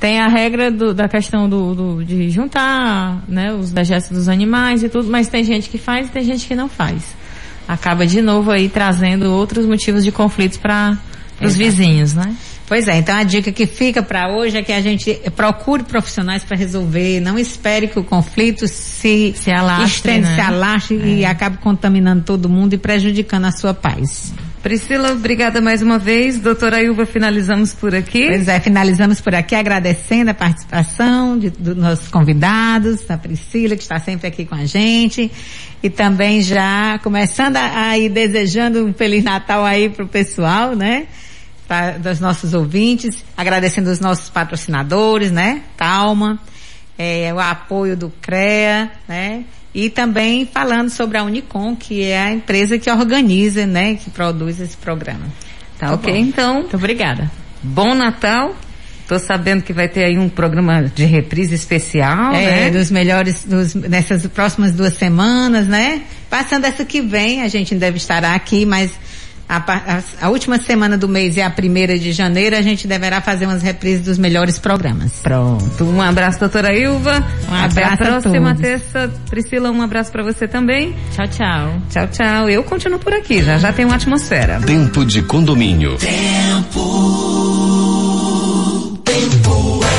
Tem 0.00 0.18
a 0.18 0.28
regra 0.28 0.70
do- 0.70 0.92
da 0.94 1.08
questão 1.08 1.48
do, 1.48 1.74
do- 1.74 2.04
de 2.04 2.30
juntar, 2.30 3.22
né, 3.28 3.52
os 3.52 3.70
dejetos 3.70 4.08
dos 4.10 4.28
animais 4.28 4.82
e 4.82 4.88
tudo, 4.88 5.08
mas 5.10 5.28
tem 5.28 5.44
gente 5.44 5.68
que 5.68 5.76
faz 5.78 6.08
e 6.08 6.10
tem 6.10 6.24
gente 6.24 6.46
que 6.46 6.54
não 6.54 6.68
faz. 6.68 7.14
acaba 7.68 8.04
de 8.04 8.20
novo 8.20 8.50
aí 8.50 8.68
trazendo 8.68 9.30
outros 9.32 9.64
motivos 9.64 10.02
de 10.02 10.10
conflitos 10.10 10.58
para 10.58 10.98
os 11.40 11.54
vizinhos, 11.54 12.14
né? 12.14 12.34
Pois 12.70 12.86
é, 12.86 12.98
então 12.98 13.16
a 13.16 13.24
dica 13.24 13.50
que 13.50 13.66
fica 13.66 14.00
para 14.00 14.32
hoje 14.32 14.56
é 14.56 14.62
que 14.62 14.70
a 14.70 14.80
gente 14.80 15.20
procure 15.34 15.82
profissionais 15.82 16.44
para 16.44 16.56
resolver, 16.56 17.18
não 17.18 17.36
espere 17.36 17.88
que 17.88 17.98
o 17.98 18.04
conflito 18.04 18.68
se, 18.68 19.34
se 19.36 19.50
alastre, 19.50 19.86
estende, 19.88 20.28
né? 20.28 20.34
se 20.36 20.40
alastre 20.40 21.02
é. 21.02 21.06
e 21.06 21.24
acabe 21.24 21.58
contaminando 21.58 22.22
todo 22.22 22.48
mundo 22.48 22.72
e 22.72 22.78
prejudicando 22.78 23.46
a 23.46 23.50
sua 23.50 23.74
paz. 23.74 24.32
Priscila, 24.62 25.10
obrigada 25.10 25.60
mais 25.60 25.82
uma 25.82 25.98
vez. 25.98 26.38
Doutora 26.38 26.80
Ilva, 26.80 27.04
finalizamos 27.06 27.74
por 27.74 27.92
aqui. 27.92 28.28
Pois 28.28 28.46
é, 28.46 28.60
finalizamos 28.60 29.20
por 29.20 29.34
aqui 29.34 29.56
agradecendo 29.56 30.30
a 30.30 30.34
participação 30.34 31.36
de, 31.36 31.50
dos 31.50 31.76
nossos 31.76 32.06
convidados, 32.06 33.10
a 33.10 33.18
Priscila, 33.18 33.74
que 33.74 33.82
está 33.82 33.98
sempre 33.98 34.28
aqui 34.28 34.44
com 34.44 34.54
a 34.54 34.64
gente, 34.64 35.28
e 35.82 35.90
também 35.90 36.40
já 36.40 37.00
começando 37.02 37.56
a, 37.56 37.88
a 37.88 37.98
ir 37.98 38.10
desejando 38.10 38.86
um 38.86 38.92
Feliz 38.92 39.24
Natal 39.24 39.64
aí 39.64 39.88
pro 39.88 40.06
pessoal, 40.06 40.76
né? 40.76 41.08
Dos 42.00 42.20
nossos 42.20 42.54
ouvintes, 42.54 43.24
agradecendo 43.36 43.90
os 43.90 44.00
nossos 44.00 44.28
patrocinadores, 44.28 45.30
né? 45.30 45.62
Calma, 45.76 46.38
é, 46.98 47.32
o 47.32 47.38
apoio 47.38 47.96
do 47.96 48.10
CREA, 48.20 48.90
né? 49.08 49.44
E 49.72 49.88
também 49.88 50.44
falando 50.46 50.90
sobre 50.90 51.16
a 51.16 51.22
Unicom, 51.22 51.76
que 51.76 52.02
é 52.02 52.20
a 52.20 52.32
empresa 52.32 52.78
que 52.78 52.90
organiza, 52.90 53.66
né? 53.66 53.94
Que 53.94 54.10
produz 54.10 54.60
esse 54.60 54.76
programa. 54.76 55.26
Tá, 55.78 55.88
tá 55.88 55.94
ok, 55.94 56.12
bom. 56.12 56.18
então. 56.18 56.54
Muito 56.54 56.76
obrigada. 56.76 57.30
Bom 57.62 57.94
Natal. 57.94 58.54
Tô 59.06 59.18
sabendo 59.18 59.62
que 59.62 59.72
vai 59.72 59.88
ter 59.88 60.04
aí 60.04 60.16
um 60.16 60.28
programa 60.28 60.84
de 60.84 61.04
reprise 61.04 61.52
especial, 61.52 62.32
é, 62.32 62.44
né? 62.44 62.70
dos 62.70 62.92
melhores, 62.92 63.44
dos, 63.44 63.74
nessas 63.74 64.24
próximas 64.28 64.72
duas 64.72 64.94
semanas, 64.94 65.66
né? 65.66 66.02
Passando 66.28 66.64
essa 66.64 66.84
que 66.84 67.00
vem, 67.00 67.42
a 67.42 67.48
gente 67.48 67.74
deve 67.74 67.96
estar 67.96 68.24
aqui, 68.24 68.64
mas 68.64 68.92
a, 69.50 69.56
a, 69.56 70.26
a, 70.26 70.30
última 70.30 70.58
semana 70.58 70.96
do 70.96 71.08
mês 71.08 71.36
é 71.36 71.42
a 71.42 71.50
primeira 71.50 71.98
de 71.98 72.12
janeiro, 72.12 72.54
a 72.54 72.62
gente 72.62 72.86
deverá 72.86 73.20
fazer 73.20 73.46
umas 73.46 73.62
reprises 73.62 74.04
dos 74.04 74.16
melhores 74.16 74.60
programas. 74.60 75.14
Pronto. 75.24 75.82
Um 75.84 76.00
abraço, 76.00 76.38
doutora 76.38 76.72
Ilva. 76.72 77.16
Um 77.50 77.54
abraço. 77.54 77.80
Até 77.80 77.84
a 77.84 77.96
próxima 77.96 78.52
a 78.52 78.54
terça. 78.54 79.12
Priscila, 79.28 79.72
um 79.72 79.82
abraço 79.82 80.12
para 80.12 80.22
você 80.22 80.46
também. 80.46 80.94
Tchau, 81.16 81.26
tchau. 81.26 81.82
Tchau, 81.90 82.06
tchau. 82.06 82.48
Eu 82.48 82.62
continuo 82.62 83.00
por 83.00 83.12
aqui, 83.12 83.42
já 83.42 83.58
já 83.58 83.72
tem 83.72 83.84
uma 83.84 83.96
atmosfera. 83.96 84.60
Tempo 84.60 85.04
de 85.04 85.20
condomínio. 85.22 85.96
Tempo. 85.96 86.80
Tempo. 89.04 89.80
É 89.84 89.89